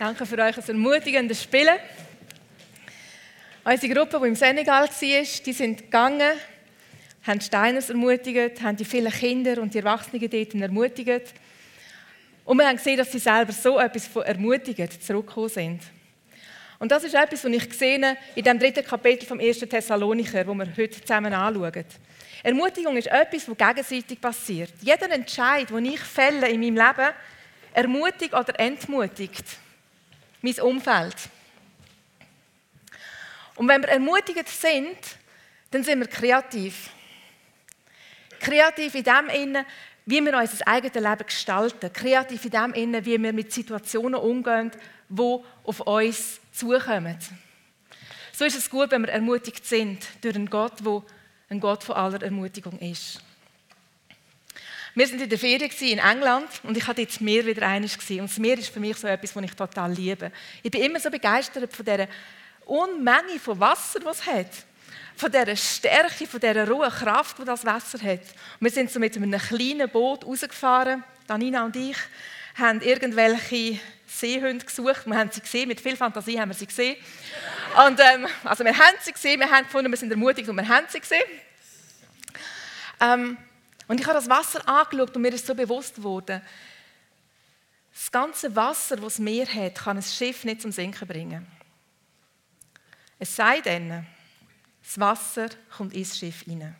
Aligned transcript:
Danke 0.00 0.24
für 0.24 0.38
euch 0.38 0.56
ein 0.56 0.66
ermutigendes 0.66 1.42
Spielen. 1.42 1.76
Unsere 3.62 3.94
Gruppe, 3.94 4.18
die 4.18 4.28
im 4.28 4.34
Senegal 4.34 4.88
war, 4.88 4.88
die 5.44 5.52
sind 5.52 5.78
gegangen, 5.78 6.38
haben 7.26 7.40
Steiners 7.42 7.90
ermutigt, 7.90 8.62
haben 8.62 8.78
die 8.78 8.86
vielen 8.86 9.12
Kinder 9.12 9.60
und 9.60 9.74
die 9.74 9.78
Erwachsenen 9.80 10.30
dort 10.30 10.54
ermutigt. 10.54 11.34
Und 12.46 12.56
wir 12.56 12.66
haben 12.66 12.78
gesehen, 12.78 12.96
dass 12.96 13.12
sie 13.12 13.18
selber 13.18 13.52
so 13.52 13.78
etwas 13.78 14.06
von 14.06 14.22
ermutigend 14.22 15.02
zurückgekommen 15.02 15.50
sind. 15.50 15.82
Und 16.78 16.90
das 16.90 17.04
ist 17.04 17.14
etwas, 17.14 17.44
was 17.44 17.52
ich 17.52 17.68
gesehen 17.68 18.16
in 18.34 18.44
dem 18.44 18.58
dritten 18.58 18.82
Kapitel 18.82 19.26
vom 19.26 19.38
1. 19.38 19.58
Thessalonicher, 19.58 20.46
wo 20.46 20.54
wir 20.54 20.66
heute 20.78 20.98
zusammen 20.98 21.34
anschauen. 21.34 21.84
Ermutigung 22.42 22.96
ist 22.96 23.08
etwas, 23.08 23.46
was 23.50 23.58
gegenseitig 23.58 24.18
passiert. 24.18 24.72
Jeder 24.80 25.10
Entscheid, 25.10 25.68
den 25.68 25.84
ich 25.84 26.00
fälle 26.00 26.48
in 26.48 26.60
meinem 26.60 26.76
Leben, 26.76 27.12
ermutigt 27.74 28.32
oder 28.32 28.58
entmutigt 28.58 29.44
mein 30.42 30.60
Umfeld. 30.60 31.16
Und 33.56 33.68
wenn 33.68 33.82
wir 33.82 33.90
ermutigend 33.90 34.48
sind, 34.48 34.96
dann 35.70 35.84
sind 35.84 36.00
wir 36.00 36.06
kreativ. 36.06 36.90
Kreativ 38.40 38.94
in 38.94 39.04
dem 39.04 39.28
Innen, 39.28 39.66
wie 40.06 40.24
wir 40.24 40.36
unser 40.36 40.66
eigenes 40.66 40.94
Leben 40.94 41.26
gestalten. 41.26 41.92
Kreativ 41.92 42.44
in 42.44 42.50
dem 42.50 42.72
Innen, 42.72 43.04
wie 43.04 43.22
wir 43.22 43.32
mit 43.32 43.52
Situationen 43.52 44.18
umgehen, 44.18 44.70
die 45.08 45.38
auf 45.64 45.80
uns 45.80 46.40
zukommen. 46.52 47.18
So 48.32 48.44
ist 48.46 48.56
es 48.56 48.70
gut, 48.70 48.90
wenn 48.90 49.02
wir 49.02 49.10
ermutigt 49.10 49.66
sind 49.66 50.06
durch 50.22 50.34
einen 50.34 50.48
Gott, 50.48 50.80
der 50.84 51.02
ein 51.50 51.60
Gott 51.60 51.84
von 51.84 51.96
aller 51.96 52.22
Ermutigung 52.22 52.78
ist. 52.78 53.20
Wir 54.94 55.08
waren 55.08 55.20
in 55.20 55.28
der 55.28 55.38
Ferien 55.38 55.70
in 55.70 55.98
England 55.98 56.48
und 56.64 56.76
ich 56.76 56.86
hatte 56.86 57.02
jetzt 57.02 57.20
Meer 57.20 57.46
wieder 57.46 57.66
eines 57.66 57.96
gesehen. 57.96 58.22
Und 58.22 58.30
das 58.30 58.38
Meer 58.38 58.58
ist 58.58 58.72
für 58.72 58.80
mich 58.80 58.96
so 58.96 59.06
etwas, 59.06 59.34
was 59.36 59.44
ich 59.44 59.54
total 59.54 59.92
liebe. 59.92 60.32
Ich 60.62 60.70
bin 60.70 60.82
immer 60.82 60.98
so 60.98 61.10
begeistert 61.10 61.72
von 61.72 61.84
dieser 61.84 62.08
Unmenge 62.66 63.38
von 63.38 63.58
Wasser, 63.60 64.00
das 64.00 64.18
es 64.18 64.26
hat. 64.26 64.50
Von 65.16 65.30
dieser 65.30 65.54
Stärke, 65.54 66.26
von 66.26 66.40
dieser 66.40 66.68
rohen 66.68 66.90
Kraft, 66.90 67.38
die 67.38 67.44
das 67.44 67.64
Wasser 67.64 67.98
hat. 67.98 68.20
Und 68.20 68.60
wir 68.60 68.70
sind 68.70 68.90
so 68.90 68.98
mit 68.98 69.16
einem 69.16 69.38
kleinen 69.40 69.88
Boot 69.88 70.24
rausgefahren. 70.24 71.04
Danina 71.26 71.64
und 71.64 71.76
ich 71.76 71.96
haben 72.56 72.80
irgendwelche 72.80 73.78
Seehunde 74.06 74.64
gesucht. 74.64 75.06
Wir 75.06 75.16
haben 75.16 75.30
sie 75.30 75.40
gesehen, 75.40 75.68
mit 75.68 75.80
viel 75.80 75.96
Fantasie 75.96 76.40
haben 76.40 76.48
wir 76.48 76.54
sie 76.54 76.66
gesehen. 76.66 76.96
Und, 77.86 78.00
ähm, 78.00 78.26
also 78.42 78.64
wir 78.64 78.76
haben 78.76 78.96
sie 79.00 79.12
gesehen, 79.12 79.38
wir 79.38 79.48
haben 79.48 79.64
gefunden, 79.64 79.90
wir 79.90 79.96
sind 79.96 80.10
ermutigt 80.10 80.48
und 80.48 80.56
wir 80.56 80.66
haben 80.66 80.86
sie 80.88 80.98
gesehen. 80.98 81.22
Ähm, 83.00 83.36
und 83.90 83.98
ich 83.98 84.06
habe 84.06 84.14
das 84.14 84.28
Wasser 84.28 84.68
angeschaut 84.68 85.16
und 85.16 85.22
mir 85.22 85.34
ist 85.34 85.44
so 85.44 85.52
bewusst 85.52 85.96
geworden, 85.96 86.40
das 87.92 88.12
ganze 88.12 88.54
Wasser, 88.54 88.94
das 88.94 89.04
das 89.04 89.18
Meer 89.18 89.52
hat, 89.52 89.74
kann 89.74 89.96
ein 89.96 90.02
Schiff 90.04 90.44
nicht 90.44 90.62
zum 90.62 90.70
Sinken 90.70 91.08
bringen. 91.08 91.44
Es 93.18 93.34
sei 93.34 93.60
denn, 93.60 94.06
das 94.80 95.00
Wasser 95.00 95.48
kommt 95.76 95.92
ins 95.92 96.16
Schiff 96.16 96.42
hinein. 96.42 96.76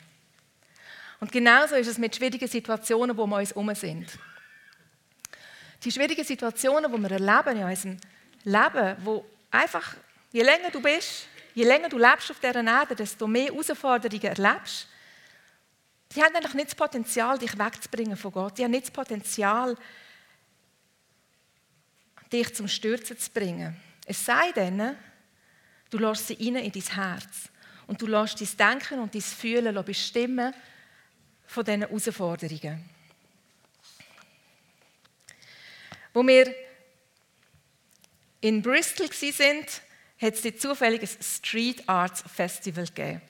Und 1.18 1.32
genauso 1.32 1.74
ist 1.74 1.88
es 1.88 1.98
mit 1.98 2.14
schwierigen 2.14 2.46
Situationen, 2.46 3.16
wo 3.16 3.26
wir 3.26 3.38
uns 3.38 3.50
herum 3.50 3.74
sind. 3.74 4.16
Die 5.82 5.90
schwierigen 5.90 6.24
Situationen, 6.24 6.92
die 6.92 6.98
wir 6.98 7.10
erleben 7.10 7.56
in 7.56 7.64
unserem 7.64 7.96
Leben, 8.44 8.96
wo 9.04 9.26
einfach, 9.50 9.96
je 10.30 10.44
länger 10.44 10.70
du 10.70 10.80
bist, 10.80 11.26
je 11.56 11.64
länger 11.64 11.88
du 11.88 11.98
lebst 11.98 12.30
auf 12.30 12.38
dieser 12.38 12.64
Erde, 12.64 12.94
desto 12.94 13.26
mehr 13.26 13.46
Herausforderungen 13.46 14.22
erlebst, 14.22 14.86
die 16.14 16.22
haben 16.22 16.34
eigentlich 16.34 16.54
nicht 16.54 16.68
das 16.68 16.74
Potenzial, 16.74 17.38
dich 17.38 17.56
wegzubringen 17.56 18.16
von 18.16 18.32
Gott. 18.32 18.58
Die 18.58 18.64
haben 18.64 18.72
nicht 18.72 18.86
das 18.86 18.90
Potenzial, 18.90 19.76
dich 22.32 22.54
zum 22.54 22.66
Stürzen 22.68 23.18
zu 23.18 23.30
bringen. 23.30 23.76
Es 24.06 24.24
sei 24.24 24.50
denn, 24.52 24.96
du 25.90 25.98
lässt 25.98 26.26
sie 26.26 26.34
rein 26.34 26.56
in 26.56 26.72
dein 26.72 26.82
Herz 26.82 27.48
und 27.86 28.02
du 28.02 28.06
lässt 28.06 28.40
dein 28.40 28.72
Denken 28.72 29.00
und 29.00 29.14
dein 29.14 29.22
Fühlen 29.22 29.84
bestimmen 29.84 30.52
von 31.46 31.64
diesen 31.64 31.82
Herausforderungen. 31.82 32.88
Wo 36.12 36.26
wir 36.26 36.52
in 38.40 38.62
Bristol 38.62 39.08
waren, 39.08 39.66
hat 40.20 40.44
es 40.44 40.60
zufällig 40.60 41.02
ein 41.02 41.22
Street 41.22 41.88
Arts 41.88 42.24
Festival 42.34 42.86
gegeben. 42.86 43.22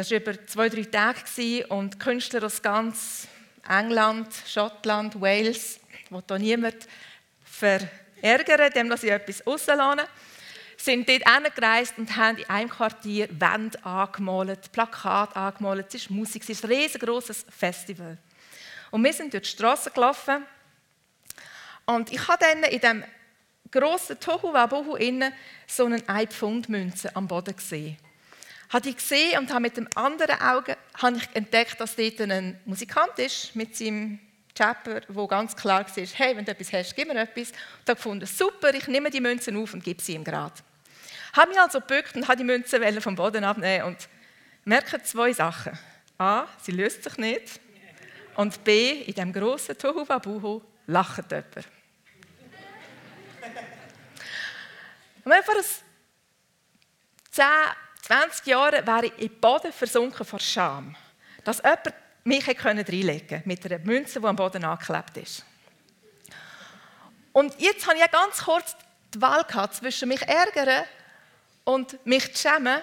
Das 0.00 0.10
war 0.10 0.16
über 0.16 0.46
zwei, 0.46 0.70
drei 0.70 0.84
Tage 0.84 1.66
und 1.66 2.00
Künstler 2.00 2.42
aus 2.44 2.62
ganz 2.62 3.28
England, 3.68 4.28
Schottland, 4.46 5.20
Wales, 5.20 5.78
wo 6.08 6.22
da 6.22 6.38
niemand 6.38 6.88
verärgern, 7.44 8.72
dem 8.74 8.88
dass 8.88 9.02
sie 9.02 9.10
etwas 9.10 9.46
rauslassen, 9.46 10.06
sind 10.78 11.06
dort 11.06 11.22
hingereist 11.28 11.98
und 11.98 12.16
haben 12.16 12.38
in 12.38 12.48
einem 12.48 12.70
Quartier 12.70 13.28
Wände 13.38 13.84
angemalt, 13.84 14.72
Plakate 14.72 15.36
angemalt. 15.36 15.88
Es 15.88 15.96
ist 15.96 16.10
Musik, 16.10 16.44
es 16.44 16.48
ist 16.48 16.64
ein 16.64 16.70
riesengroßes 16.70 17.44
Festival. 17.50 18.16
Und 18.90 19.04
wir 19.04 19.12
sind 19.12 19.34
durch 19.34 19.42
die 19.42 19.50
Straße 19.50 19.90
gelaufen 19.90 20.46
und 21.84 22.10
ich 22.10 22.26
habe 22.26 22.38
dann 22.40 22.62
in 22.62 22.80
diesem 22.80 23.04
grossen 23.70 24.18
Tohu 24.18 24.50
Wabohu 24.50 24.96
innen 24.96 25.34
so 25.66 25.84
eine 25.84 26.02
1 26.08 26.34
Pfund 26.34 26.70
Münze 26.70 27.14
am 27.14 27.28
Boden 27.28 27.54
gesehen 27.54 27.98
habe 28.70 28.88
ich 28.88 28.96
gesehen 28.96 29.38
und 29.38 29.50
habe 29.50 29.60
mit 29.60 29.76
dem 29.76 29.88
anderen 29.96 30.40
Auge 30.40 30.76
habe 30.94 31.16
ich 31.16 31.28
entdeckt, 31.34 31.80
dass 31.80 31.96
dort 31.96 32.20
ein 32.20 32.58
Musikant 32.64 33.18
ist 33.18 33.54
mit 33.56 33.76
seinem 33.76 34.20
Chapper, 34.54 35.00
wo 35.08 35.26
ganz 35.26 35.56
klar 35.56 35.84
war, 35.84 36.06
hey, 36.14 36.36
wenn 36.36 36.44
du 36.44 36.52
etwas 36.52 36.72
hast, 36.72 36.94
gib 36.94 37.08
mir 37.08 37.20
etwas. 37.20 37.50
Und 37.50 37.56
ich 37.56 37.88
habe 37.88 37.96
gefunden, 37.96 38.26
super, 38.26 38.72
ich 38.72 38.86
nehme 38.86 39.10
die 39.10 39.20
Münzen 39.20 39.56
auf 39.56 39.74
und 39.74 39.82
gebe 39.82 40.00
sie 40.00 40.14
ihm 40.14 40.24
gerade. 40.24 40.54
Habe 41.32 41.50
mich 41.50 41.60
also 41.60 41.80
gebückt 41.80 42.14
und 42.16 42.28
habe 42.28 42.36
die 42.38 42.44
Münzen 42.44 43.00
vom 43.00 43.14
Boden 43.16 43.44
abnehmen 43.44 43.86
und 43.86 44.08
merke 44.64 45.02
zwei 45.02 45.32
Sachen. 45.32 45.78
A, 46.18 46.46
sie 46.62 46.72
löst 46.72 47.04
sich 47.04 47.16
nicht. 47.16 47.60
Und 48.36 48.62
B, 48.62 49.02
in 49.02 49.14
diesem 49.14 49.32
grossen 49.32 49.76
Tohuwabuhu 49.76 50.62
lacht 50.86 51.30
jemand. 51.30 51.56
Und 55.24 55.32
wenn 55.32 55.42
vor 55.42 55.54
10 57.30 57.44
20 58.10 58.46
Jahre 58.46 58.84
wäre 58.84 59.06
ich 59.06 59.12
in 59.18 59.28
den 59.28 59.40
Boden 59.40 59.72
versunken 59.72 60.26
vor 60.26 60.40
Scham, 60.40 60.96
dass 61.44 61.58
jemand 61.58 61.94
mich 62.24 62.44
reinlegen 62.48 63.28
konnte 63.28 63.42
mit 63.44 63.64
einer 63.64 63.78
Münze, 63.78 64.18
die 64.18 64.26
am 64.26 64.34
Boden 64.34 64.64
angeklebt 64.64 65.16
ist. 65.18 65.44
Und 67.32 67.54
jetzt 67.60 67.86
habe 67.86 67.98
ich 67.98 68.10
ganz 68.10 68.38
kurz 68.38 68.74
die 69.14 69.22
Wahl 69.22 69.44
gehabt 69.44 69.76
zwischen 69.76 70.08
mich 70.08 70.22
ärgern 70.22 70.86
und 71.62 72.04
mich 72.04 72.36
schämen. 72.36 72.80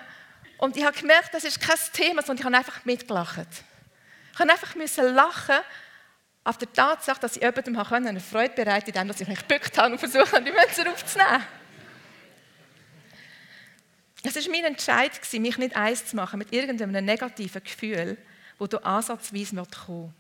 Und 0.60 0.78
ich 0.78 0.86
habe 0.86 0.98
gemerkt, 0.98 1.34
das 1.34 1.44
ist 1.44 1.60
kein 1.60 1.76
Thema, 1.92 2.22
sondern 2.22 2.38
ich 2.38 2.46
habe 2.46 2.58
einfach 2.58 2.86
mitgelacht. 2.86 3.48
Ich 4.32 4.40
musste 4.40 5.02
einfach 5.02 5.14
lachen 5.14 5.60
auf 6.46 6.58
der 6.58 6.72
Tatsache, 6.72 7.20
dass 7.20 7.36
ich 7.36 7.44
jemandem 7.44 7.78
eine 7.78 8.22
Freude 8.22 8.54
bereiten 8.56 8.94
konnte, 8.94 9.12
indem 9.12 9.22
ich 9.24 9.28
mich 9.28 9.46
gebückt 9.46 9.78
habe 9.78 9.92
und 9.92 10.00
versucht 10.00 10.32
habe, 10.32 10.46
die 10.46 10.54
Münze 10.54 10.90
aufzunehmen. 10.90 11.44
Es 14.28 14.36
war 14.36 14.52
mein 14.52 14.66
Entscheid, 14.66 15.12
mich 15.40 15.58
nicht 15.58 15.76
eins 15.78 16.08
zu 16.08 16.16
machen 16.18 16.40
mit 16.40 16.52
irgendeinem 16.52 17.06
negativen 17.06 17.64
Gefühl, 17.64 18.18
wo 18.58 18.68
du 18.68 18.84
ansatzweise 18.84 19.56
kommen 19.86 20.14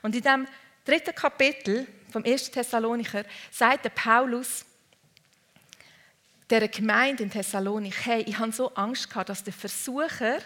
Und 0.00 0.16
in 0.16 0.22
dem 0.22 0.48
dritten 0.86 1.14
Kapitel 1.14 1.86
vom 2.10 2.24
1. 2.24 2.50
Thessalonicher 2.50 3.24
sagt 3.50 3.94
Paulus 3.94 4.64
der 6.48 6.66
Gemeinde 6.68 7.24
in 7.24 7.30
Thessalonik, 7.30 8.06
hey, 8.06 8.22
ich 8.22 8.38
habe 8.38 8.52
so 8.52 8.74
Angst 8.74 9.10
gehabt, 9.10 9.28
dass 9.28 9.44
der 9.44 9.52
Versucher, 9.52 10.38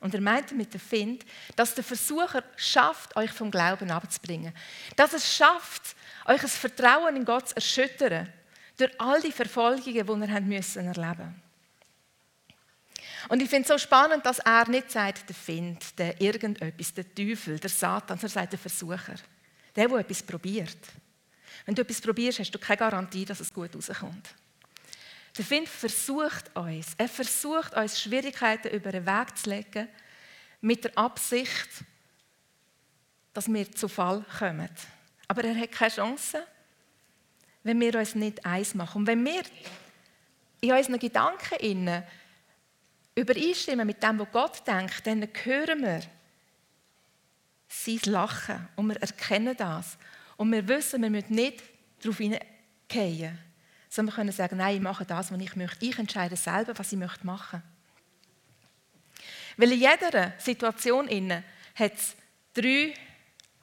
und 0.00 0.14
er 0.14 0.20
meinte 0.20 0.54
mit 0.54 0.74
der 0.74 0.80
Find, 0.80 1.24
dass 1.56 1.74
der 1.74 1.84
Versucher 1.84 2.44
schafft, 2.56 3.16
euch 3.16 3.30
vom 3.30 3.50
Glauben 3.50 3.90
abzubringen. 3.90 4.52
Dass 4.96 5.14
es 5.14 5.34
schafft, 5.34 5.96
euch 6.26 6.42
das 6.42 6.56
Vertrauen 6.56 7.16
in 7.16 7.24
Gott 7.24 7.48
zu 7.48 7.56
erschüttern 7.56 8.30
durch 8.76 8.92
all 9.00 9.22
die 9.22 9.32
Verfolgungen, 9.32 9.84
die 9.84 9.98
ihr 9.98 10.08
erleben 10.08 10.48
müssen 10.48 11.49
und 13.28 13.42
ich 13.42 13.48
finde 13.48 13.62
es 13.62 13.68
so 13.68 13.78
spannend, 13.78 14.24
dass 14.24 14.38
er 14.38 14.68
nicht 14.68 14.90
sagt, 14.90 15.28
der 15.28 15.36
Find, 15.36 15.98
der 15.98 16.20
irgendetwas, 16.20 16.94
der 16.94 17.14
Teufel, 17.14 17.58
der 17.58 17.70
Satan, 17.70 18.18
sondern 18.18 18.30
sagt 18.30 18.52
der 18.52 18.58
Versucher. 18.58 19.14
Der, 19.76 19.88
der 19.88 19.98
etwas 19.98 20.22
probiert. 20.22 20.78
Wenn 21.66 21.74
du 21.74 21.82
etwas 21.82 22.00
probierst, 22.00 22.38
hast 22.38 22.50
du 22.50 22.58
keine 22.58 22.78
Garantie, 22.78 23.24
dass 23.24 23.40
es 23.40 23.52
gut 23.52 23.74
rauskommt. 23.74 24.34
Der 25.36 25.44
Find 25.44 25.68
versucht 25.68 26.54
uns, 26.56 26.94
er 26.96 27.08
versucht 27.08 27.74
uns 27.74 28.00
Schwierigkeiten 28.00 28.68
über 28.68 28.90
den 28.92 29.06
Weg 29.06 29.36
zu 29.36 29.50
legen, 29.50 29.88
mit 30.60 30.84
der 30.84 30.96
Absicht, 30.98 31.68
dass 33.32 33.48
wir 33.48 33.70
zu 33.72 33.88
Fall 33.88 34.24
kommen. 34.38 34.68
Aber 35.28 35.44
er 35.44 35.56
hat 35.56 35.72
keine 35.72 35.92
Chance, 35.92 36.44
wenn 37.62 37.80
wir 37.80 37.94
uns 37.94 38.14
nicht 38.14 38.44
eins 38.44 38.74
machen. 38.74 39.02
Und 39.02 39.06
wenn 39.06 39.24
wir 39.24 39.42
in 40.60 40.72
unseren 40.72 40.98
Gedanken 40.98 41.54
übereinstimmen 43.14 43.86
mit 43.86 44.02
dem, 44.02 44.18
was 44.18 44.30
Gott 44.32 44.66
denkt, 44.66 45.06
dann 45.06 45.26
hören 45.44 45.82
wir 45.82 46.00
sein 47.68 48.00
Lachen 48.06 48.68
und 48.76 48.88
wir 48.88 48.96
erkennen 48.96 49.56
das. 49.56 49.96
Und 50.36 50.52
wir 50.52 50.66
wissen, 50.66 51.02
wir 51.02 51.10
müssen 51.10 51.34
nicht 51.34 51.62
darauf 52.00 52.18
hineingehen, 52.18 53.38
sondern 53.88 54.12
wir 54.12 54.16
können 54.16 54.32
sagen, 54.32 54.56
nein, 54.56 54.76
ich 54.76 54.82
mache 54.82 55.04
das, 55.04 55.30
was 55.30 55.40
ich 55.40 55.56
möchte. 55.56 55.84
Ich 55.84 55.98
entscheide 55.98 56.36
selber, 56.36 56.78
was 56.78 56.92
ich 56.92 56.98
möchte 56.98 57.26
machen. 57.26 57.62
Weil 59.56 59.72
in 59.72 59.80
jeder 59.80 60.32
Situation 60.38 61.08
hat 61.74 61.94
es 61.94 62.16
drei 62.54 62.94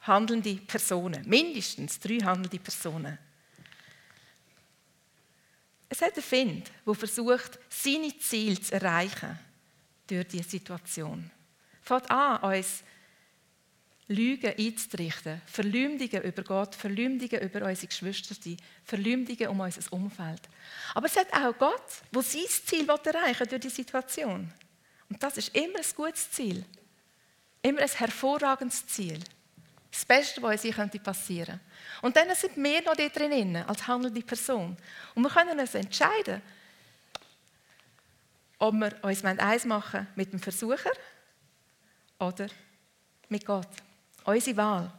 handelnde 0.02 0.54
Personen, 0.56 1.28
mindestens 1.28 1.98
drei 1.98 2.18
handelnde 2.18 2.58
Personen. 2.58 3.18
Es 5.88 6.02
hat 6.02 6.14
einen 6.14 6.22
Find, 6.22 6.70
der 6.86 6.94
versucht, 6.94 7.58
seine 7.68 8.16
Ziele 8.18 8.60
zu 8.60 8.74
erreichen 8.74 9.38
durch 10.06 10.28
diese 10.28 10.48
Situation. 10.48 11.30
Fängt 11.82 12.10
an, 12.10 12.42
uns 12.56 12.82
Lügen 14.08 14.54
einzurichten, 14.58 15.42
Verleumdungen 15.46 16.22
über 16.22 16.42
Gott, 16.42 16.74
Verleumdungen 16.74 17.42
über 17.42 17.66
unsere 17.66 17.86
Geschwister, 17.86 18.34
Verleumdungen 18.84 19.48
um 19.48 19.60
unser 19.60 19.92
Umfeld. 19.92 20.40
Aber 20.94 21.06
es 21.06 21.16
hat 21.16 21.32
auch 21.32 21.56
Gott, 21.58 22.02
der 22.14 22.22
sein 22.22 22.46
Ziel 22.46 22.88
erreichen 22.88 23.40
will 23.40 23.46
durch 23.46 23.60
die 23.60 23.68
Situation. 23.68 24.50
Und 25.10 25.22
das 25.22 25.36
ist 25.36 25.54
immer 25.54 25.78
ein 25.78 25.94
gutes 25.94 26.30
Ziel. 26.30 26.64
Immer 27.60 27.80
ein 27.80 27.88
hervorragendes 27.88 28.86
Ziel. 28.86 29.18
Das 29.90 30.04
Beste, 30.04 30.42
was 30.42 30.64
uns 30.64 30.76
passieren 31.02 31.46
könnte. 31.46 31.60
Und 32.02 32.16
dann 32.16 32.34
sind 32.34 32.56
wir 32.56 32.82
noch 32.82 32.94
dort 32.94 33.16
drin, 33.16 33.56
als 33.56 33.86
handelnde 33.86 34.22
Person. 34.22 34.76
Und 35.14 35.22
wir 35.22 35.30
können 35.30 35.58
uns 35.58 35.74
entscheiden, 35.74 36.42
ob 38.58 38.74
wir 38.74 38.92
uns 39.02 39.24
eins 39.24 39.64
machen 39.64 40.06
mit 40.14 40.32
dem 40.32 40.40
Versucher 40.40 40.90
oder 42.18 42.48
mit 43.28 43.44
Gott. 43.46 43.68
Unsere 44.24 44.56
Wahl. 44.56 44.92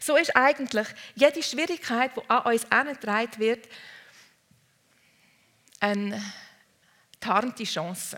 So 0.00 0.16
ist 0.16 0.34
eigentlich 0.36 0.86
jede 1.14 1.42
Schwierigkeit, 1.42 2.12
die 2.16 2.30
an 2.30 2.52
uns 2.52 2.64
herangetragen 2.70 3.38
wird, 3.38 3.68
eine 5.80 6.22
tarnte 7.20 7.64
Chance. 7.64 8.16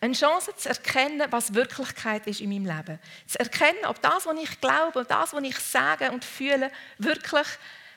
Eine 0.00 0.14
Chance 0.14 0.54
zu 0.56 0.68
erkennen, 0.68 1.26
was 1.30 1.54
Wirklichkeit 1.54 2.26
ist 2.26 2.40
in 2.40 2.50
meinem 2.50 2.66
Leben. 2.66 2.98
Zu 3.26 3.40
erkennen, 3.40 3.84
ob 3.86 4.00
das, 4.00 4.26
was 4.26 4.38
ich 4.40 4.60
glaube 4.60 5.00
und 5.00 5.10
das, 5.10 5.32
was 5.32 5.42
ich 5.42 5.58
sage 5.58 6.10
und 6.12 6.24
fühle, 6.24 6.70
wirklich 6.98 7.46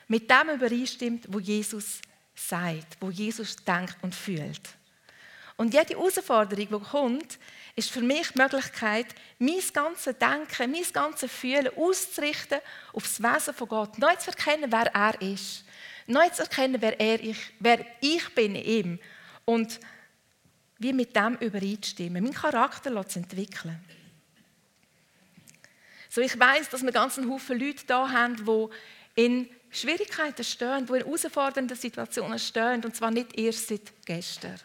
mit 0.08 0.28
dem 0.28 0.50
übereinstimmt, 0.50 1.26
wo 1.28 1.38
Jesus 1.38 2.00
sagt, 2.34 2.96
wo 3.00 3.10
Jesus 3.10 3.56
denkt 3.56 3.96
und 4.02 4.14
fühlt. 4.14 4.60
Und 5.56 5.74
jede 5.74 5.94
Herausforderung, 5.94 6.66
die 6.66 6.90
kommt, 6.90 7.38
ist 7.76 7.90
für 7.90 8.00
mich 8.00 8.28
die 8.32 8.38
Möglichkeit, 8.38 9.06
mein 9.38 9.60
ganzes 9.72 10.16
Denken, 10.18 10.72
mein 10.72 10.92
ganzes 10.92 11.30
Fühlen 11.30 11.70
auszurichten 11.76 12.58
auf 12.92 13.04
das 13.04 13.22
Wesen 13.22 13.54
von 13.54 13.68
Gott. 13.68 13.98
Neu 13.98 14.14
zu 14.16 14.30
erkennen, 14.30 14.72
wer 14.72 14.92
er 14.94 15.20
ist. 15.22 15.64
Neu 16.06 16.28
zu 16.30 16.42
erkennen, 16.42 16.80
wer, 16.80 16.98
er, 16.98 17.22
ich, 17.22 17.38
wer 17.60 17.86
ich 18.00 18.34
bin 18.34 18.56
in 18.56 18.64
ihm. 18.64 18.98
Und 19.44 19.78
wie 20.82 20.92
mit 20.92 21.14
dem 21.14 21.36
übereinstimmen, 21.36 22.22
meinen 22.22 22.34
Charakter 22.34 23.08
zu 23.08 23.18
entwickeln. 23.18 23.78
So, 26.08 26.20
ich 26.20 26.38
weiß, 26.38 26.68
dass 26.68 26.82
wir 26.82 26.92
ganz 26.92 27.16
einen 27.16 27.30
Haufen 27.30 27.58
Leute 27.58 27.86
da 27.86 28.10
haben, 28.10 28.36
die 28.36 28.68
in 29.14 29.48
Schwierigkeiten 29.70 30.44
stehen, 30.44 30.86
die 30.86 30.92
in 30.92 31.04
herausfordernden 31.04 31.76
Situationen 31.76 32.38
stehen, 32.38 32.84
und 32.84 32.94
zwar 32.94 33.10
nicht 33.10 33.38
erst 33.38 33.68
seit 33.68 34.04
gestern. 34.04 34.60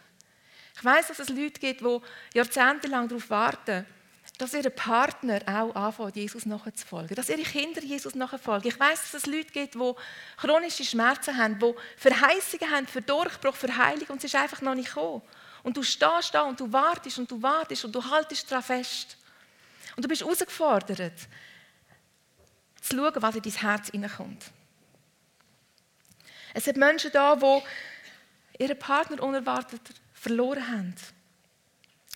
Ich 0.75 0.83
weiß, 0.83 1.07
dass 1.07 1.19
es 1.19 1.29
Leute 1.29 1.59
gibt, 1.59 1.81
die 1.81 1.99
jahrzehntelang 2.33 3.07
darauf 3.07 3.29
warten, 3.29 3.85
dass 4.37 4.53
ihre 4.53 4.69
Partner 4.69 5.39
auch 5.47 5.73
anfangen, 5.73 6.11
Jesus 6.13 6.45
nachzufolgen, 6.45 7.15
dass 7.15 7.29
ihre 7.29 7.41
Kinder 7.41 7.81
Jesus 7.81 8.13
nachfolgen. 8.13 8.69
Ich 8.69 8.79
weiß, 8.79 9.11
dass 9.11 9.23
es 9.23 9.25
Leute 9.25 9.51
gibt, 9.51 9.75
die 9.75 9.93
chronische 10.37 10.83
Schmerzen 10.83 11.35
haben, 11.37 11.57
die 11.57 11.73
Verheißungen 11.95 12.69
haben 12.69 12.87
für 12.87 13.01
Durchbruch, 13.01 13.55
für 13.55 13.75
Heilung 13.75 14.07
und 14.09 14.17
es 14.17 14.25
ist 14.25 14.35
einfach 14.35 14.61
noch 14.61 14.75
nicht 14.75 14.93
gekommen. 14.93 15.21
Und 15.67 15.75
du 15.75 15.83
stehst 15.83 16.33
da 16.33 16.43
und 16.43 16.57
du 16.61 16.71
wartest 16.71 17.19
und 17.19 17.29
du 17.29 17.41
wartest 17.41 17.83
und 17.83 17.93
du 17.93 18.01
haltest 18.01 18.49
daran 18.49 18.63
fest. 18.63 19.17
Und 19.97 20.05
du 20.05 20.07
bist 20.07 20.21
herausgefordert, 20.21 21.19
zu 22.79 22.95
schauen, 22.95 23.21
was 23.21 23.35
in 23.35 23.41
dein 23.41 23.51
Herz 23.51 23.89
hineinkommt. 23.89 24.45
Es 26.53 26.63
sind 26.63 26.77
Menschen 26.77 27.11
da, 27.11 27.35
die 27.35 28.63
ihren 28.63 28.79
Partner 28.79 29.21
unerwartet 29.21 29.81
verloren 30.13 30.65
haben. 30.71 30.95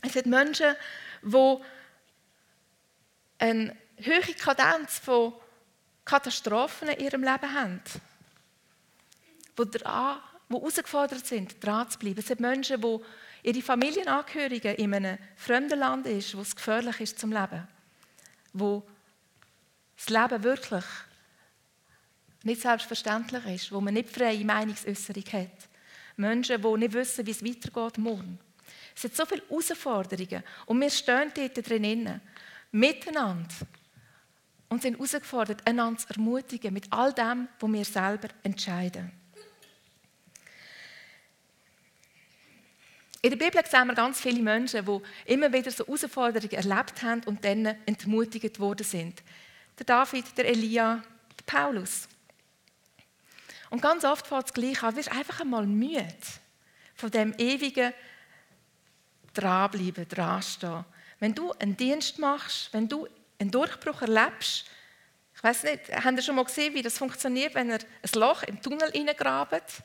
Es 0.01 0.13
sind 0.13 0.27
Menschen, 0.27 0.73
die 1.21 1.57
eine 3.37 3.75
hohe 3.99 4.33
Kadenz 4.35 4.97
von 4.99 5.33
Katastrophen 6.05 6.87
in 6.87 7.03
ihrem 7.03 7.23
Leben 7.23 7.53
haben, 7.53 7.81
die, 9.59 9.77
dran, 9.77 10.21
die 10.47 10.53
herausgefordert 10.53 11.27
sind, 11.27 11.61
dran 11.61 11.89
zu 11.89 11.99
bleiben. 11.99 12.19
Es 12.19 12.27
sind 12.27 12.39
Menschen, 12.39 12.79
die 12.79 12.99
ihre 13.43 13.61
Familienangehörigen 13.61 14.75
in 14.75 14.93
einem 14.93 15.17
fremden 15.35 15.79
Land 15.79 16.07
ist, 16.07 16.35
wo 16.35 16.41
es 16.41 16.55
gefährlich 16.55 16.99
ist 17.01 17.19
zum 17.19 17.31
Leben, 17.31 17.67
wo 18.53 18.83
das 19.95 20.09
Leben 20.09 20.43
wirklich 20.43 20.85
nicht 22.43 22.61
selbstverständlich 22.61 23.45
ist, 23.45 23.71
wo 23.71 23.81
man 23.81 23.93
nicht 23.93 24.09
freie 24.09 24.43
Meinungsäußerung 24.43 25.25
hat. 25.31 25.69
Menschen, 26.17 26.61
die 26.61 26.77
nicht 26.77 26.93
wissen, 26.93 27.25
wie 27.25 27.31
es 27.31 27.43
weitergeht 27.43 27.97
morgen. 27.97 28.39
Es 28.95 29.01
sind 29.01 29.15
so 29.15 29.25
viele 29.25 29.43
Herausforderungen 29.47 30.43
und 30.65 30.81
wir 30.81 30.89
stehen 30.89 31.31
dort 31.33 31.69
drinnen, 31.69 32.21
miteinander 32.71 33.53
und 34.69 34.81
sind 34.81 34.95
herausgefordert, 34.95 35.65
einander 35.67 35.99
zu 35.99 36.07
ermutigen 36.09 36.73
mit 36.73 36.91
all 36.91 37.13
dem, 37.13 37.47
was 37.59 37.71
wir 37.71 37.85
selber 37.85 38.29
entscheiden. 38.43 39.11
In 43.23 43.29
der 43.29 43.37
Bibel 43.37 43.63
sehen 43.65 43.87
wir 43.87 43.93
ganz 43.93 44.19
viele 44.19 44.41
Menschen, 44.41 44.83
die 44.83 45.31
immer 45.31 45.53
wieder 45.53 45.69
so 45.69 45.85
Herausforderungen 45.85 46.51
erlebt 46.51 47.03
haben 47.03 47.21
und 47.25 47.45
dann 47.45 47.67
entmutigt 47.85 48.59
worden 48.59 48.83
sind. 48.83 49.21
Der 49.77 49.85
David, 49.85 50.35
der 50.35 50.45
Elia, 50.47 51.03
der 51.37 51.43
Paulus. 51.45 52.07
Und 53.69 53.81
ganz 53.81 54.03
oft 54.05 54.25
fällt 54.25 54.47
es 54.47 54.53
gleich 54.53 54.81
an, 54.81 54.91
du 54.91 54.97
wirst 54.97 55.11
einfach 55.11 55.39
einmal 55.41 55.67
müde 55.67 56.07
von 56.95 57.11
dem 57.11 57.33
ewigen 57.37 57.93
Dranbleiben, 59.35 60.07
Dranstehen. 60.09 60.83
Wenn 61.19 61.35
du 61.35 61.51
einen 61.53 61.77
Dienst 61.77 62.17
machst, 62.17 62.73
wenn 62.73 62.89
du 62.89 63.07
einen 63.39 63.51
Durchbruch 63.51 64.01
erlebst, 64.01 64.65
ich 65.35 65.43
weiß 65.43 65.63
nicht, 65.63 65.89
habt 65.91 66.17
ihr 66.17 66.23
schon 66.23 66.35
mal 66.35 66.45
gesehen, 66.45 66.73
wie 66.73 66.81
das 66.81 66.97
funktioniert, 66.97 67.53
wenn 67.53 67.69
ihr 67.69 67.79
ein 67.79 68.19
Loch 68.19 68.43
im 68.43 68.61
Tunnel 68.61 68.91
hineingrabt? 68.91 69.83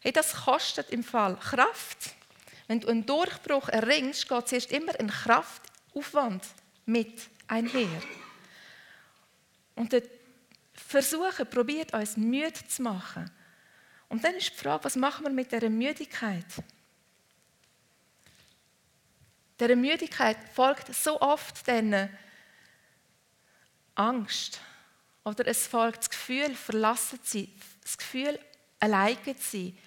Hey, 0.00 0.12
das 0.12 0.34
kostet 0.34 0.90
im 0.90 1.04
Fall 1.04 1.36
Kraft. 1.36 2.14
Wenn 2.70 2.78
du 2.78 2.86
einen 2.86 3.04
Durchbruch 3.04 3.68
erringst, 3.68 4.28
geht 4.28 4.46
zuerst 4.46 4.70
immer 4.70 4.92
ein 5.00 5.08
Kraftaufwand 5.10 6.46
mit 6.86 7.28
einher. 7.48 8.00
Und 9.74 9.92
der 9.92 10.04
Versucher 10.72 11.44
probiert 11.46 11.92
uns 11.92 12.16
müde 12.16 12.64
zu 12.68 12.82
machen. 12.82 13.28
Und 14.08 14.22
dann 14.22 14.36
ist 14.36 14.50
die 14.50 14.54
Frage, 14.54 14.84
was 14.84 14.94
machen 14.94 15.24
wir 15.24 15.32
mit 15.32 15.50
dieser 15.50 15.68
Müdigkeit? 15.68 16.46
Dieser 19.58 19.74
Müdigkeit 19.74 20.36
folgt 20.54 20.94
so 20.94 21.20
oft 21.20 21.66
dann 21.66 22.08
Angst. 23.96 24.60
Oder 25.24 25.44
es 25.48 25.66
folgt 25.66 25.98
das 25.98 26.10
Gefühl, 26.10 26.54
verlassen 26.54 27.20
zu 27.24 27.38
sein, 27.38 27.48
das 27.82 27.98
Gefühl, 27.98 28.38
alleine 28.78 29.36
zu 29.36 29.58
sein, 29.58 29.78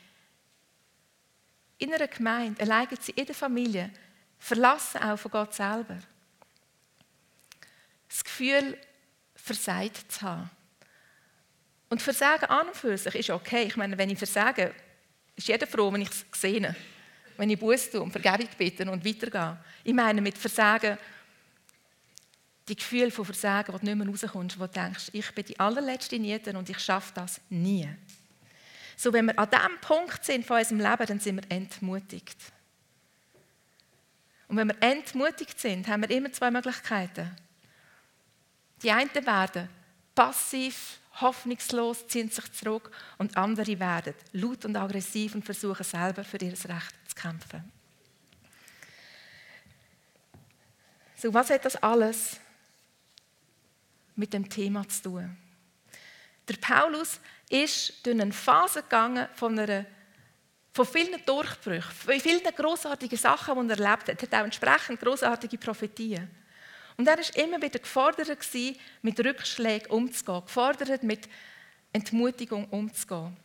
in 1.77 1.94
einer 1.94 2.08
Gemeinde, 2.08 2.62
alleine 2.62 2.89
sie 3.00 3.12
in 3.12 3.25
der 3.25 3.36
Familie, 3.36 3.89
verlassen 4.39 5.01
auch 5.01 5.18
von 5.18 5.32
Gott 5.32 5.53
selber. 5.53 5.98
Das 8.08 8.24
Gefühl, 8.24 8.77
versagt 9.36 10.12
zu 10.12 10.22
haben. 10.22 10.50
Und 11.89 12.01
Versagen 12.01 12.46
an 12.46 12.68
und 12.68 12.75
für 12.75 12.98
sich 12.98 13.15
ist 13.15 13.30
okay. 13.30 13.63
Ich 13.63 13.75
meine, 13.75 13.98
wenn 13.98 14.10
ich 14.10 14.18
versage, 14.18 14.74
ist 15.36 15.48
jeder 15.48 15.68
froh, 15.68 15.92
wenn 15.92 16.01
ich 16.01 16.10
es 16.10 16.25
sehe. 16.39 16.75
Wenn 17.38 17.50
ich 17.50 17.60
Buß 17.60 17.92
tue 17.92 18.01
und 18.01 18.12
Vergebung 18.12 18.48
bitte 18.58 18.89
und 18.89 19.06
weitergehe. 19.06 19.58
Ich 19.84 19.94
meine 19.94 20.22
mit 20.22 20.38
Versagen, 20.38 20.98
die 22.68 22.75
Gefühle 22.75 23.12
von 23.12 23.25
Versagen, 23.25 23.74
wo 23.74 23.77
du 23.77 23.86
nicht 23.86 23.96
mehr 23.96 24.08
rauskommst, 24.08 24.60
wo 24.60 24.65
du 24.65 24.72
denkst, 24.72 25.10
ich 25.12 25.32
bin 25.32 25.46
die 25.46 25.60
allerletzte 25.60 26.18
Niete 26.18 26.58
und 26.58 26.70
ich 26.70 26.80
schaffe 26.80 27.12
das 27.15 27.42
nie. 27.50 27.88
So, 28.95 29.12
wenn 29.13 29.25
wir 29.25 29.39
an 29.39 29.50
diesem 29.50 29.79
Punkt 29.81 30.23
sind 30.23 30.45
von 30.45 30.57
unserem 30.57 30.79
Leben, 30.79 31.05
dann 31.05 31.19
sind 31.19 31.35
wir 31.38 31.55
entmutigt. 31.55 32.38
Und 34.47 34.57
wenn 34.57 34.67
wir 34.67 34.81
entmutigt 34.81 35.59
sind, 35.59 35.88
haben 35.88 36.03
wir 36.03 36.09
immer 36.12 36.31
zwei 36.31 36.51
Möglichkeiten. 36.51 37.35
Die 38.83 38.91
einen 38.91 39.13
werden 39.13 39.69
passiv, 40.13 41.00
hoffnungslos, 41.21 42.07
ziehen 42.07 42.29
sich 42.29 42.51
zurück 42.53 42.91
und 43.17 43.38
andere 43.38 43.79
werden 43.79 44.13
laut 44.33 44.65
und 44.65 44.75
aggressiv 44.75 45.35
und 45.35 45.45
versuchen 45.45 45.83
selber 45.83 46.23
für 46.23 46.38
ihr 46.38 46.51
Recht 46.51 46.95
zu 47.07 47.15
kämpfen. 47.15 47.71
So, 51.15 51.33
was 51.33 51.50
hat 51.50 51.63
das 51.65 51.77
alles 51.77 52.38
mit 54.15 54.33
dem 54.33 54.50
Thema 54.50 54.88
zu 54.89 55.03
tun? 55.03 55.38
Der 56.47 56.57
Paulus 56.57 57.19
ist 57.53 58.05
durch 58.05 58.19
eine 58.19 58.33
Phase 58.33 58.81
gegangen 58.81 59.27
von, 59.36 59.57
einer, 59.60 59.86
von 60.74 60.86
vielen 60.88 61.24
Durchbrüchen, 61.24 61.91
von 61.91 62.19
vielen 62.19 62.41
großartigen 62.41 63.17
Sachen, 63.17 63.67
die 63.67 63.74
er 63.74 63.79
erlebt 63.79 64.10
hat. 64.10 64.24
Er 64.24 64.27
hat 64.27 64.33
auch 64.33 64.45
entsprechend 64.45 65.00
großartige 65.00 65.60
Prophetien. 65.60 66.29
Und 66.98 67.07
er 67.07 67.17
war 67.17 67.43
immer 67.43 67.62
wieder 67.62 67.77
gefordert, 67.77 68.38
mit 69.03 69.19
Rückschlägen 69.19 69.91
umzugehen, 69.91 70.45
gefordert, 70.45 71.03
mit 71.03 71.29
Entmutigung 71.91 72.67
umzugehen. 72.69 73.38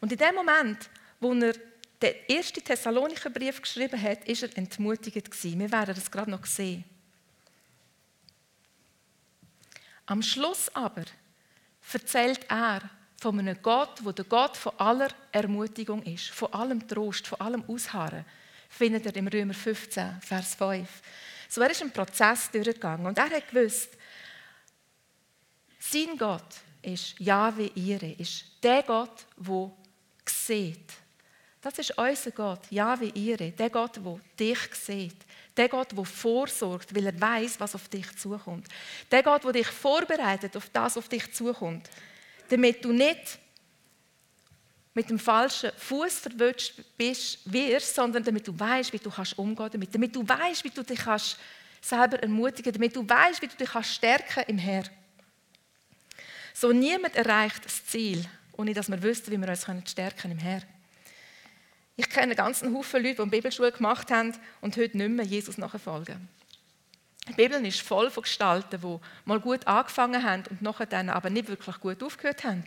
Und 0.00 0.10
in 0.10 0.18
dem 0.18 0.34
Moment, 0.34 0.90
wo 1.20 1.32
er 1.32 1.54
den 2.02 2.14
ersten 2.28 2.62
Thessalonicher 2.62 3.30
Brief 3.30 3.62
geschrieben 3.62 4.00
hat, 4.02 4.24
ist 4.24 4.42
er 4.42 4.58
entmutigt 4.58 5.30
gewesen. 5.30 5.60
Wir 5.60 5.70
werden 5.70 5.94
das 5.94 6.10
gerade 6.10 6.30
noch 6.30 6.44
sehen. 6.44 6.84
Am 10.06 10.22
Schluss 10.22 10.68
aber 10.74 11.04
erzählt 11.92 12.40
er 12.48 12.82
von 13.20 13.38
einem 13.38 13.60
Gott, 13.62 14.04
wo 14.04 14.12
der 14.12 14.24
Gott 14.24 14.56
von 14.56 14.72
aller 14.78 15.08
Ermutigung 15.32 16.02
ist, 16.02 16.30
von 16.30 16.52
allem 16.52 16.86
Trost, 16.86 17.26
von 17.26 17.40
allem 17.40 17.64
Ausharren, 17.68 18.24
findet 18.68 19.06
er 19.06 19.16
im 19.16 19.28
Römer 19.28 19.54
15, 19.54 20.20
Vers 20.20 20.54
5. 20.54 20.88
So 21.48 21.60
er 21.60 21.70
ist 21.70 21.82
ein 21.82 21.92
Prozess 21.92 22.50
durchgegangen 22.50 23.06
und 23.06 23.16
er 23.16 23.30
hat 23.30 23.48
gewusst, 23.48 23.90
sein 25.78 26.18
Gott 26.18 26.56
ist 26.82 27.18
Jahwe 27.20 27.70
Ire, 27.74 28.12
ist 28.18 28.44
der 28.62 28.82
Gott, 28.82 29.26
der 29.36 29.70
sieht. 30.28 30.92
Das 31.60 31.78
ist 31.78 31.96
unser 31.96 32.30
Gott, 32.32 32.70
Jahwe 32.70 33.06
Ire, 33.14 33.52
der 33.52 33.70
Gott, 33.70 33.96
der 33.96 34.20
dich 34.38 34.74
sieht. 34.74 35.16
Der 35.56 35.68
Gott, 35.68 35.96
der 35.96 36.04
vorsorgt, 36.04 36.94
weil 36.94 37.06
er 37.06 37.20
weiß, 37.20 37.60
was 37.60 37.74
auf 37.74 37.88
dich 37.88 38.16
zukommt. 38.16 38.66
Der 39.10 39.22
Gott, 39.22 39.44
der 39.44 39.52
dich 39.52 39.68
vorbereitet 39.68 40.56
auf 40.56 40.68
das, 40.70 40.96
was 40.96 40.98
auf 40.98 41.08
dich 41.08 41.32
zukommt. 41.32 41.88
Damit 42.48 42.84
du 42.84 42.92
nicht 42.92 43.38
mit 44.94 45.10
dem 45.10 45.18
falschen 45.18 45.70
Fuß 45.76 46.18
verwünscht 46.20 46.74
bist, 46.96 47.40
wirst, 47.52 47.94
sondern 47.94 48.22
damit 48.22 48.46
du 48.46 48.58
weißt, 48.58 48.92
wie 48.92 48.98
du 48.98 49.10
kannst 49.10 49.38
umgehen 49.38 49.70
damit. 49.70 49.94
Damit 49.94 50.14
du 50.14 50.26
weißt, 50.26 50.64
wie 50.64 50.70
du 50.70 50.82
dich 50.82 50.98
kannst 50.98 51.38
selber 51.80 52.20
ermutigen, 52.22 52.72
damit 52.72 52.96
du 52.96 53.08
weißt, 53.08 53.42
wie 53.42 53.48
du 53.48 53.56
dich 53.56 53.70
kannst 53.70 53.94
stärken 53.94 54.44
im 54.48 54.58
Herrn. 54.58 54.88
So 56.52 56.72
niemand 56.72 57.16
erreicht 57.16 57.64
das 57.64 57.84
Ziel, 57.84 58.24
ohne 58.52 58.72
dass 58.72 58.88
wir 58.88 59.02
wüssten, 59.02 59.32
wie 59.32 59.38
wir 59.38 59.48
uns 59.48 59.90
stärken 59.90 60.30
im 60.30 60.38
Herrn. 60.38 60.62
Ich 61.96 62.08
kenne 62.08 62.22
einen 62.22 62.36
ganzen 62.36 62.74
Haufen 62.74 63.02
Leute, 63.02 63.22
die 63.22 63.30
Bibelschule 63.30 63.70
gemacht 63.70 64.10
haben 64.10 64.36
und 64.60 64.76
heute 64.76 64.96
nicht 64.96 65.10
mehr 65.10 65.24
Jesus 65.24 65.58
nachfolgen. 65.58 66.28
Die 67.28 67.32
Bibel 67.32 67.64
ist 67.64 67.80
voll 67.80 68.10
von 68.10 68.24
Gestalten, 68.24 68.80
die 68.80 68.98
mal 69.24 69.40
gut 69.40 69.66
angefangen 69.66 70.22
haben 70.22 70.42
und 70.50 70.60
nachher 70.60 70.86
dann 70.86 71.08
aber 71.08 71.30
nicht 71.30 71.48
wirklich 71.48 71.80
gut 71.80 72.02
aufgehört 72.02 72.44
haben. 72.44 72.64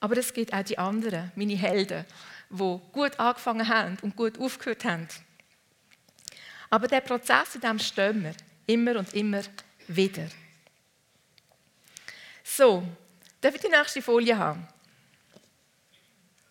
Aber 0.00 0.16
es 0.16 0.32
gibt 0.32 0.52
auch 0.52 0.62
die 0.62 0.78
anderen, 0.78 1.32
meine 1.34 1.56
Helden, 1.56 2.04
die 2.50 2.80
gut 2.92 3.18
angefangen 3.18 3.68
haben 3.68 3.96
und 4.02 4.16
gut 4.16 4.38
aufgehört 4.38 4.84
haben. 4.84 5.08
Aber 6.70 6.88
der 6.88 7.00
Prozess, 7.00 7.54
in 7.54 7.62
dem 7.62 7.78
stehen 7.78 8.22
wir 8.22 8.34
immer 8.66 8.98
und 8.98 9.14
immer 9.14 9.42
wieder. 9.86 10.28
So, 12.44 12.86
darf 13.40 13.54
ich 13.54 13.60
die 13.60 13.68
nächste 13.68 14.02
Folie 14.02 14.36
haben? 14.36 14.66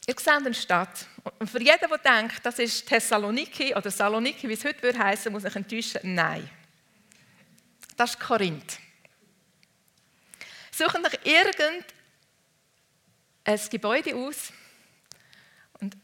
Ihr 0.09 0.15
seht 0.17 0.29
eine 0.29 0.53
Stadt. 0.53 1.05
Und 1.37 1.49
für 1.49 1.59
jeden, 1.59 1.89
der 1.89 1.97
denkt, 1.97 2.39
das 2.45 2.59
ist 2.59 2.87
Thessaloniki 2.87 3.75
oder 3.75 3.91
Saloniki, 3.91 4.47
wie 4.47 4.53
es 4.53 4.63
heute 4.63 4.97
heißen, 4.97 5.29
muss 5.29 5.43
ich 5.43 5.53
enttäuschen, 5.53 5.99
nein. 6.15 6.49
Das 7.97 8.11
ist 8.11 8.19
Korinth. 8.19 8.79
Suchen 10.71 11.01
nach 11.01 11.13
irgendein 11.25 11.83
Gebäude 13.69 14.15
aus 14.15 14.53
und 15.81 15.97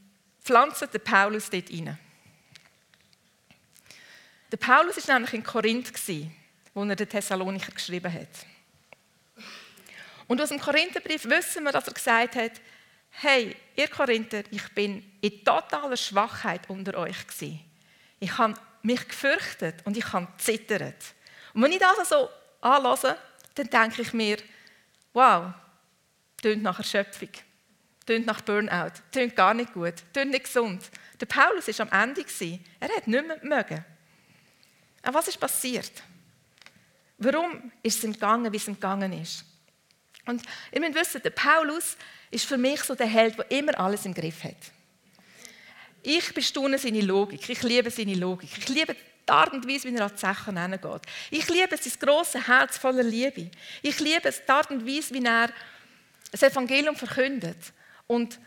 pflanzen 0.44 0.90
den 0.92 1.02
Paulus 1.02 1.50
dort 1.50 1.72
rein. 1.72 1.98
Der 4.52 4.58
Paulus 4.58 5.08
war 5.08 5.16
nämlich 5.16 5.34
in 5.34 5.44
Korinth, 5.44 5.94
wo 6.74 6.84
er 6.84 6.96
den 6.98 7.08
Thessalonicher 7.08 7.72
geschrieben 7.72 8.12
hat. 8.12 8.46
Und 10.28 10.42
aus 10.42 10.50
dem 10.50 10.60
Korintherbrief 10.60 11.24
wissen 11.26 11.64
wir, 11.64 11.72
dass 11.72 11.88
er 11.88 11.94
gesagt 11.94 12.36
hat, 12.36 12.60
hey, 13.12 13.56
ihr 13.76 13.88
Korinther, 13.88 14.44
ich 14.52 14.68
bin 14.74 15.04
in 15.22 15.44
totaler 15.44 15.98
Schwachheit 15.98 16.70
unter 16.70 16.98
euch 16.98 17.28
gewesen. 17.28 17.60
Ich 18.20 18.38
habe 18.38 18.56
mich 18.82 19.08
gefürchtet 19.08 19.76
und 19.86 19.98
ich 19.98 20.14
habe 20.14 20.28
zittert. 20.38 21.14
Und 21.54 21.64
wenn 21.64 21.72
ich 21.72 21.80
das 21.80 22.10
so 22.10 22.30
anlasse, 22.62 23.18
dann 23.56 23.70
denke 23.70 24.02
ich 24.02 24.14
mir, 24.14 24.38
wow, 25.14 25.54
tönt 26.42 26.64
nach 26.64 26.78
Erschöpfung, 26.78 27.30
tönt 28.06 28.26
nach 28.26 28.42
Burnout, 28.42 28.94
tönt 29.12 29.36
gar 29.36 29.54
nicht 29.54 29.74
gut, 29.74 29.96
tönt 30.14 30.32
nicht 30.32 30.46
gesund. 30.46 30.90
Der 31.20 31.26
Paulus 31.26 31.68
war 31.68 31.88
am 31.92 32.10
Ende. 32.10 32.26
Er 32.80 32.90
hat 32.96 33.08
nicht 33.08 33.28
mehr 33.28 33.40
mögen. 33.42 33.86
Aber 35.04 35.20
was 35.20 35.28
ist 35.28 35.40
passiert? 35.40 35.92
Warum 37.18 37.72
ist 37.82 37.98
es 38.00 38.04
ihm 38.04 38.14
gegangen, 38.14 38.52
wie 38.52 38.58
es 38.58 38.68
ihm 38.68 38.74
gegangen 38.74 39.14
ist? 39.14 39.46
Und 40.26 40.42
ihr 40.72 40.80
müsst 40.80 40.96
wissen, 40.96 41.22
der 41.22 41.32
Paulus 41.32 41.98
ist 42.34 42.46
für 42.46 42.58
mich 42.58 42.82
so 42.84 42.96
der 42.96 43.08
Held, 43.08 43.38
der 43.38 43.52
immer 43.52 43.80
alles 43.80 44.06
im 44.06 44.14
Griff 44.14 44.44
hat. 44.44 44.56
Ich 46.02 46.34
bestaune 46.34 46.78
seine 46.78 47.02
Logik. 47.02 47.48
Ich 47.48 47.64
liebe 47.64 47.90
seine 47.90 48.16
Logik. 48.16 48.50
Ich 48.58 48.68
liebe 48.68 48.94
die 48.94 49.32
Art 49.32 49.54
und 49.54 49.68
Weise, 49.68 49.88
wie 49.88 49.96
er 49.96 50.06
an 50.06 50.12
die 50.14 50.20
Sachen 50.20 50.58
hingeht. 50.58 51.02
Ich 51.32 51.48
liebe 51.48 51.78
sein 51.78 51.94
grosses 52.00 52.46
Herz 52.46 52.78
voller 52.78 53.04
Liebe. 53.04 53.50
Ich 53.82 54.00
liebe 54.00 54.30
die 54.30 54.50
Art 54.52 54.70
und 54.70 54.86
Weise, 54.86 55.14
wie 55.14 55.24
er 55.24 55.50
das 56.32 56.44
Evangelium 56.44 56.96
verkündet 56.96 57.58
und 58.08 58.40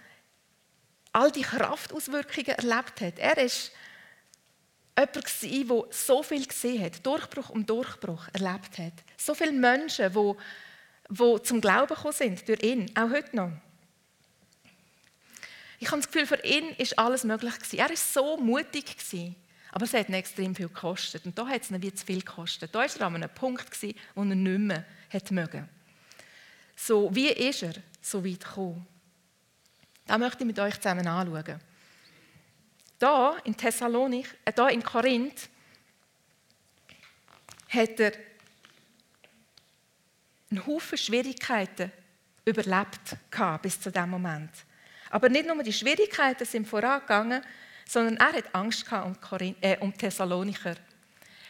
all 1.12 1.33
die 1.33 1.43
Kraftauswirkungen 1.43 2.59
erlebt 2.59 3.00
hat. 3.00 3.19
Er 3.19 3.38
ist 3.38 3.73
jemand, 5.40 5.69
der 5.71 5.85
so 5.90 6.23
viel 6.23 6.47
gesehen 6.47 6.85
hat, 6.85 7.05
Durchbruch 7.07 7.49
um 7.50 7.64
Durchbruch 7.64 8.28
erlebt 8.35 8.78
hat. 8.78 8.93
So 9.16 9.35
viele 9.35 9.52
Menschen, 9.52 10.12
die, 10.12 10.33
die 11.09 11.43
zum 11.43 11.61
Glauben 11.61 11.95
gekommen 11.95 12.12
sind 12.12 12.47
durch 12.47 12.62
ihn, 12.62 12.90
auch 12.95 13.11
heute 13.11 13.35
noch. 13.35 13.52
Ich 15.78 15.90
habe 15.90 16.00
das 16.00 16.11
Gefühl, 16.11 16.26
für 16.26 16.42
ihn 16.45 16.71
ist 16.78 16.99
alles 16.99 17.25
möglich 17.25 17.54
gewesen. 17.54 17.78
Er 17.78 17.88
war 17.88 17.97
so 17.97 18.37
mutig 18.37 18.97
gewesen, 18.97 19.37
aber 19.73 19.85
es 19.85 19.92
hat 19.92 20.09
ihn 20.09 20.14
extrem 20.14 20.54
viel 20.54 20.68
gekostet. 20.68 21.26
Und 21.26 21.38
da 21.38 21.47
hat 21.47 21.62
es 21.62 21.71
ihn 21.71 21.83
wie 21.83 21.92
zu 21.92 22.06
viel 22.06 22.21
gekostet. 22.21 22.75
Da 22.75 22.80
war 22.80 22.87
er 22.87 23.06
an 23.06 23.14
einem 23.16 23.30
Punkt 23.30 23.71
gewesen, 23.71 23.99
wo 24.14 24.23
er 24.23 24.35
nicht 24.35 24.59
mehr 24.59 24.85
hätte 25.09 25.35
mögen. 25.35 25.68
So, 26.75 27.14
wie 27.14 27.28
ist 27.28 27.62
er 27.62 27.75
so 28.00 28.25
weit 28.25 28.45
gekommen? 28.45 28.87
Das 30.06 30.18
möchte 30.18 30.40
ich 30.40 30.47
mit 30.47 30.59
euch 30.59 30.80
zusammen 30.80 31.06
anschauen. 31.06 31.61
Da 32.99 33.37
in 33.45 33.56
Thessalonik, 33.56 34.35
äh, 34.45 34.73
in 34.73 34.83
Korinth, 34.83 35.49
hat 37.68 38.00
er 38.00 38.12
einen 40.50 40.66
Haufen 40.66 40.97
Schwierigkeiten 40.97 41.92
überlebt 42.45 43.16
bis 43.62 43.80
zu 43.80 43.90
diesem 43.90 44.11
Moment. 44.11 44.50
Aber 45.16 45.30
nicht 45.30 45.46
nur 45.46 45.62
die 45.62 45.73
Schwierigkeiten 45.73 46.44
sind 46.44 46.68
vorangegangen, 46.68 47.42
sondern 47.88 48.18
er 48.18 48.35
hat 48.35 48.54
Angst 48.54 48.85
um, 48.92 49.18
Korinth, 49.18 49.56
äh, 49.62 49.78
um 49.80 49.96
Thessalonicher. 49.96 50.76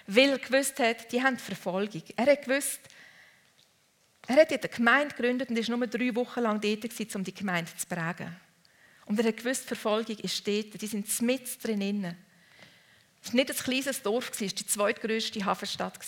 Weil 0.07 0.31
er 0.31 0.39
gewusst 0.39 0.79
hat, 0.79 1.11
die 1.11 1.21
haben 1.21 1.37
Verfolgung. 1.37 2.05
Er 2.15 2.27
hat 2.27 2.45
gewusst, 2.45 2.79
er 4.29 4.37
hat 4.37 4.53
eine 4.53 4.69
Gemeinde 4.69 5.13
gegründet 5.17 5.51
und 5.51 5.59
war 5.69 5.77
nur 5.79 5.87
drei 5.89 6.15
Wochen 6.15 6.43
lang 6.43 6.61
dort, 6.61 7.15
um 7.17 7.25
die 7.25 7.35
Gemeinde 7.35 7.73
zu 7.77 7.89
prägen. 7.89 8.37
Und 9.07 9.19
er 9.19 9.27
hat 9.27 9.37
gewusst, 9.39 9.65
Verfolgung 9.65 10.17
ist 10.21 10.47
dort, 10.47 10.81
die 10.81 10.87
sind 10.87 11.23
mit 11.23 11.65
drin. 11.65 12.15
Es 13.21 13.31
war 13.31 13.35
nicht 13.35 13.51
ein 13.51 13.57
kleines 13.57 14.01
Dorf, 14.01 14.31
es 14.31 14.43
war 14.43 14.49
die 14.49 14.67
zweitgrößte 14.67 15.45
Hafenstadt. 15.45 15.99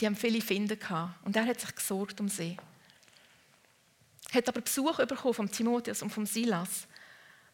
Die 0.00 0.06
haben 0.06 0.16
viele 0.16 0.40
Finder 0.40 0.74
gehabt 0.74 1.24
und 1.24 1.36
er 1.36 1.46
hat 1.46 1.60
sich 1.60 1.72
gesorgt 1.72 2.20
um 2.20 2.28
sie 2.28 2.56
hat 4.32 4.48
aber 4.48 4.60
Besuch 4.60 4.98
bekommen 4.98 5.34
von 5.34 5.50
Timotheus 5.50 6.02
und 6.02 6.10
von 6.10 6.26
Silas, 6.26 6.86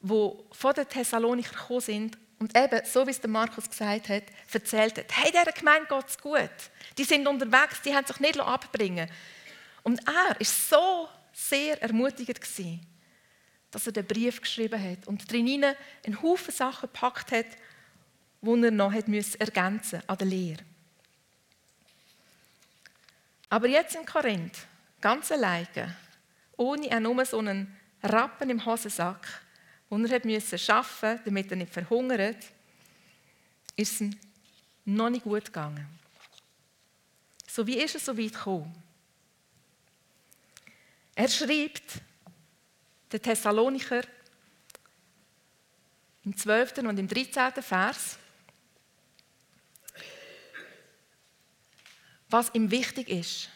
wo 0.01 0.45
von 0.53 0.75
den 0.75 0.89
Thessaloniker 0.89 1.53
gekommen 1.53 1.81
sind 1.81 2.19
und 2.39 2.57
eben, 2.57 2.81
so 2.85 3.07
wie 3.07 3.11
es 3.11 3.21
der 3.21 3.31
Markus 3.31 3.69
gesagt 3.69 4.09
hat, 4.09 4.25
erzählt 4.53 4.99
hat, 4.99 5.17
hey, 5.17 5.31
dieser 5.31 5.53
Gemeinde 5.53 5.87
geht 5.89 6.09
es 6.09 6.19
gut. 6.19 6.51
Die 6.99 7.05
sind 7.05 7.27
unterwegs, 7.27 7.81
die 7.83 7.95
haben 7.95 8.07
sich 8.07 8.21
nicht 8.21 8.39
abbringen 8.39 9.09
Und 9.83 10.01
er 10.07 10.37
war 10.37 10.45
so 10.45 11.09
sehr 11.33 11.81
ermutigend 11.83 12.41
dass 13.71 13.87
er 13.87 13.93
den 13.93 14.07
Brief 14.07 14.41
geschrieben 14.41 14.81
hat 14.81 15.09
und 15.09 15.31
drin 15.31 15.65
einen 16.05 16.23
Haufen 16.23 16.55
Sachen 16.55 16.83
gepackt 16.83 17.33
hat, 17.33 17.47
die 18.41 18.63
er 18.63 18.71
noch 18.71 18.93
hat 18.93 19.09
ergänzen 19.09 20.03
an 20.07 20.19
der 20.19 20.27
Lehre. 20.27 20.63
Aber 23.49 23.67
jetzt 23.67 23.97
in 23.97 24.07
Korinth, 24.07 24.67
ganz 25.01 25.33
alleine, 25.33 25.97
ohne 26.57 26.95
auch 26.95 27.01
nur 27.01 27.25
so 27.25 27.39
einen 27.39 27.75
Rappen 28.03 28.51
im 28.51 28.65
Hosensack, 28.65 29.43
den 29.91 30.05
er 30.05 30.13
arbeiten 30.13 30.29
musste, 30.31 31.21
damit 31.25 31.51
er 31.51 31.57
nicht 31.57 31.73
verhungert, 31.73 32.45
ist 33.77 33.93
es 33.93 34.01
ihm 34.01 34.19
noch 34.85 35.11
nicht 35.11 35.25
gut 35.25 35.47
gegangen. 35.47 35.87
So 37.47 37.67
wie 37.67 37.79
ist 37.79 37.95
er 37.95 38.01
so 38.01 38.17
weit 38.19 38.33
gekommen? 38.33 38.75
Er 41.15 41.29
schreibt, 41.29 42.01
der 43.13 43.23
Thessalonicher, 43.23 44.03
im 46.25 46.37
12. 46.37 46.79
und 46.79 46.99
im 46.99 47.07
13. 47.07 47.63
Vers, 47.63 48.19
was 52.29 52.53
ihm 52.55 52.71
wichtig 52.71 53.09
ist 53.09 53.51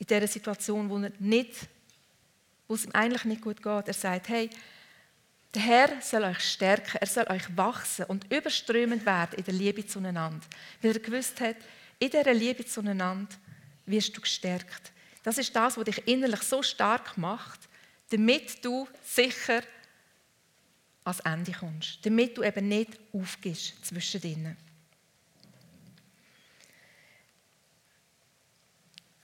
in 0.00 0.06
dieser 0.06 0.26
Situation, 0.26 0.88
wo, 0.88 0.98
er 0.98 1.12
nicht, 1.18 1.68
wo 2.66 2.74
es 2.74 2.86
ihm 2.86 2.92
eigentlich 2.92 3.24
nicht 3.26 3.42
gut 3.42 3.62
geht. 3.62 3.86
Er 3.86 3.94
sagt, 3.94 4.28
hey, 4.30 4.50
der 5.54 5.62
Herr 5.62 6.00
soll 6.00 6.24
euch 6.24 6.40
stärken, 6.40 6.98
er 7.00 7.06
soll 7.06 7.26
euch 7.28 7.56
wachsen 7.56 8.06
und 8.06 8.32
überströmend 8.32 9.04
werden 9.04 9.38
in 9.38 9.44
der 9.44 9.54
Liebe 9.54 9.86
zueinander. 9.86 10.46
Weil 10.80 10.92
er 10.92 11.00
gewusst 11.00 11.40
hat, 11.40 11.56
in 11.98 12.10
dieser 12.10 12.32
Liebe 12.32 12.64
zueinander 12.64 13.34
wirst 13.84 14.16
du 14.16 14.20
gestärkt. 14.20 14.92
Das 15.22 15.36
ist 15.36 15.54
das, 15.54 15.76
was 15.76 15.84
dich 15.84 16.08
innerlich 16.08 16.42
so 16.42 16.62
stark 16.62 17.18
macht, 17.18 17.60
damit 18.10 18.64
du 18.64 18.88
sicher 19.04 19.62
ans 21.04 21.20
Ende 21.20 21.52
kommst. 21.52 21.98
Damit 22.06 22.38
du 22.38 22.42
eben 22.42 22.68
nicht 22.68 22.98
aufgehst 23.12 23.84
zwischen 23.84 24.22
ihnen. 24.22 24.69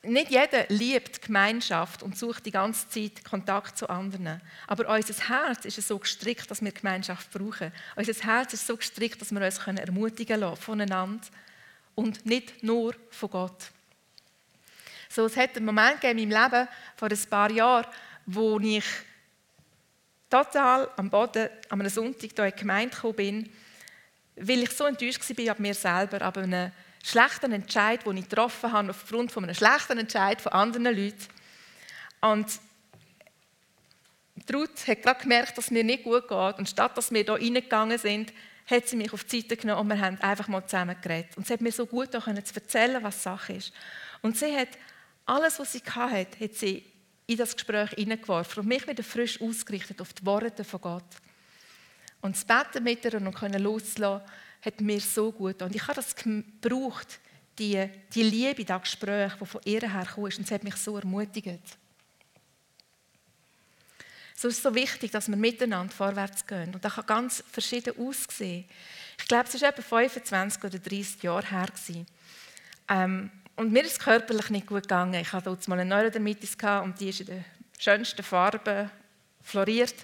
Nicht 0.07 0.31
jeder 0.31 0.67
liebt 0.69 1.23
Gemeinschaft 1.23 2.03
und 2.03 2.17
sucht 2.17 2.47
die 2.47 2.51
ganze 2.51 2.89
Zeit 2.89 3.25
Kontakt 3.25 3.77
zu 3.77 3.89
anderen. 3.89 4.41
Aber 4.67 4.95
unser 4.95 5.29
Herz 5.29 5.65
ist 5.65 5.81
so 5.87 5.99
gestrickt, 5.99 6.51
dass 6.51 6.63
wir 6.63 6.73
Gemeinschaft 6.73 7.31
brauchen. 7.33 7.73
Unser 7.97 8.13
Herz 8.13 8.53
ist 8.53 8.67
so 8.67 8.77
gestrickt, 8.77 9.21
dass 9.21 9.33
wir 9.33 9.41
uns 9.41 9.59
ermutigen 9.59 10.41
lassen 10.41 10.63
voneinander 10.63 11.27
und 11.95 12.25
nicht 12.25 12.63
nur 12.63 12.95
von 13.11 13.31
Gott. 13.31 13.71
So, 15.09 15.27
es 15.27 15.37
hat 15.37 15.57
einen 15.57 15.67
Moment 15.67 16.01
gegeben 16.01 16.19
in 16.21 16.29
meinem 16.29 16.53
Leben, 16.53 16.69
vor 16.97 17.11
ein 17.11 17.31
paar 17.31 17.51
Jahren, 17.51 17.87
wo 18.27 18.61
ich 18.61 18.85
total 20.29 20.91
am 20.97 21.11
Boden 21.11 21.49
an 21.69 21.81
einem 21.81 21.91
Sonntag 21.91 22.31
hier 22.35 22.45
in 22.45 22.53
die 22.53 22.61
Gemeinde 22.61 22.95
gekommen 22.95 23.17
bin, 23.17 23.53
weil 24.37 24.63
ich 24.63 24.71
so 24.71 24.85
enttäuscht 24.85 25.23
war 25.29 25.51
ab 25.53 25.59
mir 25.59 25.75
selber, 25.75 26.21
aber 26.23 26.43
einem 26.43 26.73
schlechten 27.07 27.53
Entscheid, 27.53 28.05
den 28.05 28.17
ich 28.17 28.29
getroffen 28.29 28.73
habe, 28.73 28.91
aufgrund 28.91 29.31
von 29.31 29.45
einem 29.45 29.55
schlechten 29.55 29.99
Entscheid 29.99 30.41
von 30.41 30.53
anderen 30.53 30.97
Leuten. 30.97 31.27
Und 32.21 32.47
Ruth 34.53 34.87
hat 34.87 35.03
gerade 35.03 35.21
gemerkt, 35.21 35.57
dass 35.57 35.67
es 35.67 35.71
mir 35.71 35.85
nicht 35.85 36.05
gut 36.05 36.29
geht. 36.29 36.59
Und 36.59 36.69
statt 36.69 36.97
dass 36.97 37.13
wir 37.13 37.23
hier 37.23 37.35
reingegangen 37.35 37.99
sind, 37.99 38.33
hat 38.69 38.89
sie 38.89 38.97
mich 38.97 39.13
auf 39.13 39.25
die 39.25 39.41
Seite 39.41 39.57
genommen 39.57 39.83
und 39.83 39.97
wir 39.97 40.05
haben 40.05 40.21
einfach 40.21 40.49
mal 40.49 40.67
zusammen 40.67 40.97
geredet. 41.01 41.37
Und 41.37 41.47
sie 41.47 41.53
hat 41.53 41.61
mir 41.61 41.73
so 41.73 41.87
gut 41.87 42.15
auch 42.17 42.25
zu 42.25 42.55
erzählen, 42.55 43.03
was 43.03 43.23
Sache 43.23 43.55
ist. 43.55 43.73
Und 44.23 44.37
sie 44.37 44.57
hat 44.57 44.71
alles, 45.25 45.59
was 45.59 45.73
sie 45.73 45.83
hatte, 45.89 46.41
hat 46.41 46.55
sie 46.55 46.85
in 47.27 47.37
das 47.37 47.55
Gespräch 47.55 47.91
hineingeworfen 47.91 48.63
und 48.63 48.69
mich 48.69 48.87
wieder 48.87 49.03
frisch 49.03 49.41
ausgerichtet 49.41 50.01
auf 50.01 50.13
die 50.13 50.27
Worte 50.27 50.65
von 50.65 50.81
Gott. 50.81 51.05
Und 52.21 52.35
das 52.35 52.45
Beten 52.45 52.83
mit 52.83 53.05
ihr 53.05 53.15
und 53.15 53.59
loslassen 53.59 54.23
hat 54.67 54.81
mir 54.81 55.01
so 55.01 55.33
gut 55.33 55.53
getan. 55.53 55.69
Und 55.69 55.77
ich 55.77 55.83
habe 55.83 55.95
das 55.95 56.15
gebraucht, 56.15 57.21
die, 57.59 57.89
die 58.13 58.23
Liebe, 58.23 58.65
das 58.65 58.83
Gespräch, 58.83 59.33
das 59.39 59.49
von 59.49 59.61
ihr 59.65 59.81
herkam, 59.81 60.25
und 60.25 60.41
es 60.41 60.51
hat 60.51 60.65
mich 60.65 60.77
so 60.77 60.99
ermutigt. 60.99 61.79
So 64.35 64.49
ist 64.49 64.59
es 64.59 64.63
so 64.63 64.75
wichtig, 64.75 65.11
dass 65.13 65.29
wir 65.29 65.37
miteinander 65.37 65.93
vorwärts 65.93 66.47
gehen. 66.47 66.75
Und 66.75 66.85
das 66.85 66.95
kann 66.95 67.07
ganz 67.07 67.43
verschieden 67.51 67.95
aussehen. 67.99 68.67
Ich 69.19 69.27
glaube, 69.27 69.49
es 69.51 69.63
war 69.63 69.71
etwa 69.71 69.83
25 69.83 70.63
oder 70.63 70.79
30 70.79 71.23
Jahre 71.23 71.47
her. 71.47 71.69
Ähm, 72.89 73.31
und 73.57 73.73
mir 73.73 73.85
ist 73.85 73.93
es 73.93 73.99
körperlich 73.99 74.51
nicht 74.51 74.67
gut 74.67 74.83
gegangen. 74.83 75.15
Ich 75.15 75.33
hatte 75.33 75.47
dort 75.47 75.67
mal 75.69 75.81
eine 75.81 75.89
Neurodermitis 75.89 76.57
und 76.83 77.01
die 77.01 77.09
ist 77.09 77.21
in 77.21 77.27
den 77.27 77.45
schönsten 77.79 78.23
Farben 78.23 78.91
floriert. 79.43 79.95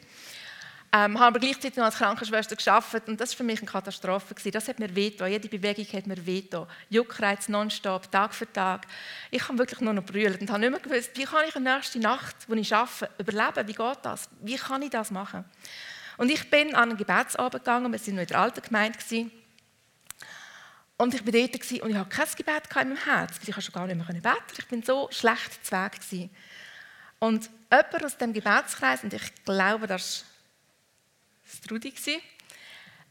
Ähm, 0.95 1.19
habe 1.19 1.29
aber 1.29 1.39
gleichzeitig 1.39 1.77
noch 1.77 1.87
als 1.87 1.97
Krankenschwester 1.97 2.55
geschafft 2.55 3.09
und 3.09 3.19
das 3.19 3.31
war 3.31 3.39
für 3.39 3.45
mich 3.45 3.61
eine 3.61 3.71
Katastrophe. 3.71 4.35
Das 4.51 4.69
hat 4.69 4.79
mir 4.79 4.95
wehgetan. 4.95 5.31
Jede 5.31 5.49
Bewegung 5.49 5.87
hat 5.87 6.07
mir 6.07 6.27
wehgetan. 6.27 6.67
Juckreiz 6.91 7.49
nonstop, 7.49 8.13
Tag 8.13 8.35
für 8.35 8.53
Tag. 8.53 8.87
Ich 9.31 9.49
habe 9.49 9.57
wirklich 9.57 9.81
nur 9.81 9.95
noch 9.95 10.05
brüllt 10.05 10.39
und 10.43 10.51
habe 10.51 10.61
nicht 10.61 10.71
mehr 10.71 10.81
gewusst, 10.81 11.13
wie 11.15 11.25
kann 11.25 11.47
ich 11.47 11.55
die 11.55 11.61
nächste 11.61 11.99
Nacht, 11.99 12.37
wo 12.47 12.53
ich 12.53 12.75
arbeite, 12.75 13.09
überleben? 13.19 13.69
Wie 13.69 13.73
geht 13.73 13.99
das? 14.03 14.29
Wie 14.43 14.57
kann 14.57 14.83
ich 14.83 14.91
das 14.91 15.11
machen? 15.11 15.47
Und 16.19 16.31
ich 16.31 16.51
bin 16.51 16.75
an 16.75 16.91
einen 16.91 16.99
Gebetsabend 16.99 17.65
gegangen. 17.65 17.91
Wir 17.91 17.99
waren 17.99 18.15
noch 18.15 18.23
in 18.23 18.27
der 18.27 18.39
alten 18.39 18.61
Gemeinde. 18.61 18.99
Und 20.99 21.15
ich 21.15 21.25
war 21.25 21.33
dort 21.33 21.83
und 21.83 21.91
ich 21.91 21.97
hatte 21.97 22.09
kein 22.11 22.29
Gebet 22.37 22.63
in 22.69 22.89
meinem 22.89 22.97
Herz. 22.99 23.39
Ich 23.39 23.47
konnte 23.47 23.63
schon 23.63 23.73
gar 23.73 23.87
nicht 23.87 23.97
mehr 23.97 24.21
beten. 24.21 24.37
Ich 24.59 24.71
war 24.71 24.79
so 24.85 25.09
schlecht 25.11 25.65
zu 25.65 25.73
Weg. 25.73 26.31
Und 27.19 27.49
jemand 27.71 28.05
aus 28.05 28.19
dem 28.19 28.35
Gebetskreis, 28.35 29.03
und 29.05 29.15
ich 29.15 29.45
glaube, 29.47 29.87
das 29.87 30.27
das 31.53 31.61
Trudi, 31.61 31.93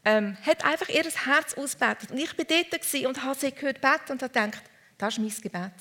ähm, 0.04 0.36
hat 0.44 0.64
einfach 0.64 0.88
ihr 0.88 1.04
Herz 1.04 1.54
ausgebetet. 1.54 2.10
Und 2.10 2.18
ich 2.18 2.36
war 2.36 2.44
dort 2.44 3.06
und 3.06 3.22
habe 3.22 3.38
sie 3.38 3.52
gehört 3.52 3.80
beten 3.80 4.12
und 4.12 4.22
habe 4.22 4.32
gedacht, 4.32 4.62
das 4.98 5.16
ist 5.16 5.20
mein 5.20 5.30
Gebet. 5.30 5.72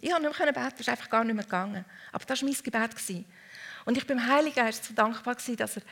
Ich 0.00 0.10
konnte 0.10 0.28
nicht 0.28 0.38
mehr 0.38 0.52
beten, 0.52 0.70
das 0.70 0.80
ist 0.80 0.88
einfach 0.88 1.10
gar 1.10 1.24
nicht 1.24 1.34
mehr 1.34 1.44
gegangen. 1.44 1.84
Aber 2.12 2.24
das 2.24 2.42
war 2.42 2.48
mein 2.48 2.62
Gebet. 2.62 3.24
Und 3.84 3.96
ich 3.96 4.06
bin 4.06 4.18
dem 4.18 4.26
Heiligen 4.26 4.54
Geist 4.54 4.84
so 4.84 4.94
dankbar, 4.94 5.34
dass 5.34 5.76
er 5.76 5.82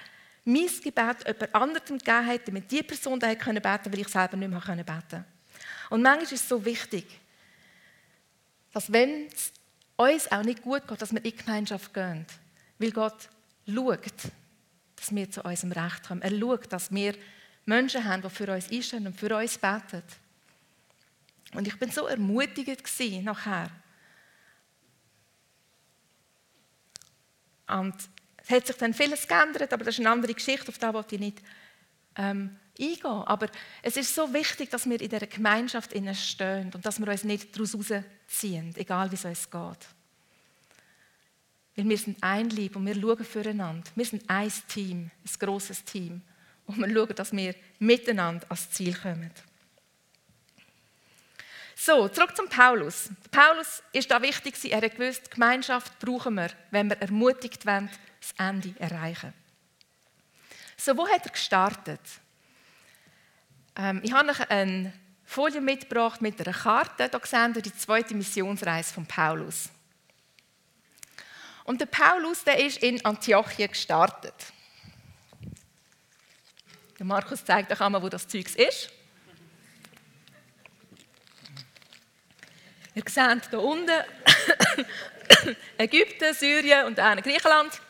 mein 0.45 0.67
Gebet 0.67 1.27
jemand 1.27 1.55
anderem 1.55 1.99
gegeben 1.99 2.27
hat, 2.27 2.49
damit 2.49 2.71
die 2.71 2.83
Person 2.83 3.19
da 3.19 3.29
beten 3.29 3.63
konnte, 3.63 3.93
weil 3.93 4.01
ich 4.01 4.09
selber 4.09 4.37
nicht 4.37 4.51
mehr 4.51 4.61
beten 4.61 4.87
konnte. 4.87 5.25
Und 5.91 6.03
manchmal 6.03 6.25
ist 6.25 6.33
es 6.33 6.49
so 6.49 6.65
wichtig, 6.65 7.07
dass 8.73 8.93
wenn 8.93 9.27
es 9.27 9.53
uns 9.97 10.31
auch 10.31 10.43
nicht 10.43 10.63
gut 10.63 10.87
geht, 10.87 11.03
dass 11.03 11.13
wir 11.13 11.19
in 11.19 11.25
die 11.25 11.37
Gemeinschaft 11.37 11.93
gehen. 11.93 12.25
Weil 12.79 12.93
Gott 12.93 13.29
schaut, 13.67 14.01
dass 15.01 15.15
wir 15.15 15.31
zu 15.31 15.43
unserem 15.43 15.73
Recht 15.73 16.07
kommen. 16.07 16.23
Er 16.23 16.39
schaut, 16.39 16.73
dass 16.73 16.93
wir 16.93 17.15
Menschen 17.65 18.05
haben, 18.05 18.23
die 18.23 18.31
für 18.31 18.53
uns 18.53 18.71
einstehen 18.71 19.07
und 19.07 19.19
für 19.19 19.35
uns 19.35 19.57
beten. 19.59 20.03
Und 21.55 21.67
ich 21.67 21.79
bin 21.79 21.91
so 21.91 22.07
ermutigend 22.07 22.83
nachher. 23.25 23.71
Und 27.67 27.95
es 28.37 28.51
hat 28.51 28.67
sich 28.67 28.77
dann 28.77 28.95
vieles 28.95 29.27
geändert, 29.27 29.73
aber 29.73 29.85
das 29.85 29.95
ist 29.95 30.01
eine 30.01 30.11
andere 30.11 30.35
Geschichte, 30.35 30.69
auf 30.69 30.79
die 30.79 30.93
wollte 30.93 31.15
ich 31.15 31.21
nicht 31.21 31.39
ähm, 32.17 32.57
eingehen. 32.79 33.05
Aber 33.05 33.49
es 33.83 33.97
ist 33.97 34.15
so 34.15 34.33
wichtig, 34.33 34.71
dass 34.71 34.89
wir 34.89 35.01
in 35.01 35.09
dieser 35.09 35.27
Gemeinschaft 35.27 35.93
stehen 36.15 36.71
und 36.75 36.85
dass 36.85 36.99
wir 36.99 37.09
uns 37.09 37.25
nicht 37.25 37.55
daraus 37.55 37.75
rausziehen, 37.75 38.75
egal 38.77 39.11
wie 39.11 39.15
es 39.15 39.25
uns 39.25 39.51
geht. 39.51 40.00
Weil 41.81 41.89
wir 41.89 41.99
sind 41.99 42.23
ein 42.23 42.51
Lieb 42.51 42.77
und 42.77 42.85
wir 42.85 42.95
schauen 42.95 43.25
füreinander. 43.25 43.91
Wir 43.95 44.05
sind 44.05 44.29
ein 44.29 44.53
Team, 44.69 45.11
ein 45.25 45.39
grosses 45.39 45.83
Team. 45.83 46.21
Und 46.67 46.77
wir 46.77 46.93
schauen, 46.93 47.15
dass 47.15 47.33
wir 47.33 47.55
miteinander 47.79 48.45
ans 48.51 48.71
Ziel 48.71 48.95
kommen. 48.95 49.31
So, 51.75 52.07
zurück 52.09 52.37
zum 52.37 52.51
Paulus. 52.51 53.09
Paulus 53.31 53.83
ist 53.95 54.11
da 54.11 54.21
wichtig, 54.21 54.55
er 54.71 54.83
hat 54.83 54.95
gewusst, 54.95 55.31
Gemeinschaft 55.31 55.99
brauchen 56.01 56.35
wir, 56.35 56.51
wenn 56.71 56.91
wir 56.91 57.01
ermutigt 57.01 57.65
werden, 57.65 57.89
das 58.21 58.35
Ende 58.37 58.75
erreichen. 58.79 59.33
So, 60.77 60.95
wo 60.99 61.09
hat 61.09 61.25
er 61.25 61.33
gestartet? 61.33 62.01
Ähm, 63.77 64.03
ich 64.05 64.13
habe 64.13 64.29
euch 64.29 64.51
eine 64.51 64.93
Folie 65.25 65.63
mitgebracht 65.63 66.21
mit 66.21 66.47
einer 66.47 66.55
Karte. 66.55 67.09
Hier 67.11 67.21
sehen 67.25 67.55
wir 67.55 67.63
die 67.63 67.75
zweite 67.75 68.15
Missionsreise 68.15 68.93
von 68.93 69.07
Paulus. 69.07 69.71
Und 71.65 71.81
der 71.81 71.87
Paulus, 71.87 72.45
der 72.45 72.65
ist 72.65 72.83
in 72.83 73.05
Antiochien 73.05 73.69
gestartet. 73.69 74.35
Der 76.99 77.07
Markus 77.07 77.45
zeigt 77.45 77.73
euch 77.73 77.81
einmal, 77.81 78.03
wo 78.03 78.09
das 78.09 78.27
Zeug 78.29 78.55
ist. 78.57 78.91
Ihr 82.95 83.03
seht 83.07 83.49
hier 83.49 83.61
unten 83.61 83.91
Ägypten, 85.79 86.35
Syrien 86.35 86.87
und 86.87 86.99
dann 86.99 87.23
Griechenland. 87.23 87.81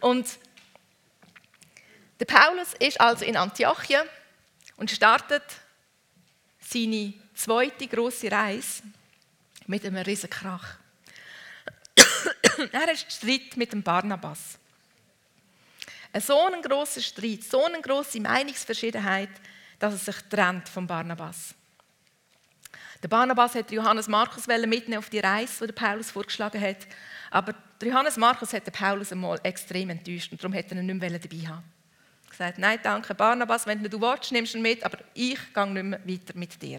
Und 0.00 0.38
der 2.20 2.26
Paulus 2.26 2.74
ist 2.78 3.00
also 3.00 3.24
in 3.24 3.36
Antiochien 3.36 4.06
und 4.76 4.90
startet 4.90 5.42
seine 6.60 7.14
zweite 7.34 7.86
große 7.86 8.30
Reise 8.30 8.82
mit 9.66 9.84
einem 9.84 10.02
riesen 10.02 10.30
Krach 10.30 10.76
er 12.72 12.92
ist 12.92 13.12
Streit 13.12 13.56
mit 13.56 13.72
dem 13.72 13.82
Barnabas. 13.82 14.58
Ein 16.12 16.20
so 16.20 16.38
ein 16.46 16.62
grosser 16.62 17.00
Streit, 17.00 17.44
so 17.44 17.64
eine 17.64 17.80
grosse 17.80 18.20
Meinungsverschiedenheit, 18.20 19.30
dass 19.78 19.94
er 19.94 20.12
sich 20.12 20.22
trennt 20.28 20.68
vom 20.68 20.86
Barnabas. 20.86 21.54
Der 23.02 23.08
Barnabas 23.08 23.54
hat 23.54 23.70
Johannes 23.70 24.08
Markus 24.08 24.46
mitnehmen 24.46 24.98
auf 24.98 25.10
die 25.10 25.18
Reise, 25.18 25.66
die 25.66 25.72
Paulus 25.72 26.10
vorgeschlagen 26.10 26.60
hat. 26.60 26.86
Aber 27.30 27.54
Johannes 27.82 28.16
Markus 28.16 28.52
hat 28.52 28.66
den 28.66 28.72
Paulus 28.72 29.12
einmal 29.12 29.38
extrem 29.42 29.90
enttäuscht 29.90 30.32
und 30.32 30.42
darum 30.42 30.56
hat 30.56 30.70
er 30.70 30.78
ihn 30.78 30.86
nicht 30.86 31.00
mehr 31.00 31.18
dabei 31.18 31.46
haben. 31.46 31.62
Er 31.62 32.24
hat 32.24 32.30
gesagt, 32.30 32.58
nein, 32.58 32.78
danke 32.82 33.14
Barnabas, 33.14 33.66
wenn 33.66 33.82
du 33.82 34.00
willst, 34.00 34.32
nimmst 34.32 34.54
du 34.54 34.58
ihn 34.58 34.62
mit, 34.62 34.82
aber 34.82 34.98
ich 35.14 35.38
gehe 35.52 35.66
nicht 35.66 35.82
mehr 35.82 36.00
weiter 36.04 36.32
mit 36.34 36.60
dir. 36.62 36.78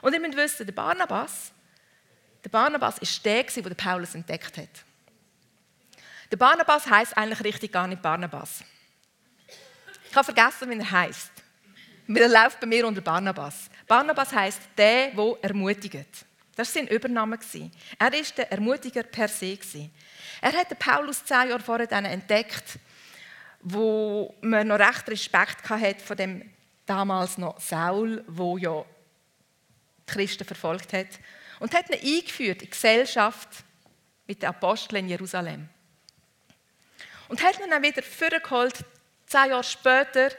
Und 0.00 0.12
ihr 0.12 0.20
müsst 0.20 0.36
wissen, 0.36 0.66
der 0.66 0.72
Barnabas 0.72 1.52
Der 2.44 2.50
Barnabas 2.50 2.98
ist 2.98 3.24
der, 3.24 3.42
der 3.42 3.74
Paulus 3.74 4.14
entdeckt 4.14 4.56
hat. 4.56 4.84
Der 6.30 6.36
Barnabas 6.36 6.86
heißt 6.88 7.16
eigentlich 7.16 7.42
richtig 7.44 7.72
gar 7.72 7.86
nicht 7.86 8.02
Barnabas. 8.02 8.62
Ich 10.10 10.16
habe 10.16 10.24
vergessen, 10.24 10.70
wie 10.70 10.78
er 10.78 10.90
heißt. 10.90 11.30
Er 12.08 12.28
läuft 12.28 12.60
bei 12.60 12.66
mir 12.66 12.86
unter 12.86 13.00
Barnabas. 13.00 13.70
Barnabas 13.86 14.32
heißt 14.32 14.60
der, 14.76 15.10
wo 15.14 15.38
ermutigt. 15.42 16.26
Das 16.56 16.74
war 16.74 16.82
sein 16.82 16.88
Übernahme. 16.88 17.38
Er 17.98 18.14
ist 18.14 18.36
der 18.36 18.50
Ermutiger 18.50 19.02
per 19.02 19.28
se. 19.28 19.58
Er 20.40 20.52
hat 20.52 20.78
Paulus 20.78 21.24
zehn 21.24 21.48
Jahre 21.48 21.60
vorher 21.60 21.90
entdeckt, 21.92 22.78
wo 23.60 24.34
man 24.40 24.68
noch 24.68 24.78
recht 24.78 25.08
Respekt 25.08 25.68
hatte 25.68 26.00
von 26.00 26.16
dem 26.16 26.50
damals 26.86 27.38
noch 27.38 27.60
Saul, 27.60 28.24
wo 28.26 28.56
ja 28.56 28.84
Christen 30.06 30.44
verfolgt 30.44 30.92
hat, 30.92 31.08
und 31.60 31.74
hat 31.74 31.90
ihn 31.90 32.16
eingeführt 32.16 32.62
in 32.62 32.66
die 32.66 32.70
Gesellschaft 32.70 33.48
mit 34.26 34.42
den 34.42 34.48
Aposteln 34.48 35.04
in 35.04 35.10
Jerusalem. 35.10 35.68
Und 37.28 37.42
hat 37.42 37.60
ihn 37.60 37.70
dann 37.70 37.82
wieder 37.82 38.02
vorgeholt, 38.02 38.84
zehn 39.26 39.50
Jahre 39.50 39.64
später, 39.64 40.30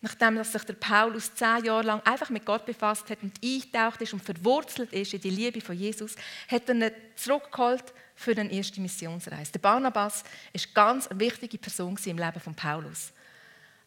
nachdem 0.00 0.42
sich 0.42 0.64
der 0.64 0.74
Paulus 0.74 1.34
zehn 1.34 1.64
Jahre 1.64 1.82
lang 1.82 2.02
einfach 2.04 2.30
mit 2.30 2.44
Gott 2.44 2.66
befasst 2.66 3.08
hat 3.10 3.22
und 3.22 3.32
eingetaucht 3.42 4.00
ist 4.00 4.12
und 4.12 4.22
verwurzelt 4.22 4.92
ist 4.92 5.14
in 5.14 5.20
die 5.20 5.30
Liebe 5.30 5.60
von 5.60 5.76
Jesus, 5.76 6.16
hat 6.48 6.68
er 6.68 6.74
ihn 6.74 6.90
zurückgeholt 7.16 7.92
für 8.14 8.34
den 8.34 8.50
erste 8.50 8.80
Missionsreise. 8.80 9.52
Der 9.52 9.60
Barnabas 9.60 10.24
ist 10.52 10.74
ganz 10.74 11.08
eine 11.08 11.20
wichtige 11.20 11.58
Person 11.58 11.98
im 12.04 12.18
Leben 12.18 12.40
von 12.40 12.54
Paulus. 12.54 13.12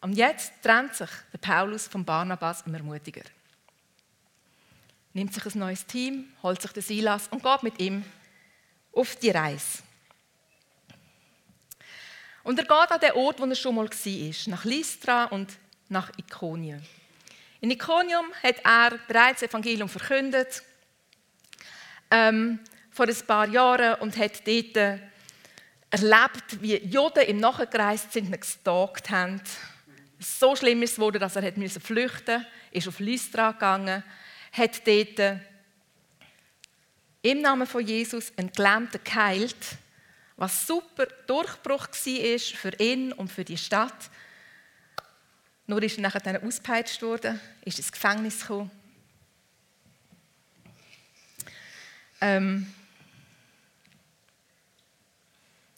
Und 0.00 0.12
jetzt 0.12 0.52
trennt 0.62 0.94
sich 0.94 1.10
der 1.32 1.38
Paulus 1.38 1.88
von 1.88 2.04
Barnabas, 2.04 2.64
dem 2.64 2.74
Ermutiger. 2.74 3.22
Nimmt 5.14 5.32
sich 5.32 5.54
ein 5.54 5.58
neues 5.58 5.86
Team, 5.86 6.26
holt 6.42 6.60
sich 6.60 6.72
den 6.72 6.82
Silas 6.82 7.28
und 7.28 7.42
geht 7.42 7.62
mit 7.62 7.80
ihm 7.80 8.04
auf 8.92 9.16
die 9.16 9.30
Reise. 9.30 9.85
Und 12.46 12.60
er 12.60 12.64
geht 12.64 12.92
an 12.92 13.00
den 13.00 13.10
Ort, 13.14 13.40
wo 13.40 13.44
er 13.44 13.56
schon 13.56 13.74
mal 13.74 13.90
war, 13.90 14.50
nach 14.52 14.64
Lystra 14.64 15.24
und 15.24 15.50
nach 15.88 16.12
Iconium. 16.16 16.80
In 17.60 17.72
Iconium 17.72 18.26
hat 18.40 18.64
er 18.64 19.00
bereits 19.08 19.40
das 19.40 19.50
Evangelium 19.50 19.88
verkündet, 19.88 20.62
ähm, 22.08 22.60
vor 22.92 23.08
ein 23.08 23.26
paar 23.26 23.48
Jahren, 23.48 24.00
und 24.00 24.16
hat 24.16 24.46
dort 24.46 25.00
erlebt, 25.90 26.62
wie 26.62 26.76
Juden 26.86 27.24
im 27.24 27.38
Nachgereist 27.38 28.12
sind 28.12 28.32
und 28.32 28.40
gestalkt 28.40 29.10
haben. 29.10 29.40
So 30.20 30.54
schlimm 30.54 30.84
ist 30.84 30.90
es 30.90 30.96
geworden, 30.98 31.18
dass 31.18 31.34
er 31.34 31.52
flüchten 31.52 32.36
musste, 32.36 32.46
ist 32.70 32.86
auf 32.86 33.00
Lystra 33.00 33.50
gegangen, 33.50 34.04
hat 34.52 34.86
dort 34.86 35.40
im 37.22 37.40
Namen 37.40 37.66
von 37.66 37.84
Jesus 37.84 38.32
einen 38.36 38.52
Gelähmten 38.52 39.00
geheilt 39.02 39.78
was 40.36 40.66
super 40.66 41.06
Durchbruch 41.26 41.88
war 41.88 42.38
für 42.38 42.72
ihn 42.78 43.12
und 43.12 43.32
für 43.32 43.44
die 43.44 43.56
Stadt. 43.56 44.10
Nur 45.66 45.82
ist 45.82 45.96
er 45.96 46.02
nachher 46.02 46.20
dann 46.20 46.42
ausgepeitscht 46.46 47.02
worden, 47.02 47.40
ist 47.64 47.78
ins 47.78 47.90
Gefängnis 47.90 48.40
gekommen. 48.40 48.70
Ähm 52.20 52.72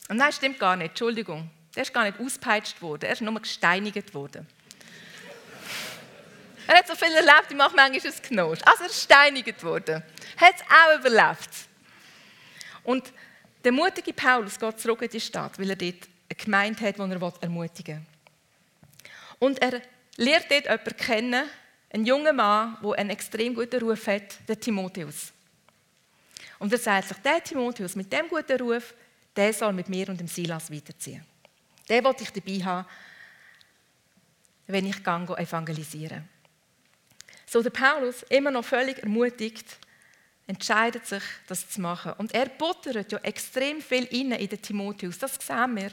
nein, 0.08 0.32
stimmt 0.32 0.58
gar 0.58 0.76
nicht, 0.76 0.90
Entschuldigung. 0.90 1.50
Der 1.74 1.82
ist 1.82 1.94
gar 1.94 2.04
nicht 2.04 2.18
ausgepeitscht 2.18 2.82
worden, 2.82 3.04
er 3.04 3.12
ist 3.12 3.22
nur 3.22 3.40
gesteinigt 3.40 4.12
worden. 4.12 4.46
er 6.66 6.78
hat 6.78 6.88
so 6.88 6.96
viel 6.96 7.12
erlebt, 7.12 7.46
ich 7.50 7.56
mache 7.56 7.76
manchmal 7.76 8.12
ein 8.12 8.22
Knosch. 8.22 8.58
Also 8.64 8.82
er 8.82 8.90
ist 8.90 9.08
gesteinigt 9.08 9.62
worden. 9.62 10.02
Hat 10.36 10.54
es 10.56 10.62
auch 10.62 10.98
überlebt. 10.98 11.48
Und 12.82 13.12
der 13.68 13.74
mutige 13.74 14.14
Paulus 14.14 14.58
geht 14.58 14.80
zurück 14.80 15.02
in 15.02 15.10
die 15.10 15.20
Stadt, 15.20 15.58
weil 15.58 15.68
er 15.68 15.76
dort 15.76 16.08
eine 16.30 16.42
Gemeinde 16.42 16.80
hat, 16.80 16.96
die 16.96 17.02
er 17.02 17.32
ermutigen 17.42 17.96
will. 17.96 19.10
Und 19.40 19.60
er 19.60 19.82
lernt 20.16 20.46
dort 20.50 20.64
jemanden 20.64 20.96
kennen, 20.96 21.44
einen 21.90 22.06
jungen 22.06 22.34
Mann, 22.34 22.78
der 22.82 22.92
einen 22.92 23.10
extrem 23.10 23.54
guten 23.54 23.78
Ruf 23.82 24.06
hat, 24.06 24.48
den 24.48 24.58
Timotheus. 24.58 25.34
Und 26.58 26.72
er 26.72 26.78
sagt 26.78 27.08
sich, 27.08 27.18
der 27.18 27.44
Timotheus 27.44 27.94
mit 27.94 28.10
dem 28.10 28.28
guten 28.28 28.58
Ruf, 28.58 28.94
der 29.36 29.52
soll 29.52 29.74
mit 29.74 29.90
mir 29.90 30.08
und 30.08 30.18
dem 30.18 30.28
Silas 30.28 30.72
weiterziehen. 30.72 31.22
Den 31.90 32.02
wollte 32.04 32.22
ich 32.22 32.30
dabei 32.30 32.64
haben, 32.64 32.88
wenn 34.66 34.86
ich 34.86 35.04
gehe, 35.04 35.36
evangelisieren. 35.36 36.26
So 37.44 37.62
der 37.62 37.68
Paulus, 37.68 38.22
immer 38.30 38.50
noch 38.50 38.64
völlig 38.64 39.02
ermutigt, 39.02 39.76
entscheidet 40.48 41.06
sich, 41.06 41.22
das 41.46 41.68
zu 41.68 41.80
machen. 41.80 42.14
Und 42.16 42.32
er 42.34 42.46
buttert 42.46 43.12
ja 43.12 43.18
extrem 43.18 43.80
viel 43.82 44.04
in 44.04 44.30
den 44.30 44.62
Timotheus. 44.62 45.18
Das 45.18 45.34
sehen 45.34 45.76
wir 45.76 45.90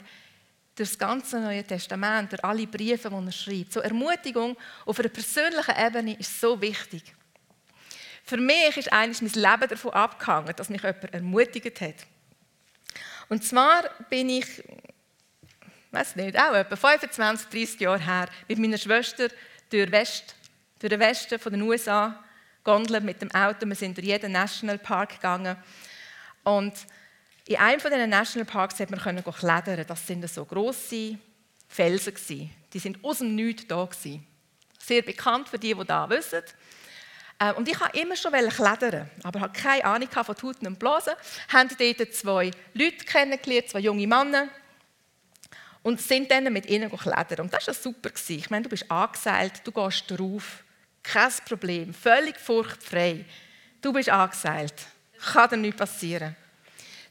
durch 0.74 0.90
das 0.90 0.98
ganze 0.98 1.38
Neue 1.38 1.62
Testament, 1.62 2.32
durch 2.32 2.42
alle 2.42 2.66
Briefe, 2.66 3.10
die 3.10 3.14
er 3.14 3.32
schreibt. 3.32 3.72
So 3.72 3.80
Ermutigung 3.80 4.56
auf 4.86 4.98
einer 4.98 5.10
persönlichen 5.10 5.74
Ebene 5.76 6.18
ist 6.18 6.40
so 6.40 6.60
wichtig. 6.60 7.02
Für 8.24 8.38
mich 8.38 8.76
ist 8.78 8.92
eigentlich 8.92 9.22
mein 9.22 9.42
Leben 9.42 9.68
davon 9.68 9.92
abgehangen, 9.92 10.56
dass 10.56 10.70
mich 10.70 10.82
jemand 10.82 11.14
ermutigt 11.14 11.80
hat. 11.80 12.06
Und 13.28 13.44
zwar 13.44 13.84
bin 14.08 14.30
ich, 14.30 14.64
weiß 15.90 16.16
nicht, 16.16 16.38
auch 16.38 16.54
etwa 16.54 16.76
25, 16.76 17.48
30 17.48 17.80
Jahre 17.80 17.98
her, 17.98 18.28
mit 18.48 18.58
meiner 18.58 18.78
Schwester 18.78 19.28
durch, 19.68 19.90
West, 19.90 20.34
durch 20.78 20.90
den 20.90 21.00
Westen 21.00 21.38
den 21.52 21.62
USA 21.62 22.22
Gondel 22.66 23.00
mit 23.00 23.22
dem 23.22 23.30
Auto. 23.30 23.64
Wir 23.64 23.76
sind 23.76 23.96
durch 23.96 24.08
jeden 24.08 24.32
Nationalpark 24.32 25.14
gegangen. 25.14 25.56
Und 26.42 26.74
in 27.46 27.56
einem 27.56 27.80
von 27.80 27.92
diesen 27.92 28.10
Nationalparks 28.10 28.78
konnte 28.78 29.12
man 29.12 29.34
klettern. 29.34 29.84
Das 29.86 30.04
sind 30.04 30.28
so 30.28 30.44
grosse 30.44 31.16
Felsen. 31.68 32.50
Die 32.72 32.78
sind 32.80 33.02
aus 33.04 33.18
dem 33.18 33.36
Nichts 33.36 33.68
da. 33.68 33.88
Sehr 34.80 35.02
bekannt 35.02 35.48
für 35.48 35.60
die, 35.60 35.74
die 35.74 35.84
da 35.84 36.10
wissen. 36.10 36.42
Äh, 37.38 37.52
und 37.52 37.68
ich 37.68 37.78
wollte 37.80 37.98
immer 37.98 38.16
schon 38.16 38.32
klettern, 38.32 39.10
aber 39.22 39.40
hatte 39.40 39.60
keine 39.60 39.84
Ahnung 39.84 40.08
von 40.10 40.34
Tuten 40.34 40.66
und 40.66 40.78
Blasen. 40.78 41.14
Haben 41.52 41.68
dort 41.78 42.14
zwei 42.14 42.50
Leute 42.74 43.04
kennengelernt, 43.04 43.68
zwei 43.68 43.80
junge 43.80 44.06
Männer. 44.08 44.48
Und 45.84 46.00
sind 46.00 46.32
dann 46.32 46.52
mit 46.52 46.66
ihnen 46.66 46.90
klettern. 46.90 47.42
Und 47.42 47.54
das 47.54 47.68
war 47.68 47.74
super. 47.74 48.10
Ich 48.26 48.50
meine, 48.50 48.64
du 48.64 48.70
bist 48.70 48.90
angeseilt, 48.90 49.60
du 49.62 49.70
gehst 49.70 50.04
drauf. 50.10 50.64
Kein 51.12 51.32
Problem, 51.48 51.94
völlig 51.94 52.36
furchtfrei. 52.36 53.24
Du 53.80 53.92
bist 53.92 54.08
angeseilt. 54.08 54.74
Kann 55.32 55.48
dir 55.50 55.56
nichts 55.56 55.78
passieren. 55.78 56.34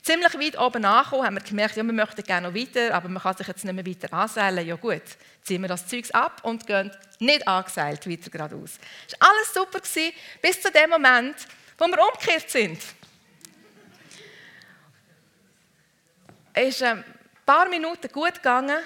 Ziemlich 0.01 0.33
weit 0.33 0.59
oben 0.59 0.85
angekommen, 0.85 1.25
haben 1.25 1.35
wir 1.35 1.41
gemerkt, 1.41 1.77
ja, 1.77 1.83
wir 1.83 1.93
möchten 1.93 2.21
gerne 2.21 2.49
noch 2.49 2.55
weiter, 2.55 2.93
aber 2.93 3.09
man 3.09 3.23
kann 3.23 3.37
sich 3.37 3.47
jetzt 3.47 3.63
nicht 3.63 3.73
mehr 3.73 3.85
weiter 3.85 4.13
anseilen. 4.13 4.67
Ja 4.67 4.75
gut, 4.75 5.01
ziehen 5.41 5.61
wir 5.61 5.69
das 5.69 5.87
Zeugs 5.87 6.11
ab 6.11 6.41
und 6.43 6.67
gehen 6.67 6.91
nicht 7.19 7.47
angeseilt 7.47 8.07
weiter 8.07 8.29
geradeaus. 8.29 8.77
Es 9.07 9.19
war 9.19 9.29
alles 9.29 9.53
super, 9.53 9.79
gewesen, 9.79 10.13
bis 10.41 10.61
zu 10.61 10.69
dem 10.71 10.89
Moment, 10.89 11.35
wo 11.77 11.87
wir 11.87 11.97
umgekehrt 12.03 12.51
sind. 12.51 12.79
Es 16.53 16.75
ist 16.75 16.83
ein 16.83 17.03
paar 17.45 17.67
Minuten 17.69 18.09
gut 18.11 18.35
gegangen 18.35 18.77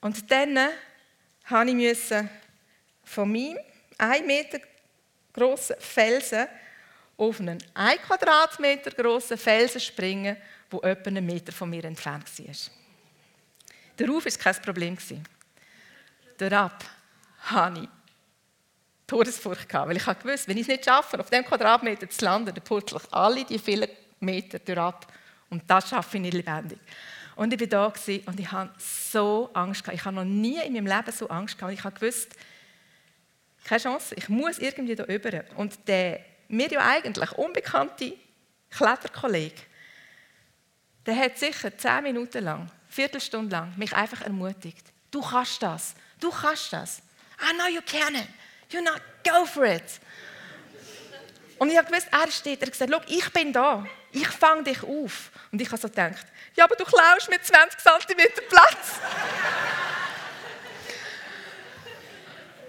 und 0.00 0.30
dann 0.30 0.54
musste 1.50 2.30
ich 3.04 3.10
von 3.10 3.30
meinem 3.30 3.58
ein 3.98 4.26
Meter 4.26 4.58
großen 5.32 5.76
Felsen 5.78 6.46
auf 7.16 7.40
einen 7.40 7.62
1 7.74 8.02
Quadratmeter 8.02 8.90
großen 8.90 9.38
Felsen 9.38 9.80
springen, 9.80 10.36
wo 10.70 10.80
etwa 10.80 11.08
einen 11.08 11.24
Meter 11.24 11.52
von 11.52 11.70
mir 11.70 11.84
entfernt 11.84 12.26
war. 12.38 12.54
Der 13.98 14.08
Ruf 14.08 14.24
war 14.24 14.32
kein 14.32 14.62
Problem. 14.62 14.98
Der 16.38 16.52
Ab 16.52 16.84
hatte 17.40 17.80
ich 17.80 17.88
Todesfurcht, 19.06 19.72
weil 19.72 19.96
ich 19.96 20.06
wusste, 20.06 20.48
wenn 20.48 20.56
ich 20.56 20.62
es 20.62 20.68
nicht 20.68 20.84
schaffe, 20.84 21.20
auf 21.20 21.30
dem 21.30 21.44
Quadratmeter 21.44 22.10
zu 22.10 22.24
landen, 22.24 22.52
dann 22.54 22.64
purzel 22.64 22.98
ich 23.02 23.12
alle 23.14 23.44
die 23.44 23.58
vielen 23.58 23.88
Meter 24.20 24.78
ab. 24.78 25.06
Und 25.48 25.62
das 25.70 25.88
schaffe 25.88 26.16
ich 26.16 26.22
nicht 26.22 26.34
lebendig. 26.34 26.78
Und 27.36 27.52
ich 27.52 27.60
war 27.60 27.66
da 27.66 27.86
und 27.86 28.40
ich 28.40 28.50
hatte 28.50 28.72
so 28.78 29.50
Angst. 29.52 29.86
Ich 29.92 30.04
habe 30.04 30.16
noch 30.16 30.24
nie 30.24 30.58
in 30.58 30.72
meinem 30.72 30.86
Leben 30.86 31.12
so 31.12 31.28
Angst. 31.28 31.56
Ich 31.70 31.84
habe 31.84 32.12
keine 33.66 33.80
Chance, 33.80 34.14
ich 34.14 34.28
muss 34.28 34.58
irgendwie 34.58 34.94
da 34.94 35.04
rüber. 35.04 35.42
Und 35.56 35.88
der 35.88 36.20
mir 36.48 36.68
ja 36.70 36.86
eigentlich 36.86 37.32
unbekannte 37.32 38.16
Kletterkollege, 38.70 39.60
der 41.04 41.16
hat 41.16 41.38
sicher 41.38 41.76
zehn 41.76 42.04
Minuten 42.04 42.44
lang, 42.44 42.70
Viertelstunde 42.88 43.50
lang 43.56 43.72
mich 43.76 43.92
einfach 43.92 44.22
ermutigt. 44.22 44.86
Du 45.10 45.20
kannst 45.20 45.60
das, 45.62 45.94
du 46.20 46.30
kannst 46.30 46.72
das. 46.72 47.02
I 47.40 47.54
know 47.54 47.66
you 47.66 47.80
can 47.84 48.14
it. 48.14 48.28
You 48.70 48.80
not 48.80 49.00
go 49.24 49.44
for 49.44 49.64
it. 49.64 50.00
Und 51.58 51.70
ich 51.70 51.76
habe 51.76 51.88
gewusst, 51.88 52.08
er 52.12 52.30
steht, 52.30 52.60
er 52.60 52.66
hat 52.66 52.72
gesagt, 52.72 53.10
ich 53.10 53.32
bin 53.32 53.52
da, 53.52 53.84
ich 54.12 54.28
fange 54.28 54.62
dich 54.62 54.82
auf. 54.82 55.30
Und 55.50 55.60
ich 55.60 55.68
habe 55.68 55.80
so 55.80 55.88
gedacht, 55.88 56.26
ja, 56.54 56.64
aber 56.64 56.76
du 56.76 56.84
klaust 56.84 57.28
mir 57.28 57.40
20 57.40 57.80
cm 57.80 58.48
Platz. 58.48 59.00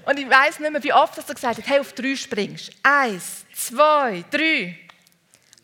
Und 0.08 0.18
ich 0.18 0.30
weiß 0.30 0.62
nicht 0.62 0.72
mehr, 0.72 0.82
wie 0.82 0.94
oft 0.94 1.18
er 1.18 1.34
gesagt 1.34 1.58
hat, 1.58 1.68
hey, 1.68 1.80
auf 1.80 1.92
drei 1.92 2.16
springst. 2.16 2.72
Eins, 2.82 3.46
zwei, 3.54 4.24
drei. 4.32 4.80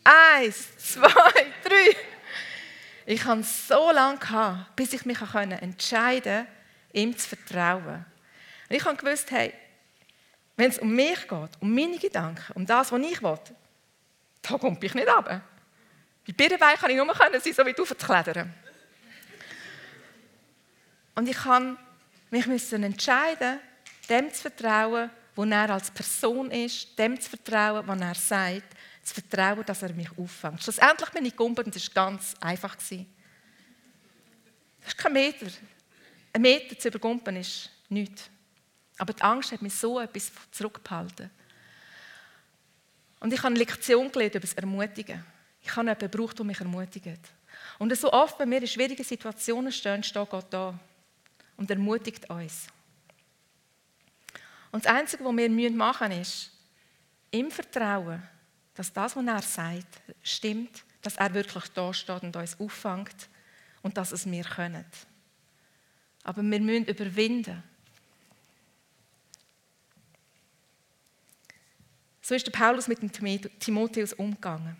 Eins, 0.04 0.76
zwei, 0.76 1.08
drei. 1.64 1.96
Ich 3.06 3.24
hatte 3.24 3.42
so 3.42 3.90
lange, 3.90 4.18
gehabt, 4.18 4.76
bis 4.76 4.92
ich 4.92 5.06
mich 5.06 5.16
entscheiden 5.18 6.44
konnte, 6.44 6.46
ihm 6.92 7.16
zu 7.16 7.26
vertrauen. 7.26 8.04
Und 8.68 8.76
ich 8.76 8.84
wusste, 8.84 9.34
hey, 9.34 9.54
wenn 10.58 10.68
es 10.68 10.78
um 10.78 10.94
mich 10.94 11.26
geht, 11.26 11.50
um 11.60 11.74
meine 11.74 11.96
Gedanken, 11.96 12.52
um 12.52 12.66
das, 12.66 12.92
was 12.92 13.00
ich 13.00 13.22
will, 13.22 13.38
da 14.42 14.58
komme 14.58 14.76
ich 14.78 14.94
nicht 14.94 15.08
runter. 15.08 15.40
Bei 16.26 16.32
Birnenbein 16.34 16.76
kann 16.76 16.90
ich 16.90 16.98
nur 16.98 17.14
sein, 17.14 17.40
so 17.40 17.64
wie 17.64 17.72
du 17.72 17.84
zu 17.86 17.94
klettern. 17.94 18.52
Und 21.14 21.30
ich 21.30 21.36
kann 21.36 21.78
mich 22.28 22.46
entscheiden, 22.46 23.58
dem 24.08 24.32
zu 24.32 24.42
vertrauen, 24.42 25.10
wo 25.34 25.44
er 25.44 25.70
als 25.70 25.90
Person 25.90 26.50
ist, 26.50 26.98
dem 26.98 27.20
zu 27.20 27.30
vertrauen, 27.30 27.86
was 27.86 28.00
er 28.00 28.14
sagt, 28.14 28.74
zu 29.02 29.14
vertrauen, 29.14 29.64
dass 29.64 29.82
er 29.82 29.92
mich 29.92 30.10
auffängt. 30.16 30.62
Schlussendlich 30.62 31.10
bin 31.10 31.26
ich 31.26 31.32
gekommen 31.32 31.56
und 31.56 31.76
es 31.76 31.94
war 31.94 32.06
ganz 32.06 32.34
einfach. 32.40 32.74
Das 32.76 32.92
ist 32.92 34.98
kein 34.98 35.12
Meter. 35.12 35.46
Ein 36.32 36.42
Meter 36.42 36.78
zu 36.78 36.88
übergumpen 36.88 37.36
ist 37.36 37.70
nichts. 37.88 38.28
Aber 38.98 39.12
die 39.12 39.22
Angst 39.22 39.52
hat 39.52 39.62
mich 39.62 39.74
so 39.74 40.00
etwas 40.00 40.30
zurückgehalten. 40.50 41.30
Und 43.20 43.32
ich 43.32 43.38
habe 43.38 43.48
eine 43.48 43.58
Lektion 43.58 44.12
gelernt 44.12 44.34
über 44.34 44.40
das 44.40 44.54
Ermutigen. 44.54 45.24
Ich 45.62 45.70
habe 45.70 45.86
jemanden 45.86 46.10
gebraucht, 46.10 46.38
der 46.38 46.44
mich 46.44 46.60
ermutigt. 46.60 47.20
Und 47.78 47.96
so 47.96 48.12
oft, 48.12 48.38
wenn 48.38 48.50
wir 48.50 48.60
in 48.60 48.66
schwierigen 48.66 49.04
Situationen 49.04 49.72
stehen, 49.72 50.02
steht 50.02 50.28
Gott 50.28 50.46
da 50.50 50.78
und 51.56 51.70
ermutigt 51.70 52.28
uns. 52.28 52.66
Und 54.74 54.84
das 54.84 54.92
Einzige, 54.92 55.24
was 55.24 55.36
wir 55.36 55.70
machen 55.70 56.08
müssen, 56.08 56.20
ist, 56.20 56.50
im 57.30 57.48
Vertrauen, 57.48 58.20
dass 58.74 58.92
das, 58.92 59.14
was 59.14 59.24
er 59.24 59.40
sagt, 59.40 60.02
stimmt, 60.20 60.82
dass 61.00 61.14
er 61.14 61.32
wirklich 61.32 61.68
da 61.68 61.94
steht 61.94 62.24
und 62.24 62.34
uns 62.34 62.58
auffängt 62.58 63.28
und 63.82 63.96
dass 63.96 64.10
es 64.10 64.28
wir 64.28 64.42
können. 64.42 64.84
Aber 66.24 66.42
wir 66.42 66.58
müssen 66.58 66.86
überwinden. 66.86 67.62
So 72.20 72.34
ist 72.34 72.44
der 72.44 72.50
Paulus 72.50 72.88
mit 72.88 73.00
dem 73.00 73.12
Timotheus 73.60 74.12
umgegangen. 74.14 74.76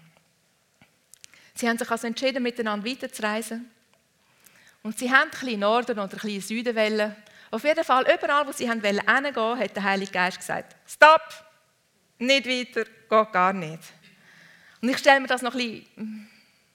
Sie 1.55 1.69
haben 1.69 1.79
sich 1.79 1.89
also 1.89 2.09
entschieden, 2.09 2.43
miteinander 2.43 2.85
weiterzureisen. 2.85 3.71
Und 4.83 4.99
sie 4.99 5.13
haben 5.13 5.31
ein 5.31 5.39
bisschen 5.39 5.61
Norden 5.61 5.93
oder 5.93 6.03
ein 6.03 6.09
bisschen 6.09 6.41
Süden 6.41 6.75
wollen. 6.75 7.15
Auf 7.55 7.63
jeden 7.63 7.85
Fall, 7.85 8.03
überall, 8.13 8.45
wo 8.49 8.51
sie 8.51 8.69
hingehen, 8.69 9.01
hat 9.07 9.77
der 9.77 9.83
Heilige 9.85 10.11
Geist 10.11 10.39
gesagt, 10.39 10.75
stopp, 10.89 11.23
nicht 12.19 12.49
weiter, 12.49 12.85
geht 12.85 13.33
gar 13.33 13.53
nicht. 13.53 13.81
Und 14.83 14.89
ich 14.89 14.99
stelle 14.99 15.21
mir 15.21 15.29
das 15.29 15.41
noch 15.41 15.55
ein 15.55 15.59
bisschen 15.59 16.29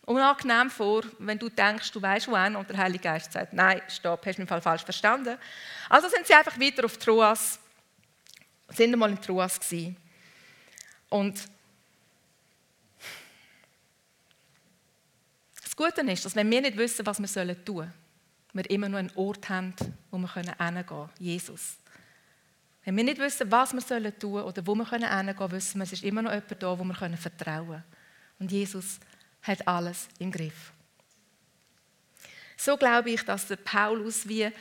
unangenehm 0.05 0.69
vor, 0.69 1.03
wenn 1.17 1.37
du 1.37 1.49
denkst, 1.49 1.91
du 1.91 2.01
weißt 2.01 2.29
wohin 2.29 2.55
und 2.55 2.69
der 2.69 2.77
Heilige 2.77 3.03
Geist 3.03 3.33
sagt, 3.33 3.51
nein, 3.51 3.81
stopp, 3.89 4.25
hast 4.25 4.37
du 4.37 4.41
mich 4.41 4.63
falsch 4.63 4.83
verstanden. 4.83 5.37
Also 5.89 6.07
sind 6.07 6.25
sie 6.25 6.33
einfach 6.33 6.57
weiter 6.57 6.85
auf 6.85 6.97
Troas, 6.97 7.59
sind 8.69 8.93
einmal 8.93 9.09
in 9.09 9.21
Troas 9.21 9.59
gewesen. 9.59 9.97
Und 11.09 11.41
das 15.61 15.75
Gute 15.75 16.09
ist, 16.09 16.23
dass 16.23 16.37
wenn 16.37 16.49
wir 16.49 16.61
nicht 16.61 16.77
wissen, 16.77 17.05
was 17.05 17.19
wir 17.19 17.65
tun 17.65 17.75
sollen, 17.75 17.93
wir 18.53 18.69
immer 18.69 18.89
nur 18.89 18.99
einen 18.99 19.11
Ort 19.15 19.49
haben, 19.49 19.73
wo 20.11 20.17
wir 20.17 20.33
hingehen 20.33 20.85
können, 20.85 21.09
Jesus. 21.19 21.77
Wenn 22.83 22.97
wir 22.97 23.03
nicht 23.03 23.19
wissen, 23.19 23.51
was 23.51 23.73
wir 23.73 23.81
tun 24.17 24.31
sollen 24.33 24.45
oder 24.45 24.65
wo 24.65 24.75
wir 24.75 24.89
hingehen 24.89 25.35
können, 25.35 25.51
wissen 25.51 25.79
wir, 25.79 25.83
es 25.83 25.93
ist 25.93 26.03
immer 26.03 26.21
noch 26.21 26.31
jemand 26.31 26.63
da, 26.63 26.79
wo 26.79 26.83
wir 26.83 27.17
vertrauen 27.17 27.67
können. 27.67 27.83
Und 28.39 28.51
Jesus 28.51 28.99
hat 29.43 29.67
alles 29.67 30.07
im 30.17 30.31
Griff. 30.31 30.73
So 32.57 32.75
glaube 32.77 33.11
ich, 33.11 33.23
dass 33.23 33.47
der 33.47 33.57
Paulus 33.57 34.27
wie 34.27 34.51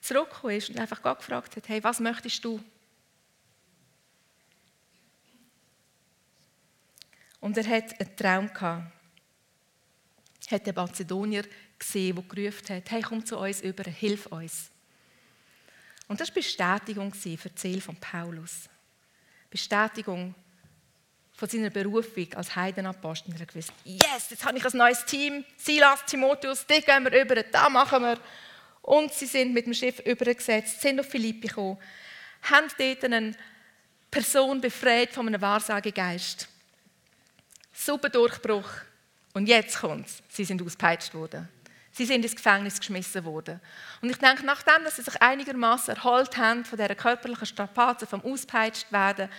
zurückgekommen 0.00 0.56
ist 0.56 0.70
und 0.70 0.78
einfach 0.78 1.02
Gott 1.02 1.18
gefragt 1.18 1.56
hat, 1.56 1.68
hey, 1.68 1.82
was 1.82 2.00
möchtest 2.00 2.44
du? 2.44 2.60
Und 7.40 7.56
er 7.56 7.66
hat 7.68 8.00
einen 8.00 8.16
Traum 8.16 8.52
gehabt. 8.52 8.92
Hat 10.50 10.66
den 10.66 10.74
Mazedonier 10.74 11.44
gesehen, 11.78 12.16
der 12.16 12.24
gerufen 12.24 12.76
hat, 12.76 12.90
hey, 12.90 13.02
komm 13.02 13.24
zu 13.24 13.38
uns 13.38 13.60
über, 13.60 13.84
hilf 13.84 14.26
uns. 14.26 14.70
Und 16.08 16.20
das 16.20 16.28
war 16.28 16.34
Bestätigung 16.34 17.12
für 17.12 17.48
die 17.48 17.58
Seele 17.58 17.80
von 17.80 17.96
Paulus. 17.96 18.68
Bestätigung 19.50 20.34
von 21.34 21.48
seiner 21.48 21.70
Berufung 21.70 22.32
als 22.34 22.54
Heidenapostel. 22.54 23.34
Er 23.38 23.46
gewusst, 23.46 23.72
yes, 23.84 24.30
jetzt 24.30 24.44
habe 24.44 24.56
ich 24.56 24.64
ein 24.64 24.76
neues 24.76 25.04
Team, 25.04 25.44
Silas, 25.56 26.04
Timotheus, 26.06 26.66
die 26.66 26.80
gehen 26.80 27.04
wir 27.04 27.22
über, 27.22 27.42
da 27.42 27.68
machen 27.68 28.02
wir. 28.02 28.18
Und 28.82 29.12
sie 29.12 29.26
sind 29.26 29.52
mit 29.52 29.66
dem 29.66 29.74
Schiff 29.74 29.98
übergesetzt, 30.00 30.80
sind 30.80 31.00
auf 31.00 31.08
Philippi 31.08 31.48
gekommen, 31.48 31.78
haben 32.42 32.68
dort 32.78 33.04
eine 33.04 33.32
Person 34.10 34.60
befreit 34.60 35.12
von 35.12 35.26
einem 35.26 35.40
Wahrsagegeist. 35.40 36.48
Super 37.72 38.08
Durchbruch. 38.08 38.70
Und 39.34 39.46
jetzt 39.46 39.80
kommt 39.80 40.06
es. 40.06 40.22
Sie 40.30 40.44
sind 40.44 40.62
ausgepeitscht 40.62 41.12
worden. 41.12 41.46
Sie 41.96 42.04
sind 42.04 42.26
ins 42.26 42.36
Gefängnis 42.36 42.78
geschmissen 42.78 43.24
worden. 43.24 43.58
Und 44.02 44.10
ich 44.10 44.18
denke, 44.18 44.44
nachdem 44.44 44.84
dass 44.84 44.96
sie 44.96 45.02
sich 45.02 45.22
einigermaßen 45.22 45.96
erholt 45.96 46.36
haben 46.36 46.66
von 46.66 46.78
dieser 46.78 46.94
körperlichen 46.94 47.46
Strapazen, 47.46 48.06
vom 48.06 48.22
Auspeitscht 48.22 48.92
werden, 48.92 49.30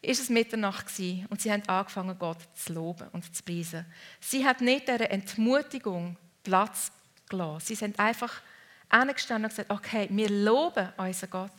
ist 0.00 0.18
es 0.18 0.30
Mitternacht 0.30 0.86
gewesen 0.86 1.26
und 1.28 1.42
sie 1.42 1.52
haben 1.52 1.62
angefangen, 1.68 2.18
Gott 2.18 2.38
zu 2.54 2.72
loben 2.72 3.06
und 3.12 3.36
zu 3.36 3.42
preisen. 3.42 3.84
Sie 4.18 4.46
haben 4.46 4.64
nicht 4.64 4.88
dieser 4.88 5.10
Entmutigung 5.10 6.16
Platz 6.42 6.90
gelassen. 7.28 7.66
Sie 7.66 7.74
sind 7.74 7.98
einfach 7.98 8.40
angestanden 8.88 9.44
und 9.44 9.50
gesagt, 9.50 9.70
okay, 9.70 10.08
wir 10.10 10.30
loben 10.30 10.88
unseren 10.96 11.30
Gott. 11.30 11.50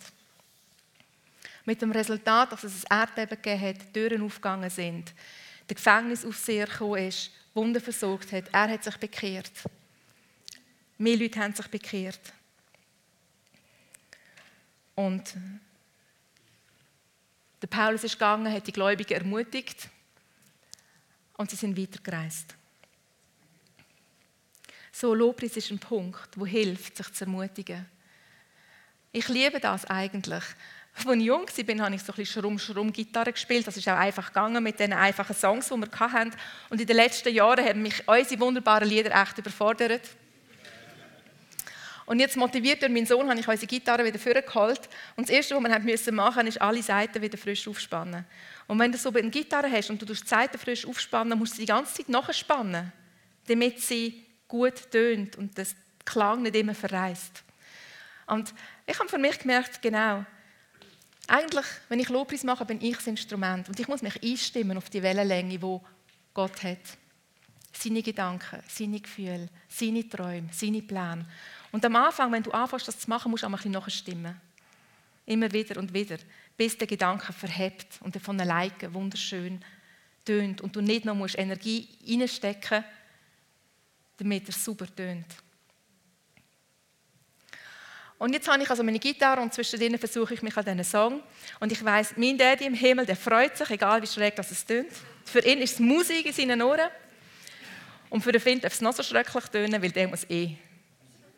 Mit 1.66 1.84
dem 1.84 1.92
Resultat, 1.92 2.52
dass 2.52 2.64
es 2.64 2.84
ein 2.90 3.02
Erdbeben 3.02 3.40
gegeben 3.42 3.62
hat, 3.62 3.94
Türen 3.94 4.24
aufgegangen 4.24 4.72
sind, 4.72 5.14
der 5.70 5.76
Gefängnisaufseher 5.76 6.66
gekommen 6.66 7.08
ist, 7.08 7.30
Wunder 7.54 7.80
versorgt 7.80 8.32
hat. 8.32 8.46
Er 8.52 8.70
hat 8.70 8.84
sich 8.84 8.98
bekehrt. 8.98 9.52
Mehr 10.98 11.18
Leute 11.18 11.40
haben 11.40 11.54
sich 11.54 11.68
bekehrt. 11.68 12.34
Und 14.96 15.36
der 17.62 17.68
Paulus 17.68 18.04
ist 18.04 18.14
gegangen, 18.14 18.52
hat 18.52 18.68
die 18.68 18.72
Gläubigen 18.72 19.14
ermutigt 19.14 19.90
und 21.38 21.50
sie 21.50 21.56
sind 21.56 21.78
weitergereist. 21.78 22.56
So 24.92 25.14
Lobpreis 25.14 25.58
ist 25.58 25.72
ein 25.72 25.80
Punkt, 25.80 26.30
wo 26.38 26.46
hilft, 26.46 26.96
sich 26.96 27.12
zu 27.12 27.26
ermutigen. 27.26 27.86
Ich 29.12 29.28
liebe 29.28 29.60
das 29.60 29.86
eigentlich, 29.86 30.44
als 30.96 31.18
ich 31.18 31.22
jung 31.22 31.46
war, 31.46 31.86
habe 31.86 31.96
ich 31.96 32.04
so 32.04 32.14
ein 32.14 32.16
bisschen 32.16 32.42
Schrumm-Schrumm-Gitarre 32.42 33.34
gespielt. 33.34 33.68
Das 33.68 33.76
ist 33.76 33.88
auch 33.90 33.98
einfach 33.98 34.28
gegangen 34.28 34.64
mit 34.64 34.80
den 34.80 34.94
einfachen 34.94 35.36
Songs, 35.36 35.68
die 35.68 35.76
wir 35.76 36.00
hatten. 36.00 36.32
Und 36.70 36.80
in 36.80 36.88
den 36.88 36.96
letzten 36.96 37.34
Jahren 37.34 37.66
haben 37.66 37.82
mich 37.82 38.08
unsere 38.08 38.40
wunderbaren 38.40 38.88
Lieder 38.88 39.22
echt 39.22 39.38
überfordert. 39.38 40.10
Und 42.06 42.20
jetzt 42.20 42.38
motiviert 42.38 42.82
durch 42.82 42.91
meinen 42.91 43.06
Sohn 43.06 43.28
habe 43.28 43.39
ich 43.39 43.48
unsere 43.48 43.68
Gitarre 43.68 44.06
wieder 44.06 44.20
vorgeholt. 44.20 44.82
Und 45.15 45.28
das 45.28 45.36
Erste, 45.36 45.56
was 45.56 45.63
wir 45.63 46.13
machen 46.13 46.46
mussten, 46.46 46.48
ist 46.48 46.62
alle 46.62 46.84
Seiten 46.84 47.22
wieder 47.22 47.38
frisch 47.38 47.68
aufspannen. 47.68 48.26
Und 48.68 48.80
wenn 48.80 48.91
du 48.91 48.98
so 48.98 49.10
eine 49.12 49.30
Gitarre 49.30 49.72
hast 49.72 49.89
und 49.89 50.02
du 50.02 50.06
die 50.06 50.13
Seiten 50.13 50.58
frisch 50.58 50.86
aufspannen, 50.86 51.38
musst 51.38 51.54
du 51.54 51.56
sie 51.58 51.62
die 51.63 51.72
ganze 51.72 51.96
Zeit 51.96 52.10
nachspannen, 52.10 52.91
damit 53.48 53.82
sie 53.82 54.24
gut 54.48 54.91
tönt 54.91 55.36
und 55.38 55.58
das 55.58 55.76
Klang 56.04 56.44
nicht 56.44 56.56
immer 56.56 56.76
verreist. 56.76 57.44
Und 58.28 58.54
ich 58.86 59.00
habe 59.00 59.10
für 59.10 59.18
mich 59.18 59.39
gemerkt, 59.39 59.82
genau, 59.82 60.26
eigentlich, 61.28 61.65
wenn 61.89 62.00
ich 62.00 62.10
Lobpreis 62.10 62.44
mache, 62.44 62.65
bin 62.65 62.82
ich 62.82 62.96
das 62.96 63.08
Instrument. 63.08 63.68
Und 63.68 63.80
ich 63.80 63.88
muss 63.88 64.04
mich 64.04 64.22
einstimmen 64.22 64.78
auf 64.78 64.89
die 64.91 65.02
Wellenlänge, 65.02 65.58
die 65.58 65.80
Gott 66.34 66.63
hat. 66.63 66.78
Seine 67.78 68.02
Gedanken, 68.02 68.62
seine 68.68 69.02
Gefühle, 69.02 69.50
seine 69.68 70.08
Träume, 70.08 70.50
seine 70.52 70.82
Pläne. 70.82 71.26
Und 71.72 71.84
am 71.84 71.96
Anfang, 71.98 72.32
wenn 72.32 72.44
du 72.44 72.52
anfängst, 72.52 72.88
das 72.88 73.00
zu 73.00 73.10
machen, 73.10 73.30
musst 73.30 73.44
du 73.44 73.48
auch 73.48 73.52
ein 73.52 73.58
bisschen 73.58 73.72
nachstimmen. 73.72 74.40
Immer 75.26 75.52
wieder 75.52 75.78
und 75.80 75.94
wieder, 75.94 76.18
bis 76.56 76.78
der 76.78 76.88
Gedanke 76.88 77.34
verhebt 77.34 78.00
und 78.02 78.16
von 78.22 78.40
alleine 78.40 78.94
wunderschön 78.94 79.64
tönt 80.24 80.62
und 80.62 80.76
du 80.76 80.82
nicht 80.82 81.06
noch 81.06 81.16
musst 81.16 81.38
Energie 81.38 81.88
reinstecken 82.08 82.78
musst, 82.78 82.92
damit 84.18 84.48
er 84.48 84.54
super 84.54 84.88
tönt. 84.96 85.26
Und 88.18 88.34
jetzt 88.34 88.48
habe 88.48 88.64
ich 88.64 88.70
also 88.70 88.84
meine 88.84 89.00
Gitarre 89.00 89.42
und 89.42 89.54
zwischen 89.54 89.80
denen 89.80 90.00
versuche 90.00 90.34
ich 90.34 90.42
mich 90.42 90.56
an 90.56 90.64
diesen 90.64 90.84
Song. 90.84 91.22
Und 91.60 91.72
ich 91.72 91.84
weiß, 91.84 92.14
mein 92.16 92.38
Daddy 92.38 92.66
im 92.66 92.74
Himmel, 92.74 93.06
der 93.06 93.18
freut 93.18 93.58
sich, 93.58 93.70
egal 93.70 94.02
wie 94.02 94.08
schräg 94.08 94.36
das 94.36 94.52
es 94.52 94.66
tönt. 94.66 94.92
Für 95.26 95.40
ihn 95.40 95.60
ist 95.60 95.74
es 95.74 95.80
Musik 95.80 96.26
in 96.26 96.34
seinen 96.34 96.62
Ohren. 96.62 96.90
Und 98.10 98.22
für 98.22 98.32
den 98.32 98.41
Finn 98.41 98.62
darf 98.62 98.74
es 98.74 98.82
noch 98.82 98.94
so 98.94 99.04
schrecklich 99.04 99.46
tönen, 99.46 99.82
weil 99.82 99.91
der 99.91 100.08
muss 100.08 100.30
eh 100.30 100.56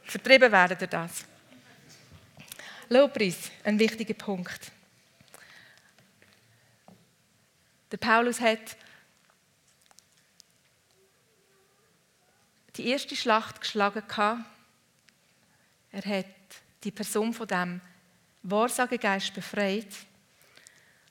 vertrieben 0.03 0.51
werden 0.51 0.77
durch 0.77 0.89
das. 0.89 1.25
Lobpreis, 2.89 3.51
ein 3.63 3.77
wichtiger 3.77 4.13
Punkt. 4.13 4.71
Der 7.91 7.97
Paulus 7.97 8.39
hat 8.39 8.77
die 12.75 12.88
erste 12.88 13.15
Schlacht 13.15 13.60
geschlagen. 13.60 14.03
Er 15.91 16.06
hat 16.06 16.25
die 16.84 16.91
Person 16.91 17.34
von 17.34 17.47
dem 17.47 17.82
Wahrsagegeist 18.43 19.34
befreit. 19.34 19.88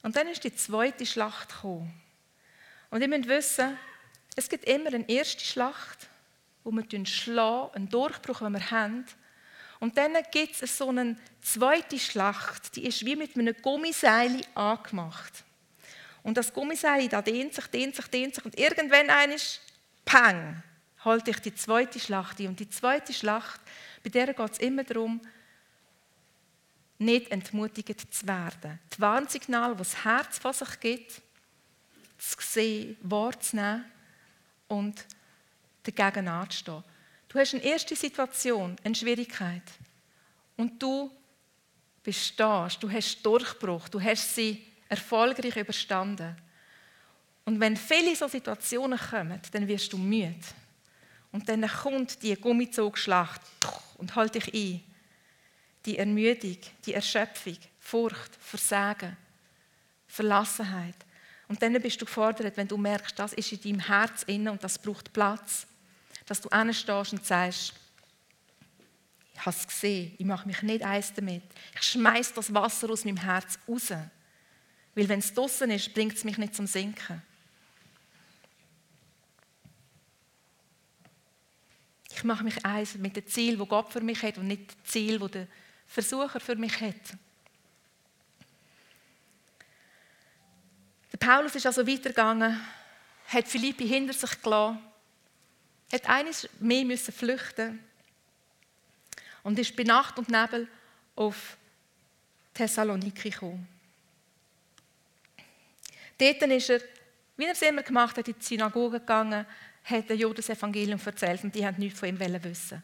Und 0.02 0.16
dann 0.16 0.28
ist 0.28 0.44
die 0.44 0.54
zweite 0.54 1.04
Schlacht 1.04 1.48
gekommen. 1.48 1.92
Und 2.90 3.02
ihr 3.02 3.08
müsst 3.08 3.28
wissen, 3.28 3.76
es 4.36 4.48
gibt 4.50 4.66
immer 4.66 4.92
eine 4.92 5.08
erste 5.08 5.42
Schlacht, 5.42 6.08
wo 6.62 6.70
wir 6.70 7.06
schlagen, 7.06 7.74
einen 7.74 7.88
Durchbruch, 7.88 8.40
den 8.40 8.52
wir 8.52 8.70
haben. 8.70 9.06
Und 9.80 9.96
dann 9.96 10.14
gibt 10.30 10.62
es 10.62 10.76
so 10.76 10.90
eine 10.90 11.16
zweite 11.40 11.98
Schlacht, 11.98 12.76
die 12.76 12.86
ist 12.86 13.04
wie 13.04 13.16
mit 13.16 13.36
einem 13.36 13.54
Gummiseil 13.62 14.42
angemacht. 14.54 15.44
Und 16.22 16.36
das 16.36 16.52
Gummiseil 16.52 17.08
da 17.08 17.22
dehnt 17.22 17.54
sich, 17.54 17.66
dehnt 17.68 17.94
sich, 17.94 18.06
dehnt 18.08 18.34
sich 18.34 18.44
und 18.44 18.58
irgendwann 18.58 19.10
eines, 19.10 19.60
pang, 20.04 20.62
halte 21.04 21.30
ich 21.30 21.38
die 21.38 21.54
zweite 21.54 21.98
Schlacht 21.98 22.40
ein. 22.40 22.48
Und 22.48 22.60
die 22.60 22.68
zweite 22.68 23.12
Schlacht, 23.12 23.60
bei 24.02 24.10
der 24.10 24.34
geht 24.34 24.52
es 24.52 24.58
immer 24.58 24.84
darum, 24.84 25.20
nicht 26.98 27.30
entmutigt 27.30 28.12
zu 28.12 28.26
werden. 28.26 28.80
Die 28.94 29.00
Warnsignale, 29.00 29.74
die 29.74 29.78
das 29.78 30.04
Herz 30.04 30.38
von 30.38 30.52
sich 30.52 30.80
gibt, 30.80 31.22
zu 32.18 32.36
sehen, 32.40 32.96
wahrzunehmen 33.02 33.95
und 34.68 35.04
dagegen 35.82 36.28
anzustehen. 36.28 36.82
Du 37.28 37.38
hast 37.38 37.54
eine 37.54 37.64
erste 37.64 37.96
Situation, 37.96 38.76
eine 38.82 38.94
Schwierigkeit 38.94 39.62
und 40.56 40.82
du 40.82 41.10
bestehst, 42.02 42.82
du 42.82 42.90
hast 42.90 43.20
Durchbruch, 43.22 43.88
du 43.88 44.00
hast 44.00 44.34
sie 44.34 44.64
erfolgreich 44.88 45.56
überstanden. 45.56 46.36
Und 47.44 47.60
wenn 47.60 47.76
viele 47.76 48.14
so 48.16 48.28
Situationen 48.28 48.98
kommen, 48.98 49.40
dann 49.52 49.68
wirst 49.68 49.92
du 49.92 49.98
müde. 49.98 50.34
Und 51.32 51.48
dann 51.48 51.68
kommt 51.68 52.22
die 52.22 52.34
Gummizugschlacht 52.34 53.40
und 53.98 54.14
halt 54.14 54.34
dich 54.34 54.52
ein. 54.54 54.82
Die 55.84 55.98
Ermüdung, 55.98 56.58
die 56.84 56.94
Erschöpfung, 56.94 57.58
Furcht, 57.78 58.34
Versagen, 58.40 59.16
Verlassenheit. 60.08 60.96
Und 61.48 61.62
dann 61.62 61.80
bist 61.80 62.00
du 62.00 62.04
gefordert, 62.04 62.56
wenn 62.56 62.68
du 62.68 62.76
merkst, 62.76 63.18
das 63.18 63.32
ist 63.32 63.52
in 63.52 63.60
deinem 63.60 63.80
Herz 63.86 64.24
inne 64.24 64.50
und 64.50 64.64
das 64.64 64.78
braucht 64.78 65.12
Platz, 65.12 65.66
dass 66.26 66.40
du 66.40 66.48
anstehst 66.48 67.12
und 67.12 67.24
sagst, 67.24 67.74
ich 69.34 69.40
habe 69.40 69.56
es 69.56 69.66
gesehen, 69.66 70.14
ich 70.18 70.24
mache 70.24 70.48
mich 70.48 70.62
nicht 70.62 70.82
eins 70.82 71.12
damit. 71.12 71.42
Ich 71.74 71.82
schmeiße 71.82 72.34
das 72.34 72.52
Wasser 72.52 72.90
aus 72.90 73.04
meinem 73.04 73.18
Herz 73.18 73.58
raus. 73.68 73.90
Weil 74.94 75.08
wenn 75.08 75.18
es 75.18 75.34
draußen 75.34 75.70
ist, 75.70 75.92
bringt 75.92 76.14
es 76.14 76.24
mich 76.24 76.38
nicht 76.38 76.54
zum 76.54 76.66
Sinken. 76.66 77.22
Ich 82.10 82.24
mache 82.24 82.44
mich 82.44 82.64
eins 82.64 82.94
mit 82.94 83.14
dem 83.14 83.26
Ziel, 83.26 83.58
wo 83.58 83.66
Gott 83.66 83.92
für 83.92 84.00
mich 84.00 84.22
hat 84.22 84.38
und 84.38 84.46
nicht 84.46 84.72
dem 84.72 84.84
Ziel, 84.84 85.20
wo 85.20 85.28
der 85.28 85.46
Versucher 85.86 86.40
für 86.40 86.56
mich 86.56 86.80
hat. 86.80 86.94
Der 91.18 91.26
Paulus 91.28 91.54
ist 91.54 91.64
also 91.64 91.86
weitergegangen, 91.86 92.60
hat 93.28 93.48
Philippi 93.48 93.88
hinter 93.88 94.12
sich 94.12 94.42
gelassen, 94.42 94.78
hat 95.90 96.06
eines 96.10 96.46
mehr 96.60 96.84
müssen 96.84 97.14
flüchten 97.14 97.82
und 99.42 99.58
ist 99.58 99.74
bei 99.74 99.84
Nacht 99.84 100.18
und 100.18 100.28
Nebel 100.28 100.68
auf 101.14 101.56
Thessaloniki 102.52 103.30
gekommen. 103.30 103.66
Dort 106.18 106.42
ist 106.42 106.68
er, 106.68 106.80
wie 107.38 107.44
er 107.44 107.52
es 107.52 107.62
immer 107.62 107.82
gemacht 107.82 108.18
hat, 108.18 108.28
in 108.28 108.34
die 108.38 108.44
Synagoge 108.44 109.00
gegangen, 109.00 109.46
hat 109.84 110.10
er 110.10 110.16
Juden 110.16 110.36
das 110.36 110.50
Evangelium 110.50 111.00
erzählt 111.02 111.42
und 111.44 111.54
die 111.54 111.64
haben 111.64 111.78
nichts 111.78 111.98
von 111.98 112.10
ihm 112.10 112.20
wissen. 112.20 112.82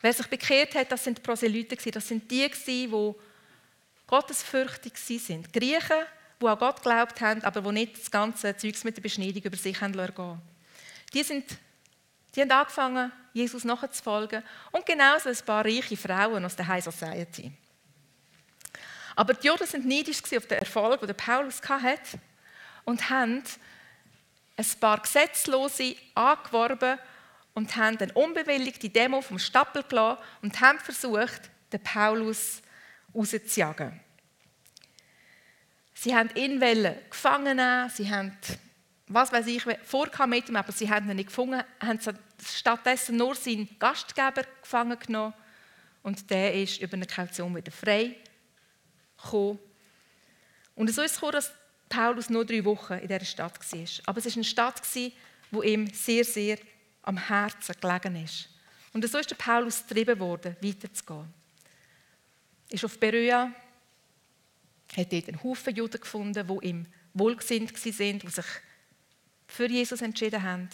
Wer 0.00 0.12
sich 0.14 0.26
bekehrt 0.26 0.74
hat, 0.74 0.90
das 0.90 1.04
sind 1.04 1.22
Proselyten, 1.22 1.76
das 1.92 2.08
sind 2.08 2.30
die, 2.30 2.48
die 2.48 3.14
gottesfürchtig 4.06 4.96
sind. 4.96 5.52
Griechen, 5.52 6.06
die 6.40 6.46
an 6.46 6.58
Gott 6.58 6.76
geglaubt 6.76 7.20
haben, 7.20 7.42
aber 7.42 7.60
die 7.60 7.72
nicht 7.72 7.98
das 7.98 8.10
ganze 8.10 8.56
Zeugs 8.56 8.84
mit 8.84 8.96
der 8.96 9.02
Beschneidung 9.02 9.42
über 9.42 9.56
sich 9.56 9.80
haben 9.80 9.92
gehen 9.92 10.40
die, 11.14 11.22
sind, 11.22 11.44
die 12.34 12.42
haben 12.42 12.50
angefangen, 12.50 13.12
Jesus 13.32 13.64
nachzufolgen 13.64 14.42
und 14.72 14.84
genauso 14.84 15.28
ein 15.28 15.38
paar 15.46 15.64
reiche 15.64 15.96
Frauen 15.96 16.44
aus 16.44 16.56
der 16.56 16.66
High 16.66 16.84
Society. 16.84 17.52
Aber 19.16 19.34
die 19.34 19.46
Juden 19.46 19.66
sind 19.66 19.86
neidisch 19.86 20.22
auf 20.36 20.46
den 20.46 20.58
Erfolg, 20.58 21.00
den 21.00 21.16
Paulus 21.16 21.60
hatte 21.66 22.20
und 22.84 23.10
haben 23.10 23.42
ein 24.56 24.66
paar 24.80 25.00
Gesetzlose 25.00 25.96
angeworben 26.14 26.98
und 27.54 27.74
haben 27.76 27.98
eine 27.98 28.12
unbewilligte 28.12 28.88
Demo 28.88 29.20
vom 29.20 29.38
Stapel 29.38 29.82
gelassen 29.82 30.22
und 30.42 30.60
haben 30.60 30.78
versucht, 30.78 31.50
den 31.72 31.82
Paulus 31.82 32.62
rauszujagen. 33.14 34.00
Sie 36.00 36.14
haben 36.14 36.30
ihn 36.36 36.60
gefangen 36.60 37.56
nehmen, 37.56 37.90
sie 37.90 38.08
haben, 38.08 38.36
was 39.08 39.32
weiß 39.32 39.48
ich, 39.48 39.64
vorkam 39.82 40.30
mit 40.30 40.48
ihm, 40.48 40.54
aber 40.54 40.70
sie 40.70 40.88
haben 40.88 41.10
ihn 41.10 41.16
nicht 41.16 41.26
gefunden, 41.26 41.60
haben 41.80 41.98
stattdessen 42.40 43.16
nur 43.16 43.34
seinen 43.34 43.68
Gastgeber 43.80 44.44
gefangen 44.62 44.96
genommen 44.96 45.34
und 46.04 46.30
der 46.30 46.54
ist 46.54 46.80
über 46.80 46.94
eine 46.94 47.06
Kaution 47.06 47.56
wieder 47.56 47.72
frei 47.72 48.14
gekommen. 49.20 49.58
Und 50.76 50.88
so 50.94 51.02
ist 51.02 51.10
es 51.10 51.16
gekommen, 51.16 51.32
dass 51.32 51.52
Paulus 51.88 52.30
nur 52.30 52.44
drei 52.44 52.64
Wochen 52.64 52.92
in 52.92 53.08
dieser 53.08 53.24
Stadt 53.24 53.58
war. 53.58 53.88
Aber 54.06 54.18
es 54.18 54.26
war 54.26 54.32
eine 54.34 54.44
Stadt, 54.44 54.80
die 54.94 55.12
ihm 55.64 55.92
sehr, 55.92 56.24
sehr 56.24 56.58
am 57.02 57.16
Herzen 57.16 57.74
gelegen 57.80 58.22
ist. 58.22 58.48
Und 58.92 59.04
so 59.04 59.18
ist 59.18 59.30
der 59.30 59.34
Paulus 59.34 59.84
getrieben 59.84 60.20
worden, 60.20 60.54
weiterzugehen. 60.60 61.34
Er 62.68 62.74
ist 62.74 62.84
auf 62.84 63.00
Berea, 63.00 63.50
hat 64.96 65.12
dort 65.12 65.28
einen 65.28 65.42
Haufen 65.42 65.74
Juden 65.74 66.00
gefunden, 66.00 66.46
die 66.46 66.66
ihm 66.66 66.86
wohlgesinnt 67.14 67.72
waren, 67.72 68.18
die 68.18 68.28
sich 68.28 68.46
für 69.46 69.68
Jesus 69.68 70.02
entschieden 70.02 70.42
haben. 70.42 70.68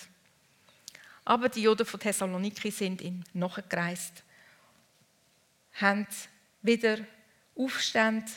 Aber 1.25 1.49
die 1.49 1.63
Juden 1.63 1.87
von 1.87 2.01
Thessaloniki 2.01 2.71
sind 2.71 3.01
ihm 3.01 3.25
nachgereist, 3.33 4.23
haben 5.75 6.07
wieder 6.63 6.99
Aufstände 7.57 8.31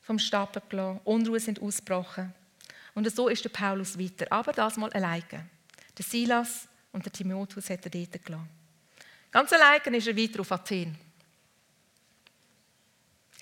vom 0.00 0.18
Stapel 0.18 0.62
gelassen, 0.68 1.00
Unruhe 1.04 1.40
sind 1.40 1.60
ausgebrochen. 1.60 2.32
Und 2.94 3.14
so 3.14 3.28
ist 3.28 3.44
der 3.44 3.50
Paulus 3.50 3.98
weiter, 3.98 4.26
aber 4.30 4.52
das 4.52 4.76
mal 4.76 4.92
alleine. 4.92 5.48
Der 5.96 6.04
Silas 6.04 6.66
und 6.92 7.04
der 7.04 7.12
Timotheus 7.12 7.70
hat 7.70 7.84
er 7.84 7.90
dort 7.90 8.24
gelassen. 8.24 8.48
Ganz 9.30 9.52
alleine 9.52 9.96
ist 9.96 10.08
er 10.08 10.16
weiter 10.16 10.40
auf 10.40 10.50
Athen. 10.50 10.96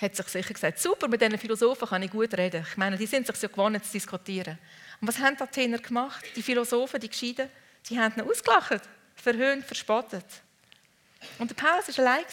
Hat 0.01 0.15
sich 0.15 0.27
sicher 0.29 0.55
gesagt, 0.55 0.79
super, 0.79 1.09
mit 1.09 1.21
diesen 1.21 1.39
Philosophen 1.39 1.89
kann 1.89 2.03
ich 2.03 2.11
gut 2.11 2.33
reden. 2.35 2.65
Ich 2.69 2.77
meine, 2.77 2.97
die 2.97 3.07
sind 3.07 3.27
sich 3.27 3.37
so 3.37 3.49
gewohnt 3.49 3.85
zu 3.85 3.93
diskutieren. 3.93 4.59
Und 5.01 5.09
was 5.09 5.19
haben 5.19 5.37
die 5.37 5.43
Athener 5.43 5.79
gemacht? 5.79 6.25
Die 6.37 6.43
Philosophen, 6.43 7.01
die 7.01 7.09
Gescheiden, 7.09 7.49
die 7.89 7.99
haben 7.99 8.15
ihn 8.17 8.29
ausgelacht, 8.29 8.83
verhöhnt, 9.17 9.65
verspottet. 9.65 10.25
Und 11.39 11.51
der 11.51 11.57
Paulus 11.57 11.99
war 11.99 12.07
allein 12.07 12.25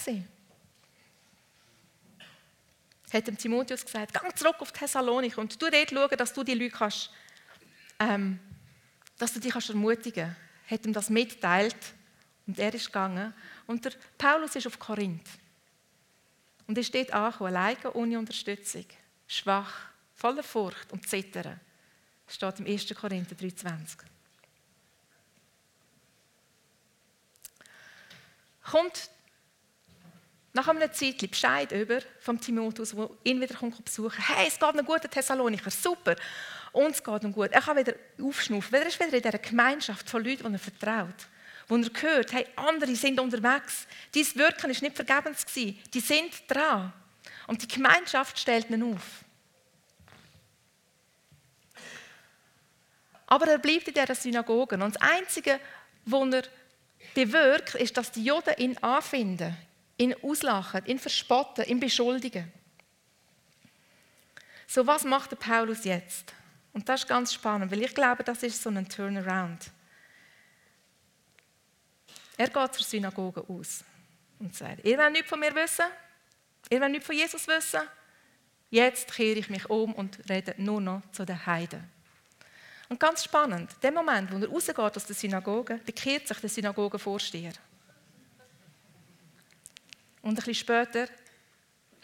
hat 3.15 3.27
dem 3.27 3.37
Timotheus 3.37 3.85
gesagt, 3.85 4.13
geh 4.13 4.35
zurück 4.35 4.57
auf 4.59 4.71
Thessalonik 4.71 5.37
und 5.37 5.61
du 5.61 5.69
dort 5.69 5.89
schauen, 5.89 6.17
dass 6.17 6.33
du 6.33 6.43
die 6.43 6.53
Leute 6.53 6.75
kannst, 6.75 7.09
ähm, 7.99 8.39
dass 9.17 9.33
du 9.33 9.39
dich 9.39 9.53
kannst 9.53 9.69
ermutigen 9.69 10.25
kannst. 10.25 10.71
Hat 10.71 10.85
ihm 10.85 10.93
das 10.93 11.09
mitteilt 11.09 11.75
und 12.47 12.59
er 12.59 12.73
ist 12.73 12.87
gegangen. 12.87 13.33
Und 13.67 13.85
der 13.85 13.93
Paulus 14.17 14.55
ist 14.55 14.67
auf 14.67 14.79
Korinth. 14.79 15.27
Und 16.67 16.77
er 16.77 16.83
steht 16.83 17.13
angekommen, 17.13 17.55
alleine 17.55 17.93
ohne 17.93 18.17
Unterstützung, 18.17 18.85
schwach, 19.27 19.73
voller 20.13 20.43
Furcht 20.43 20.91
und 20.91 21.07
Zittern. 21.07 21.59
Das 22.25 22.35
steht 22.35 22.59
im 22.59 22.65
1. 22.65 22.93
Korinther 22.95 23.35
3,20. 23.35 23.97
Kommt 28.63 29.09
nach 30.53 30.67
einer 30.69 30.91
Zeit 30.91 31.29
Bescheid 31.29 31.71
über 31.71 31.99
vom 32.19 32.39
Timotheus, 32.39 32.95
der 32.95 33.09
ihn 33.23 33.41
wieder 33.41 33.55
besuchen 33.83 34.23
Hey, 34.23 34.47
es 34.47 34.57
geht 34.57 34.63
einem 34.63 34.85
guten 34.85 35.09
Thessalonicher, 35.09 35.69
super. 35.69 36.15
Uns 36.71 37.03
geht 37.03 37.23
ihm 37.23 37.31
gut. 37.31 37.51
Er 37.51 37.61
kann 37.61 37.77
wieder 37.77 37.93
aufschnaufen. 38.21 38.73
Er 38.73 38.87
ist 38.87 38.99
wieder 38.99 39.15
in 39.15 39.21
dieser 39.21 39.37
Gemeinschaft 39.37 40.09
von 40.09 40.23
Leuten, 40.23 40.47
die 40.47 40.53
er 40.53 40.59
vertraut. 40.59 41.27
Wo 41.67 41.77
er 41.77 41.89
hört, 42.01 42.33
hey, 42.33 42.45
andere 42.55 42.95
sind 42.95 43.19
unterwegs. 43.19 43.87
Dein 44.13 44.35
Wirken 44.35 44.63
war 44.63 44.81
nicht 44.81 44.95
vergebens. 44.95 45.45
Die 45.55 45.99
sind 45.99 46.43
dran. 46.47 46.93
Und 47.47 47.61
die 47.61 47.67
Gemeinschaft 47.67 48.39
stellt 48.39 48.69
ihn 48.69 48.93
auf. 48.93 49.23
Aber 53.27 53.47
er 53.47 53.57
bleibt 53.57 53.87
in 53.87 53.93
dieser 53.93 54.15
Synagoge. 54.15 54.75
Und 54.75 54.95
das 54.95 55.01
Einzige, 55.01 55.59
was 56.05 56.33
er 56.33 56.43
bewirkt, 57.13 57.75
ist, 57.75 57.97
dass 57.97 58.11
die 58.11 58.23
Juden 58.23 58.53
ihn 58.57 58.77
anfinden 58.79 59.57
ihn 59.97 60.15
auslachen, 60.21 60.85
ihn 60.85 60.99
verspotten, 60.99 61.65
ihn 61.65 61.79
beschuldigen. 61.79 62.51
So, 64.67 64.85
was 64.85 65.03
macht 65.03 65.31
der 65.31 65.37
Paulus 65.37 65.85
jetzt? 65.85 66.33
Und 66.73 66.89
das 66.89 67.01
ist 67.01 67.07
ganz 67.07 67.33
spannend, 67.33 67.71
weil 67.71 67.83
ich 67.83 67.95
glaube, 67.95 68.23
das 68.23 68.43
ist 68.43 68.61
so 68.61 68.69
ein 68.69 68.87
Turnaround. 68.89 69.71
Er 72.37 72.49
geht 72.49 72.73
zur 72.73 72.85
Synagoge 72.85 73.43
aus 73.47 73.83
und 74.39 74.55
sagt, 74.55 74.85
ihr 74.85 74.97
wollt 74.97 75.13
nichts 75.13 75.29
von 75.29 75.39
mir 75.39 75.53
wissen? 75.55 75.85
Ihr 76.69 76.81
wollt 76.81 76.91
nichts 76.91 77.05
von 77.05 77.15
Jesus 77.15 77.47
wissen? 77.47 77.81
Jetzt 78.69 79.13
kehre 79.13 79.39
ich 79.39 79.49
mich 79.49 79.69
um 79.69 79.93
und 79.93 80.19
rede 80.29 80.53
nur 80.57 80.81
noch 80.81 81.01
zu 81.11 81.25
den 81.25 81.45
Heiden. 81.45 81.89
Und 82.89 82.99
ganz 82.99 83.23
spannend, 83.23 83.71
der 83.81 83.91
Moment, 83.91 84.31
wo 84.31 84.37
er 84.37 84.49
rausgeht 84.49 84.77
aus 84.77 85.05
der 85.05 85.15
Synagoge, 85.15 85.79
bekehrt 85.85 86.27
sich 86.27 86.37
der 86.37 86.49
Synagogenvorsteher. 86.49 87.53
Und 90.21 90.31
ein 90.31 90.35
bisschen 90.35 90.55
später 90.55 91.07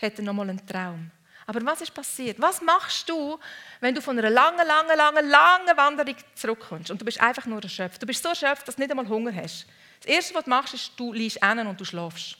hat 0.02 0.18
er 0.18 0.24
nochmal 0.24 0.50
einen 0.50 0.66
Traum. 0.66 1.12
Aber 1.46 1.66
was 1.66 1.82
ist 1.82 1.94
passiert? 1.94 2.40
Was 2.40 2.62
machst 2.62 3.10
du, 3.10 3.38
wenn 3.80 3.94
du 3.94 4.02
von 4.02 4.18
einer 4.18 4.30
langen, 4.30 4.66
langen, 4.66 4.96
langen, 4.96 5.30
langen 5.30 5.78
Wanderung 5.78 6.16
zurückkommst 6.36 6.92
und 6.92 7.02
du 7.02 7.06
bist 7.06 7.20
einfach 7.20 7.46
nur 7.46 7.62
erschöpft? 7.62 8.02
Du 8.02 8.06
bist 8.06 8.24
so 8.24 8.30
erschöpft, 8.30 8.68
dass 8.68 8.76
du 8.76 8.82
nicht 8.82 8.92
einmal 8.92 9.08
Hunger 9.08 9.36
hast. 9.36 9.66
Das 10.02 10.10
Erste, 10.10 10.36
was 10.36 10.44
du 10.44 10.50
machst, 10.50 10.74
ist, 10.74 10.92
du 10.98 11.14
liegst 11.14 11.42
einen 11.42 11.68
und 11.68 11.80
du 11.80 11.86
schlafst. 11.86 12.38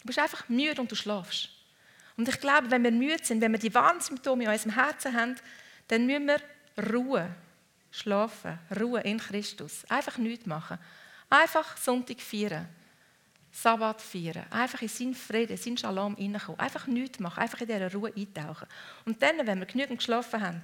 Du 0.00 0.06
bist 0.06 0.18
einfach 0.18 0.48
müde 0.48 0.80
und 0.80 0.90
du 0.90 0.96
schlafst. 0.96 1.50
Und 2.16 2.28
ich 2.28 2.40
glaube, 2.40 2.70
wenn 2.70 2.82
wir 2.82 2.90
müde 2.90 3.24
sind, 3.24 3.40
wenn 3.40 3.52
wir 3.52 3.58
die 3.58 3.74
Warnsymptome 3.74 4.44
in 4.44 4.50
unserem 4.50 4.74
Herzen 4.74 5.14
haben, 5.14 5.36
dann 5.88 6.06
müssen 6.06 6.26
wir 6.26 6.40
Ruhe, 6.92 7.34
schlafen, 7.90 8.58
Ruhe 8.80 9.00
in 9.02 9.18
Christus. 9.18 9.84
Einfach 9.88 10.18
nichts 10.18 10.46
machen. 10.46 10.78
Einfach 11.28 11.76
Sonntag 11.76 12.20
feiern. 12.20 12.68
Sabbat 13.50 14.00
feiern. 14.00 14.46
Einfach 14.50 14.80
in 14.80 14.88
seinen 14.88 15.14
Frieden, 15.14 15.52
in 15.52 15.58
seinen 15.58 15.78
Shalom 15.78 16.16
hineinkommen. 16.16 16.58
Einfach 16.58 16.86
nichts 16.86 17.18
machen. 17.18 17.40
Einfach 17.40 17.60
in 17.60 17.66
dieser 17.66 17.92
Ruhe 17.92 18.12
eintauchen. 18.16 18.66
Und 19.04 19.22
dann, 19.22 19.46
wenn 19.46 19.58
wir 19.58 19.66
genügend 19.66 19.98
geschlafen 19.98 20.40
haben, 20.40 20.62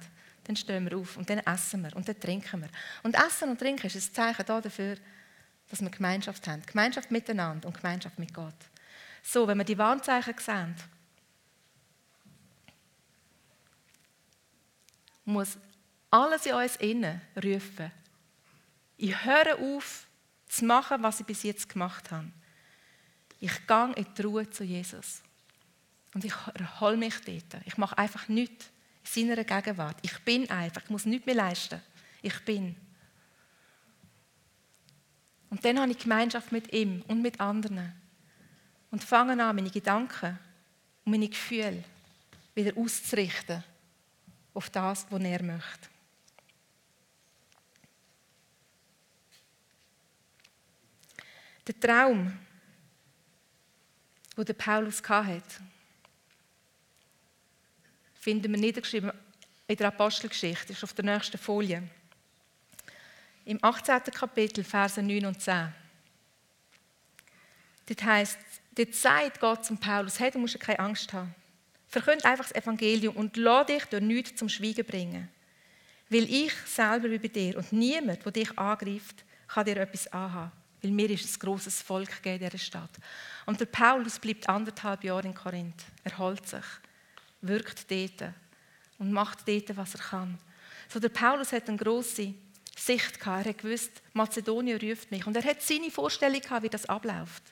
dann 0.49 0.55
stehen 0.55 0.89
wir 0.89 0.97
auf 0.97 1.15
und 1.15 1.29
dann 1.29 1.37
essen 1.39 1.83
wir 1.83 1.95
und 1.95 2.07
dann 2.07 2.19
trinken 2.19 2.61
wir. 2.61 2.69
Und 3.03 3.15
Essen 3.15 3.49
und 3.49 3.59
Trinken 3.59 3.85
ist 3.85 3.95
ein 3.95 4.13
Zeichen 4.15 4.45
dafür, 4.47 4.97
dass 5.69 5.79
wir 5.79 5.91
Gemeinschaft 5.91 6.47
haben. 6.47 6.63
Gemeinschaft 6.65 7.11
miteinander 7.11 7.67
und 7.67 7.75
Gemeinschaft 7.75 8.17
mit 8.17 8.33
Gott. 8.33 8.55
So, 9.21 9.47
wenn 9.47 9.59
wir 9.59 9.63
die 9.63 9.77
Warnzeichen 9.77 10.33
sehen, 10.39 10.75
muss 15.23 15.55
alles 16.09 16.47
in 16.47 16.53
uns 16.55 16.75
innen 16.77 17.21
rufen. 17.35 17.91
Ich 18.97 19.23
höre 19.23 19.59
auf, 19.59 20.07
zu 20.47 20.65
machen, 20.65 21.03
was 21.03 21.19
ich 21.19 21.27
bis 21.27 21.43
jetzt 21.43 21.69
gemacht 21.69 22.09
habe. 22.09 22.31
Ich 23.39 23.67
gehe 23.67 23.93
in 23.95 24.07
die 24.17 24.21
Ruhe 24.23 24.49
zu 24.49 24.63
Jesus. 24.63 25.21
Und 26.15 26.25
ich 26.25 26.33
erhole 26.55 26.97
mich 26.97 27.21
dort. 27.21 27.61
Ich 27.65 27.77
mache 27.77 27.99
einfach 27.99 28.27
nichts 28.27 28.71
seiner 29.13 29.43
Gegenwart. 29.43 29.97
Ich 30.01 30.17
bin 30.19 30.49
einfach. 30.49 30.83
Ich 30.83 30.89
muss 30.89 31.05
nichts 31.05 31.25
mehr 31.25 31.35
leisten. 31.35 31.81
Ich 32.21 32.39
bin. 32.45 32.75
Und 35.49 35.63
dann 35.65 35.79
habe 35.79 35.91
ich 35.91 35.97
Gemeinschaft 35.97 36.51
mit 36.51 36.71
ihm 36.73 37.03
und 37.07 37.21
mit 37.21 37.39
anderen. 37.39 37.93
Und 38.91 39.03
fange 39.03 39.43
an, 39.43 39.55
meine 39.55 39.69
Gedanken 39.69 40.37
und 41.05 41.11
meine 41.11 41.27
Gefühle 41.27 41.83
wieder 42.53 42.77
auszurichten 42.77 43.63
auf 44.53 44.69
das, 44.69 45.05
was 45.09 45.23
er 45.23 45.43
möchte. 45.43 45.89
Der 51.67 51.79
Traum, 51.79 52.37
der 54.35 54.53
Paulus 54.53 55.03
hatte, 55.07 55.43
finden 58.19 58.51
wir 58.51 58.59
niedergeschrieben 58.59 59.11
in 59.67 59.75
der 59.75 59.87
Apostelgeschichte, 59.87 60.73
ist 60.73 60.83
auf 60.83 60.93
der 60.93 61.05
nächsten 61.05 61.37
Folie. 61.37 61.83
Im 63.45 63.57
18. 63.63 64.01
Kapitel, 64.13 64.63
Verse 64.63 65.01
9 65.01 65.25
und 65.25 65.41
10. 65.41 65.73
Dort 67.87 68.03
heißt, 68.03 68.37
dort 68.75 68.93
sagt 68.93 69.39
Gott 69.39 69.65
zum 69.65 69.77
Paulus, 69.77 70.19
hey, 70.19 70.29
du 70.29 70.37
musst 70.37 70.59
keine 70.59 70.79
Angst 70.79 71.11
haben. 71.13 71.33
Verkünd 71.87 72.23
einfach 72.25 72.47
das 72.47 72.55
Evangelium 72.55 73.15
und 73.15 73.35
lass 73.37 73.65
dich 73.65 73.85
durch 73.85 74.03
nichts 74.03 74.35
zum 74.37 74.49
Schweigen 74.49 74.85
bringen. 74.85 75.29
Weil 76.09 76.31
ich 76.31 76.53
selber 76.65 77.07
bin 77.07 77.21
bei 77.21 77.27
dir 77.27 77.57
und 77.57 77.71
niemand, 77.71 78.23
der 78.23 78.31
dich 78.31 78.57
angreift, 78.57 79.23
kann 79.47 79.65
dir 79.65 79.77
etwas 79.77 80.07
anhaben. 80.07 80.51
Weil 80.81 80.91
mir 80.91 81.09
ist 81.09 81.25
ein 81.25 81.39
grosses 81.39 81.81
Volk 81.81 82.09
in 82.23 82.39
dieser 82.39 82.57
Stadt. 82.57 82.91
Und 83.45 83.59
der 83.59 83.65
Paulus 83.65 84.19
bleibt 84.19 84.47
anderthalb 84.47 85.03
Jahre 85.03 85.27
in 85.27 85.33
Korinth. 85.33 85.83
Er 86.03 86.17
holt 86.17 86.47
sich, 86.47 86.65
wirkt 87.41 87.89
dort 87.89 88.33
und 88.97 89.11
macht 89.11 89.47
dort, 89.47 89.75
was 89.77 89.95
er 89.95 90.01
kann. 90.01 90.37
So 90.87 90.99
der 90.99 91.09
Paulus 91.09 91.51
hat 91.51 91.67
eine 91.69 91.77
grosse 91.77 92.33
Sicht 92.75 93.19
gehabt. 93.19 93.45
Er 93.45 93.49
hat 93.49 93.57
gewusst, 93.59 94.01
Mazedonien 94.13 94.79
ruft 94.79 95.11
mich. 95.11 95.25
Und 95.25 95.35
er 95.35 95.43
hat 95.43 95.61
seine 95.61 95.91
Vorstellung 95.91 96.41
gehabt, 96.41 96.63
wie 96.63 96.69
das 96.69 96.87
abläuft. 96.87 97.43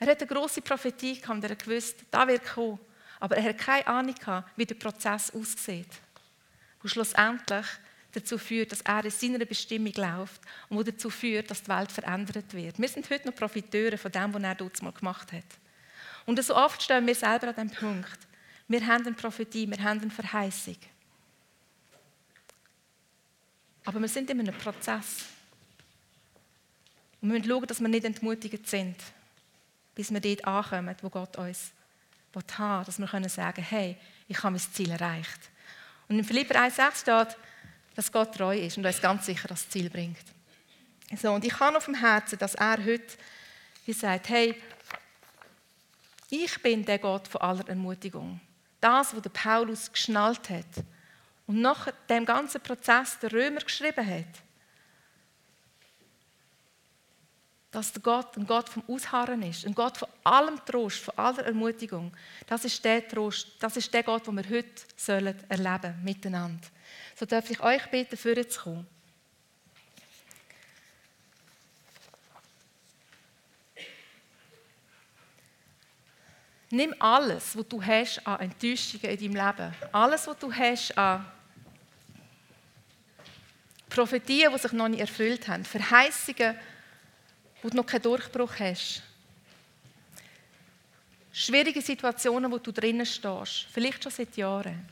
Er 0.00 0.08
hat 0.08 0.20
eine 0.20 0.28
grosse 0.28 0.60
Prophetie 0.60 1.20
gehabt 1.20 1.36
und 1.36 1.44
er 1.44 1.50
hat 1.50 1.64
gewusst, 1.64 1.96
da 2.10 2.26
wird 2.26 2.44
kommen. 2.44 2.78
Aber 3.20 3.36
er 3.36 3.44
hat 3.44 3.58
keine 3.58 3.86
Ahnung 3.86 4.14
gehabt, 4.14 4.50
wie 4.56 4.66
der 4.66 4.76
Prozess 4.76 5.32
aussieht. 5.34 5.88
Und 6.82 6.90
schlussendlich 6.90 7.66
dazu 8.12 8.38
führt, 8.38 8.72
dass 8.72 8.80
er 8.82 9.04
in 9.04 9.10
seiner 9.10 9.44
Bestimmung 9.44 9.92
läuft 9.94 10.40
und 10.68 10.78
wo 10.78 10.82
dazu 10.82 11.10
führt, 11.10 11.50
dass 11.50 11.62
die 11.62 11.68
Welt 11.68 11.92
verändert 11.92 12.54
wird. 12.54 12.78
Wir 12.78 12.88
sind 12.88 13.10
heute 13.10 13.26
noch 13.28 13.34
Profiteure 13.34 13.98
von 13.98 14.12
dem, 14.12 14.32
was 14.32 14.42
er 14.42 14.54
dort 14.54 14.82
mal 14.82 14.92
gemacht 14.92 15.32
hat. 15.32 15.44
Und 16.26 16.42
so 16.42 16.54
oft 16.56 16.82
stehen 16.82 17.06
wir 17.06 17.14
selber 17.14 17.48
an 17.48 17.54
dem 17.54 17.70
Punkt. 17.70 18.27
Wir 18.68 18.86
haben 18.86 19.06
eine 19.06 19.16
Prophetie, 19.16 19.68
wir 19.68 19.82
haben 19.82 20.00
eine 20.00 20.10
Verheißung. 20.10 20.76
Aber 23.84 24.00
wir 24.00 24.08
sind 24.08 24.28
in 24.28 24.40
einem 24.40 24.56
Prozess. 24.56 25.24
Und 27.20 27.30
wir 27.30 27.38
müssen 27.38 27.50
schauen, 27.50 27.66
dass 27.66 27.80
wir 27.80 27.88
nicht 27.88 28.04
entmutigend 28.04 28.66
sind, 28.66 28.96
bis 29.94 30.12
wir 30.12 30.20
dort 30.20 30.44
ankommen, 30.44 30.94
wo 31.02 31.08
Gott 31.08 31.36
uns 31.38 31.72
haben 32.56 32.84
dass 32.84 33.00
wir 33.00 33.08
können 33.08 33.28
sagen 33.28 33.64
hey, 33.64 33.96
ich 34.28 34.38
habe 34.38 34.52
mein 34.52 34.60
Ziel 34.60 34.90
erreicht. 34.90 35.50
Und 36.08 36.18
in 36.18 36.24
Philipper 36.24 36.54
1,6 36.54 37.00
steht, 37.00 37.36
dass 37.96 38.12
Gott 38.12 38.34
treu 38.36 38.56
ist 38.56 38.76
und 38.78 38.86
uns 38.86 39.00
ganz 39.00 39.26
sicher 39.26 39.48
das 39.48 39.68
Ziel 39.68 39.90
bringt. 39.90 40.24
So, 41.20 41.32
und 41.32 41.44
ich 41.44 41.58
habe 41.58 41.76
auf 41.76 41.86
dem 41.86 41.94
Herzen, 41.94 42.38
dass 42.38 42.54
er 42.54 42.78
heute 42.84 43.16
wie 43.86 43.92
sagt, 43.92 44.28
hey, 44.28 44.54
ich 46.30 46.62
bin 46.62 46.84
der 46.84 46.98
Gott 46.98 47.26
von 47.26 47.40
aller 47.40 47.66
Ermutigung. 47.68 48.38
Das, 48.80 49.14
was 49.14 49.22
Paulus 49.32 49.92
geschnallt 49.92 50.50
hat 50.50 50.84
und 51.46 51.60
nach 51.60 51.88
dem 52.08 52.24
ganzen 52.24 52.60
Prozess 52.60 53.18
der 53.18 53.32
Römer 53.32 53.60
geschrieben 53.60 54.06
hat, 54.06 54.26
dass 57.70 57.92
der 57.92 58.02
Gott 58.02 58.36
ein 58.36 58.46
Gott 58.46 58.68
vom 58.68 58.82
Ausharren 58.88 59.42
ist, 59.42 59.66
ein 59.66 59.74
Gott 59.74 59.98
von 59.98 60.08
allem 60.24 60.58
Trost, 60.64 60.98
von 60.98 61.18
aller 61.18 61.44
Ermutigung. 61.44 62.12
Das 62.46 62.64
ist 62.64 62.82
der 62.84 63.06
Trost, 63.06 63.56
das 63.60 63.76
ist 63.76 63.92
der 63.92 64.02
Gott, 64.02 64.26
den 64.26 64.36
wir 64.36 64.48
heute 64.48 64.82
sollen 64.96 65.36
erleben 65.48 65.94
miteinander. 66.02 66.66
So 67.14 67.26
darf 67.26 67.50
ich 67.50 67.60
euch 67.60 67.86
bitten, 67.90 68.16
für 68.16 68.34
Nimm 76.70 76.94
alles, 76.98 77.56
was 77.56 77.68
du 77.68 77.82
hast 77.82 78.26
an 78.26 78.40
Enttäuschungen 78.40 79.10
in 79.10 79.32
deinem 79.32 79.46
Leben, 79.46 79.74
alles, 79.90 80.26
was 80.26 80.38
du 80.38 80.52
hast 80.52 80.98
an 80.98 81.24
Prophetien, 83.88 84.52
die 84.52 84.58
sich 84.58 84.72
noch 84.72 84.88
nicht 84.88 85.00
erfüllt 85.00 85.48
haben, 85.48 85.64
Verheißungen, 85.64 86.54
wo 87.62 87.70
du 87.70 87.76
noch 87.76 87.86
keinen 87.86 88.02
Durchbruch 88.02 88.52
hast. 88.58 89.02
Schwierige 91.32 91.80
Situationen, 91.80 92.50
wo 92.50 92.58
du 92.58 92.70
drinnen 92.70 93.06
stehst, 93.06 93.66
vielleicht 93.72 94.02
schon 94.02 94.12
seit 94.12 94.36
Jahren. 94.36 94.86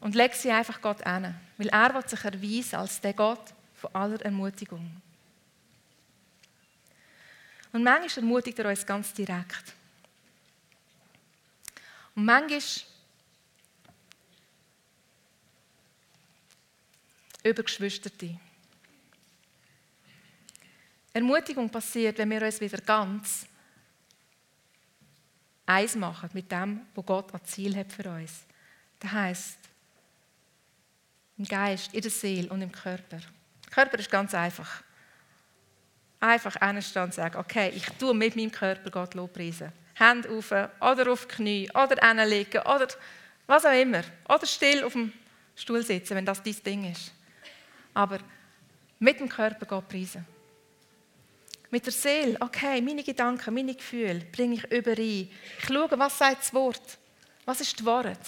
Und 0.00 0.14
leg 0.14 0.34
sie 0.34 0.50
einfach 0.50 0.80
Gott 0.80 1.04
an, 1.04 1.34
weil 1.56 1.68
er 1.68 2.02
sich 2.06 2.24
erweisen 2.24 2.76
als 2.76 3.00
der 3.00 3.12
Gott 3.12 3.52
von 3.74 3.92
aller 3.94 4.20
Ermutigung. 4.22 5.02
Und 7.72 7.82
manchmal 7.82 8.24
ermutigt 8.24 8.58
er 8.58 8.68
uns 8.68 8.86
ganz 8.86 9.12
direkt. 9.12 9.74
Und 12.14 12.24
manchmal 12.24 12.60
über 17.44 17.62
Geschwisterte. 17.62 18.38
Ermutigung 21.12 21.70
passiert, 21.70 22.18
wenn 22.18 22.30
wir 22.30 22.42
uns 22.42 22.60
wieder 22.60 22.78
ganz 22.78 23.46
eins 25.66 25.94
machen 25.96 26.30
mit 26.32 26.50
dem, 26.50 26.80
wo 26.94 27.02
Gott 27.02 27.32
als 27.34 27.50
Ziel 27.50 27.76
hat 27.76 27.92
für 27.92 28.08
uns. 28.10 28.44
Das 28.98 29.12
heißt, 29.12 29.58
im 31.38 31.44
Geist, 31.44 31.94
in 31.94 32.00
der 32.00 32.10
Seele 32.10 32.48
und 32.50 32.62
im 32.62 32.72
Körper. 32.72 33.18
Der 33.18 33.70
Körper 33.70 33.98
ist 33.98 34.10
ganz 34.10 34.34
einfach. 34.34 34.82
Einfach 36.20 36.56
hinstehen 36.60 37.04
und 37.04 37.14
sagen, 37.14 37.38
okay, 37.38 37.72
ich 37.74 37.86
tue 37.98 38.14
mit 38.14 38.34
meinem 38.34 38.50
Körper 38.50 38.90
Gott 38.90 39.14
Lobpreisen. 39.14 39.72
Hände 39.94 40.28
auf 40.30 40.50
oder 40.52 41.12
auf 41.12 41.26
die 41.26 41.34
Knie 41.34 41.70
oder 41.70 41.96
hinlegen 42.06 42.62
oder 42.62 42.88
was 43.46 43.64
auch 43.64 43.80
immer. 43.80 44.02
Oder 44.28 44.46
still 44.46 44.84
auf 44.84 44.92
dem 44.92 45.12
Stuhl 45.56 45.82
sitzen, 45.82 46.16
wenn 46.16 46.26
das 46.26 46.42
dein 46.42 46.62
Ding 46.64 46.90
ist. 46.90 47.12
Aber 47.94 48.18
mit 48.98 49.20
dem 49.20 49.28
Körper 49.28 49.66
Gott 49.66 49.88
preisen. 49.88 50.26
Mit 51.70 51.84
der 51.84 51.92
Seele, 51.92 52.36
okay, 52.40 52.80
meine 52.80 53.02
Gedanken, 53.02 53.52
meine 53.52 53.74
Gefühle 53.74 54.24
bringe 54.32 54.54
ich 54.54 54.64
überein. 54.72 55.30
Ich 55.58 55.66
schaue, 55.66 55.98
was 55.98 56.16
sagt 56.16 56.40
das 56.40 56.54
Wort? 56.54 56.98
Was 57.44 57.60
ist 57.60 57.78
das 57.78 57.84
Wort? 57.84 58.18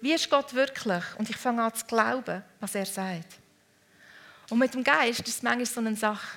Wie 0.00 0.12
ist 0.12 0.28
Gott 0.28 0.52
wirklich? 0.52 1.04
Und 1.16 1.30
ich 1.30 1.36
fange 1.36 1.62
an 1.62 1.74
zu 1.74 1.86
glauben, 1.86 2.42
was 2.60 2.74
er 2.74 2.84
sagt. 2.84 3.38
Und 4.50 4.58
mit 4.58 4.74
dem 4.74 4.84
Geist 4.84 5.20
ist 5.20 5.28
es 5.28 5.42
manchmal 5.42 5.66
so 5.66 5.80
eine 5.80 5.96
Sache. 5.96 6.36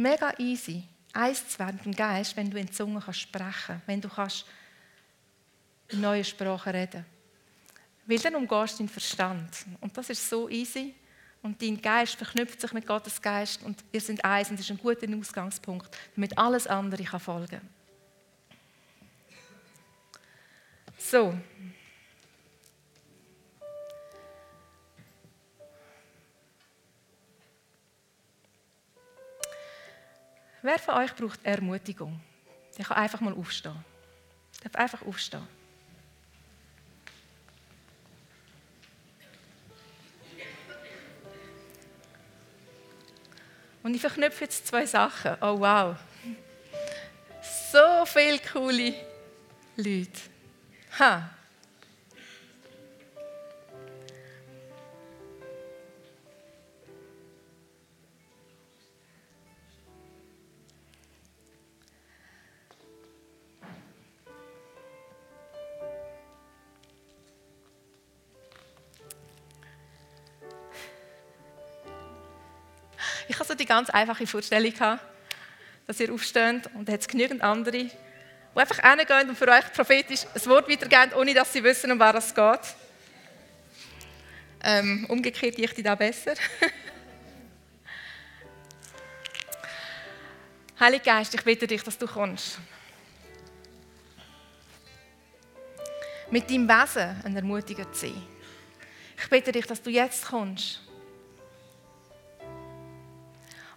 Mega 0.00 0.32
easy, 0.38 0.82
eins 1.12 1.46
zu 1.46 1.58
werden 1.58 1.94
Geist, 1.94 2.34
wenn 2.34 2.50
du 2.50 2.58
in 2.58 2.72
Zungen 2.72 3.02
kannst 3.02 3.20
sprechen 3.20 3.82
wenn 3.84 4.00
du 4.00 4.08
kannst 4.08 4.46
in 5.88 6.00
neuen 6.00 6.24
Sprachen 6.24 6.72
reden 6.72 7.04
Weil 8.06 8.18
dann 8.18 8.34
umgehst 8.36 8.74
du 8.74 8.78
deinen 8.78 8.88
Verstand. 8.88 9.66
Und 9.80 9.94
das 9.94 10.08
ist 10.08 10.26
so 10.26 10.48
easy. 10.48 10.94
Und 11.42 11.60
dein 11.60 11.80
Geist 11.80 12.14
verknüpft 12.14 12.60
sich 12.60 12.72
mit 12.72 12.86
Gottes 12.86 13.20
Geist 13.20 13.62
und 13.62 13.84
wir 13.90 14.00
sind 14.00 14.24
eins 14.24 14.48
und 14.50 14.58
das 14.58 14.64
ist 14.64 14.70
ein 14.70 14.78
guter 14.78 15.06
Ausgangspunkt, 15.18 15.94
damit 16.14 16.36
alles 16.36 16.66
andere 16.66 17.04
folgen 17.18 17.60
kann. 17.60 17.68
So. 20.96 21.34
Wer 30.62 30.78
von 30.78 30.94
euch 30.96 31.14
braucht 31.14 31.44
Ermutigung? 31.44 32.20
Der 32.76 32.84
kann 32.84 32.98
einfach 32.98 33.20
mal 33.20 33.32
aufstehen. 33.32 33.84
Der 34.62 34.70
darf 34.70 34.82
einfach 34.82 35.06
aufstehen. 35.06 35.46
Und 43.82 43.94
ich 43.94 44.00
verknüpfe 44.00 44.44
jetzt 44.44 44.66
zwei 44.66 44.84
Sachen. 44.84 45.36
Oh 45.40 45.58
wow. 45.60 45.96
So 47.72 48.04
viele 48.04 48.38
coole 48.38 48.94
Leute. 49.76 50.20
Ha. 50.98 51.30
Ganz 73.70 73.88
einfache 73.88 74.26
Vorstellung, 74.26 74.98
dass 75.86 76.00
ihr 76.00 76.12
aufsteht 76.12 76.68
und 76.74 76.88
es 76.88 77.06
genügend 77.06 77.40
andere, 77.40 77.70
die 77.70 77.88
einfach 78.52 78.82
hingehen 78.82 79.28
und 79.28 79.38
für 79.38 79.46
euch 79.46 79.72
prophetisch 79.72 80.26
ein 80.34 80.46
Wort 80.46 80.68
weitergeben, 80.68 81.12
ohne 81.14 81.34
dass 81.34 81.52
sie 81.52 81.62
wissen, 81.62 81.92
um 81.92 82.00
was 82.00 82.24
es 82.24 82.34
geht. 82.34 82.74
Ähm, 84.64 85.06
umgekehrt 85.08 85.56
ich 85.56 85.72
die 85.72 85.84
da 85.84 85.94
besser. 85.94 86.34
Heiliger 90.80 91.04
Geist, 91.04 91.32
ich 91.32 91.44
bitte 91.44 91.68
dich, 91.68 91.84
dass 91.84 91.96
du 91.96 92.08
kommst. 92.08 92.58
Mit 96.28 96.50
deinem 96.50 96.68
Wesen 96.68 97.22
ein 97.22 97.36
Ermutiger 97.36 97.92
zu 97.92 98.08
sein. 98.08 98.20
Ich 99.16 99.30
bitte 99.30 99.52
dich, 99.52 99.66
dass 99.66 99.80
du 99.80 99.90
jetzt 99.90 100.26
kommst 100.26 100.89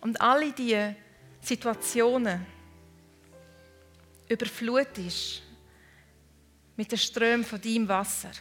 und 0.04 0.20
alle 0.20 0.52
diese 0.52 0.96
Situationen 1.40 2.46
überflutest 4.28 5.42
mit 6.76 6.92
den 6.92 6.98
Strömen 6.98 7.46
von 7.46 7.62
deinem 7.62 7.88
Wasser. 7.88 8.32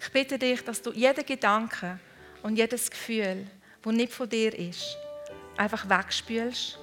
Ich 0.00 0.12
bitte 0.12 0.38
dich, 0.38 0.62
dass 0.62 0.82
du 0.82 0.92
jeden 0.92 1.24
Gedanken 1.24 1.98
und 2.42 2.56
jedes 2.56 2.90
Gefühl, 2.90 3.46
das 3.82 3.94
nicht 3.94 4.12
von 4.12 4.28
dir 4.28 4.56
ist, 4.56 4.98
einfach 5.56 5.88
wegspülst 5.88 6.78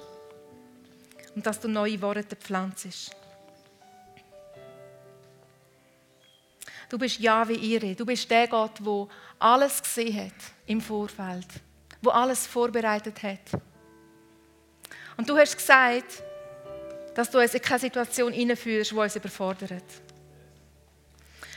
und 1.36 1.46
dass 1.46 1.60
du 1.60 1.68
neue 1.68 2.02
Worte 2.02 2.34
pflanzt. 2.34 3.14
Du 6.88 6.98
bist 6.98 7.18
ja 7.18 7.48
wie 7.48 7.54
ihre. 7.54 7.94
Du 7.94 8.06
bist 8.06 8.30
der 8.30 8.46
Gott, 8.46 8.78
der 8.80 9.08
alles 9.38 9.82
gesehen 9.82 10.26
hat 10.26 10.52
im 10.66 10.80
Vorfeld, 10.80 11.46
wo 12.00 12.10
alles 12.10 12.46
vorbereitet 12.46 13.22
hat. 13.22 13.60
Und 15.16 15.28
du 15.28 15.36
hast 15.36 15.56
gesagt, 15.56 16.22
dass 17.14 17.30
du 17.30 17.38
uns 17.38 17.54
in 17.54 17.62
keine 17.62 17.80
Situation 17.80 18.32
hineinführst, 18.32 18.92
die 18.92 18.96
uns 18.96 19.16
überfordert. 19.16 19.84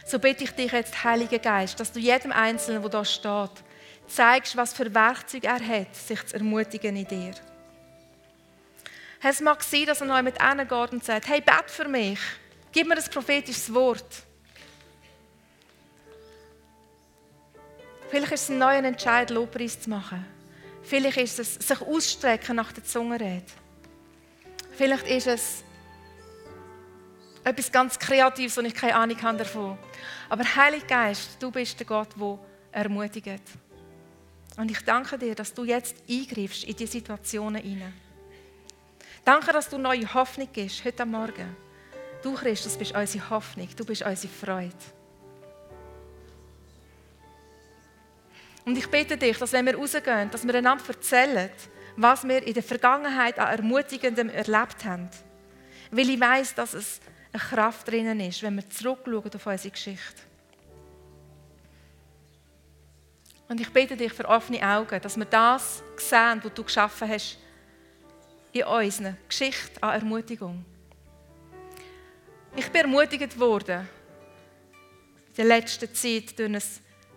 So 0.05 0.17
bitte 0.17 0.45
ich 0.45 0.51
dich 0.51 0.71
jetzt, 0.71 1.03
Heiliger 1.03 1.37
Geist, 1.37 1.79
dass 1.79 1.91
du 1.91 1.99
jedem 1.99 2.31
Einzelnen, 2.31 2.81
der 2.81 2.89
da 2.89 3.05
steht, 3.05 3.51
zeigst, 4.07 4.57
was 4.57 4.73
für 4.73 4.93
Werkzeuge 4.93 5.47
er 5.47 5.59
hat, 5.59 5.95
sich 5.95 6.25
zu 6.25 6.35
ermutigen 6.35 6.95
in 6.95 7.05
dir. 7.05 7.33
Es 9.21 9.41
mag 9.41 9.61
sein, 9.61 9.85
dass 9.85 10.01
er 10.01 10.07
noch 10.07 10.21
mit 10.21 10.39
geht 10.39 10.91
und 10.91 11.03
sagt, 11.03 11.27
hey, 11.27 11.41
bet 11.41 11.69
für 11.69 11.87
mich, 11.87 12.19
gib 12.71 12.87
mir 12.87 12.97
ein 12.97 13.03
prophetisches 13.11 13.71
Wort. 13.73 14.23
Vielleicht 18.09 18.31
ist 18.31 18.43
es 18.43 18.49
ein 18.49 18.57
neuer 18.57 18.83
Entscheid, 18.83 19.29
Lobpreis 19.29 19.79
zu 19.79 19.89
machen. 19.89 20.25
Vielleicht 20.81 21.17
ist 21.17 21.39
es 21.39 21.55
sich 21.55 21.81
ausstrecken 21.81 22.55
nach 22.55 22.71
der 22.71 22.83
Zungenrede. 22.83 23.45
Vielleicht 24.71 25.07
ist 25.07 25.27
es 25.27 25.63
etwas 27.43 27.71
ganz 27.71 27.99
Kreatives 27.99 28.57
und 28.57 28.65
ich 28.65 28.73
keine 28.73 28.95
Ahnung 28.95 29.21
habe 29.21 29.37
davon. 29.37 29.77
Aber 30.27 30.43
Heiliger 30.43 30.87
Geist, 30.87 31.37
du 31.39 31.51
bist 31.51 31.79
der 31.79 31.85
Gott, 31.85 32.09
der 32.19 32.39
ermutigt. 32.71 33.41
Und 34.57 34.71
ich 34.71 34.83
danke 34.83 35.17
dir, 35.17 35.35
dass 35.35 35.53
du 35.53 35.63
jetzt 35.63 35.95
eingreifst 36.09 36.63
in 36.63 36.75
die 36.75 36.87
Situationen 36.87 37.61
hinein. 37.61 37.93
Danke, 39.23 39.53
dass 39.53 39.69
du 39.69 39.77
neue 39.77 40.11
Hoffnung 40.13 40.49
gibst 40.51 40.83
heute 40.83 41.05
Morgen. 41.05 41.55
Du, 42.23 42.33
Christus, 42.33 42.75
bist 42.75 42.95
unsere 42.95 43.29
Hoffnung, 43.29 43.69
du 43.75 43.85
bist 43.85 44.01
unsere 44.01 44.33
Freude. 44.33 44.73
Und 48.69 48.77
ich 48.77 48.87
bitte 48.87 49.17
dich, 49.17 49.35
dass 49.35 49.51
wenn 49.51 49.65
wir 49.65 49.75
rausgehen, 49.75 50.29
dass 50.29 50.45
wir 50.45 50.53
einander 50.53 50.83
erzählen, 50.87 51.49
was 51.95 52.23
wir 52.23 52.45
in 52.45 52.53
der 52.53 52.61
Vergangenheit 52.61 53.39
an 53.39 53.47
Ermutigendem 53.47 54.29
erlebt 54.29 54.85
haben. 54.85 55.09
Weil 55.89 56.07
ich 56.07 56.19
weiß, 56.19 56.53
dass 56.53 56.75
es 56.75 56.99
eine 57.33 57.41
Kraft 57.41 57.87
drinnen 57.87 58.19
ist, 58.19 58.43
wenn 58.43 58.57
wir 58.57 58.69
zurückschauen 58.69 59.33
auf 59.33 59.47
unsere 59.47 59.71
Geschichte. 59.71 60.21
Und 63.47 63.59
ich 63.59 63.73
bitte 63.73 63.97
dich 63.97 64.13
für 64.13 64.25
offene 64.25 64.61
Augen, 64.61 65.01
dass 65.01 65.17
wir 65.17 65.25
das 65.25 65.81
sehen, 65.97 66.39
was 66.43 66.53
du 66.53 66.63
geschaffen 66.63 67.09
hast, 67.09 67.39
in 68.51 68.65
unserer 68.65 69.15
Geschichte 69.27 69.81
an 69.81 69.95
Ermutigung. 69.95 70.63
Ich 72.55 72.69
bin 72.69 72.81
ermutigt 72.81 73.39
worden 73.39 73.89
in 75.29 75.33
der 75.37 75.45
letzten 75.45 75.91
Zeit 75.91 76.37
durch 76.37 76.53
ein 76.53 76.61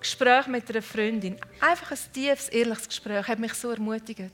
Gespräch 0.02 0.46
mit 0.48 0.68
einer 0.68 0.82
Freundin, 0.82 1.38
einfach 1.60 1.92
ein 1.92 2.12
tiefes, 2.12 2.48
ehrliches 2.48 2.88
Gespräch, 2.88 3.26
hat 3.26 3.38
mich 3.38 3.54
so 3.54 3.70
ermutigt. 3.70 4.32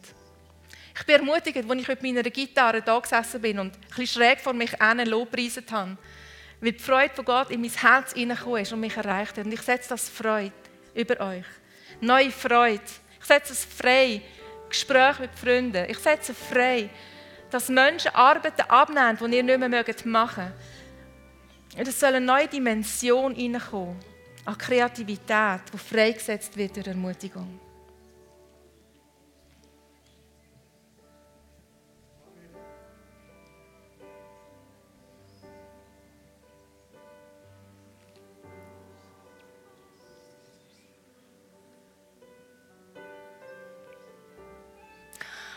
Ich 0.99 1.07
bin 1.07 1.17
ermutigt, 1.17 1.57
als 1.57 1.81
ich 1.81 1.89
mit 1.89 2.03
meiner 2.03 2.23
Gitarre 2.23 2.83
da 2.83 2.99
gesessen 2.99 3.41
bin 3.41 3.59
und 3.59 3.75
ein 3.75 3.81
bisschen 3.89 4.07
schräg 4.07 4.41
vor 4.41 4.53
mich 4.53 4.73
hin 4.73 5.07
lobpreiset 5.07 5.71
habe, 5.71 5.97
weil 6.61 6.73
die 6.73 6.79
Freude 6.79 7.15
von 7.15 7.25
Gott 7.25 7.51
in 7.51 7.61
mein 7.61 7.71
Herz 7.71 8.15
hineingekommen 8.15 8.63
ist 8.63 8.73
und 8.73 8.81
mich 8.81 8.97
erreicht 8.97 9.37
hat. 9.37 9.45
Und 9.45 9.53
ich 9.53 9.61
setze 9.61 9.91
das 9.91 10.09
Freude 10.09 10.53
über 10.95 11.21
euch. 11.21 11.45
Neue 12.01 12.31
Freude. 12.31 12.83
Ich 13.21 13.27
setze 13.27 13.53
es 13.53 13.65
frei. 13.65 14.23
Gespräche 14.69 15.23
mit 15.23 15.39
Freunden. 15.39 15.89
Ich 15.89 15.99
setze 15.99 16.35
frei, 16.35 16.91
dass 17.51 17.69
Menschen 17.69 18.15
Arbeiten 18.15 18.63
abnehmen, 18.63 19.31
die 19.31 19.37
ihr 19.37 19.43
nicht 19.43 19.59
mehr 19.59 19.85
machen 20.05 20.53
mögt. 21.75 21.89
Es 21.89 22.01
soll 22.01 22.15
eine 22.15 22.21
neue 22.21 22.49
Dimension 22.49 23.35
hineinkommen 23.35 23.97
an 24.49 24.57
Kreativität, 24.57 25.61
die 25.71 25.77
freigesetzt 25.77 26.57
wird 26.57 26.75
durch 26.75 26.87
Ermutigung. 26.87 27.61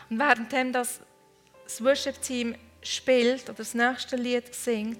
Und 0.10 0.20
währenddem 0.20 0.74
das, 0.74 1.00
das 1.64 1.82
Worship-Team 1.82 2.56
spielt 2.84 3.44
oder 3.44 3.54
das 3.54 3.74
nächste 3.74 4.18
Lied 4.18 4.54
singt, 4.54 5.00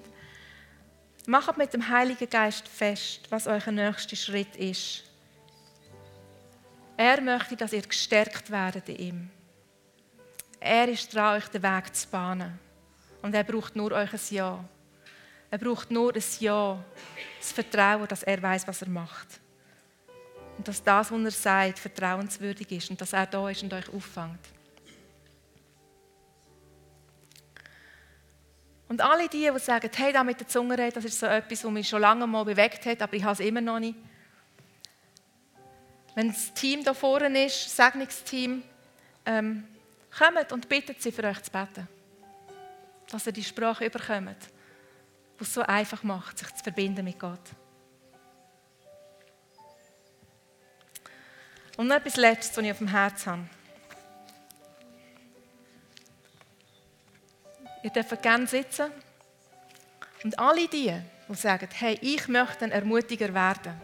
Macht 1.26 1.56
mit 1.56 1.72
dem 1.72 1.88
Heiligen 1.88 2.28
Geist 2.28 2.66
fest, 2.66 3.20
was 3.30 3.46
euer 3.46 3.70
nächster 3.70 4.16
Schritt 4.16 4.56
ist. 4.56 5.04
Er 6.96 7.20
möchte, 7.20 7.56
dass 7.56 7.72
ihr 7.72 7.82
gestärkt 7.82 8.50
werdet 8.50 8.88
in 8.88 8.96
ihm. 8.96 9.30
Er 10.58 10.88
ist 10.88 11.14
dran, 11.14 11.36
euch 11.36 11.48
den 11.48 11.62
Weg 11.62 11.94
zu 11.94 12.08
bahnen. 12.08 12.58
Und 13.22 13.34
er 13.34 13.44
braucht 13.44 13.76
nur 13.76 13.92
euch 13.92 14.12
ein 14.12 14.20
Ja. 14.30 14.64
Er 15.50 15.58
braucht 15.58 15.90
nur 15.90 16.14
ein 16.14 16.22
Ja, 16.40 16.82
das 17.38 17.52
Vertrauen, 17.52 18.08
dass 18.08 18.22
er 18.24 18.42
weiß, 18.42 18.66
was 18.66 18.82
er 18.82 18.88
macht. 18.88 19.28
Und 20.58 20.66
dass 20.66 20.82
das, 20.82 21.10
was 21.10 21.24
er 21.24 21.30
sagt, 21.30 21.78
vertrauenswürdig 21.78 22.70
ist 22.72 22.90
und 22.90 23.00
dass 23.00 23.12
er 23.12 23.26
da 23.26 23.48
ist 23.48 23.62
und 23.62 23.72
euch 23.72 23.88
auffängt. 23.88 24.40
Und 28.92 29.00
alle 29.00 29.26
die, 29.26 29.50
die 29.50 29.58
sagen, 29.58 29.90
hey, 29.96 30.12
da 30.12 30.22
mit 30.22 30.38
der 30.38 30.46
Zunge 30.46 30.76
reden, 30.76 30.92
das 30.92 31.06
ist 31.06 31.18
so 31.18 31.24
etwas, 31.24 31.64
was 31.64 31.70
mich 31.70 31.88
schon 31.88 32.02
lange 32.02 32.26
mal 32.26 32.44
bewegt 32.44 32.84
hat, 32.84 33.00
aber 33.00 33.14
ich 33.14 33.24
habe 33.24 33.32
es 33.32 33.40
immer 33.40 33.62
noch 33.62 33.78
nicht. 33.78 33.96
Wenn 36.14 36.28
das 36.28 36.52
Team 36.52 36.84
da 36.84 36.92
vorne 36.92 37.46
ist, 37.46 37.64
das 37.64 37.74
Segnungsteam, 37.74 38.62
ähm, 39.24 39.66
kommt 40.10 40.52
und 40.52 40.68
bittet 40.68 41.00
sie 41.00 41.10
für 41.10 41.24
euch 41.24 41.42
zu 41.42 41.50
beten. 41.50 41.88
Dass 43.10 43.26
ihr 43.26 43.32
die 43.32 43.42
Sprache 43.42 43.86
überkommt, 43.86 44.36
die 45.40 45.42
es 45.42 45.54
so 45.54 45.62
einfach 45.62 46.02
macht, 46.02 46.36
sich 46.36 46.54
zu 46.54 46.62
verbinden 46.62 47.06
mit 47.06 47.18
Gott. 47.18 47.40
Und 51.78 51.86
noch 51.86 51.96
etwas 51.96 52.16
Letztes, 52.16 52.54
was 52.58 52.62
ich 52.62 52.70
auf 52.70 52.76
dem 52.76 52.88
Herzen 52.88 53.32
habe. 53.32 53.61
Ihr 57.82 57.90
dürft 57.90 58.22
gerne 58.22 58.46
sitzen. 58.46 58.90
Und 60.24 60.38
alle 60.38 60.68
die, 60.68 60.94
die 61.28 61.34
sagen, 61.34 61.68
hey, 61.72 61.98
ich 62.00 62.28
möchte 62.28 62.64
ein 62.64 62.70
Ermutiger 62.70 63.32
werden, 63.34 63.80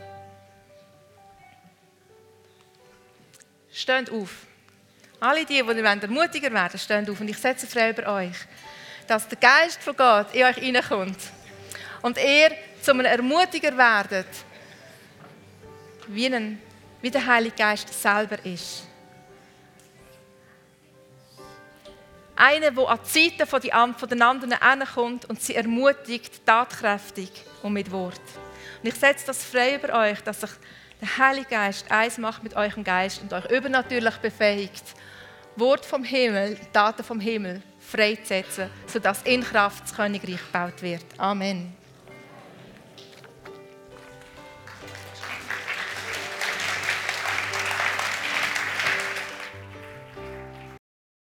stehen 3.73 4.09
auf. 4.11 4.47
Alle 5.21 5.45
die, 5.45 5.63
die 5.63 5.81
ermutiger 5.81 6.53
werden 6.53 6.79
stehen 6.79 7.09
auf. 7.11 7.21
Und 7.21 7.29
ich 7.29 7.39
setze 7.39 7.67
frei 7.67 7.91
über 7.91 8.07
euch, 8.15 8.37
dass 9.07 9.27
der 9.27 9.39
Geist 9.39 9.83
von 9.83 9.97
Gott 9.97 10.33
in 10.33 10.45
euch 10.45 10.57
hineinkommt. 10.57 11.19
Und 12.03 12.19
ihr 12.19 12.53
zu 12.81 12.93
einem 12.93 13.07
Ermutiger 13.07 13.77
werdet, 13.77 14.29
wie, 16.07 16.27
ein, 16.27 16.61
wie 17.03 17.11
der 17.11 17.27
Heilige 17.27 17.57
Geist 17.57 17.93
selber 18.01 18.45
ist. 18.45 18.88
Einer, 22.41 22.71
der 22.71 22.89
an 22.89 23.01
die 23.05 23.29
Seite 23.31 23.47
von, 23.47 23.61
anderen 24.23 24.55
herkommt 24.57 25.25
und 25.25 25.43
sie 25.43 25.57
ermutigt, 25.57 26.47
tatkräftig 26.47 27.31
und 27.65 27.73
mit 27.73 27.91
Wort. 27.91 28.21
Und 28.81 28.89
ich 28.89 28.95
setze 28.95 29.27
das 29.27 29.45
frei 29.45 29.75
über 29.75 29.93
euch, 29.99 30.21
dass 30.21 30.43
sich 30.43 30.51
der 31.01 31.19
Heilige 31.19 31.51
Geist 31.51 31.91
eins 31.91 32.17
macht 32.17 32.45
mit 32.45 32.55
eurem 32.55 32.85
Geist 32.85 33.23
und 33.23 33.33
euch 33.33 33.51
übernatürlich 33.51 34.17
befähigt, 34.19 34.85
Wort 35.57 35.85
vom 35.85 36.05
Himmel, 36.05 36.57
Taten 36.73 37.03
vom 37.03 37.19
Himmel 37.19 37.61
freizusetzen, 37.81 38.71
sodass 38.87 39.23
in 39.23 39.43
Kraft 39.43 39.83
das 39.83 39.97
Königreich 39.97 40.39
gebaut 40.53 40.81
wird. 40.81 41.05
Amen. 41.17 41.78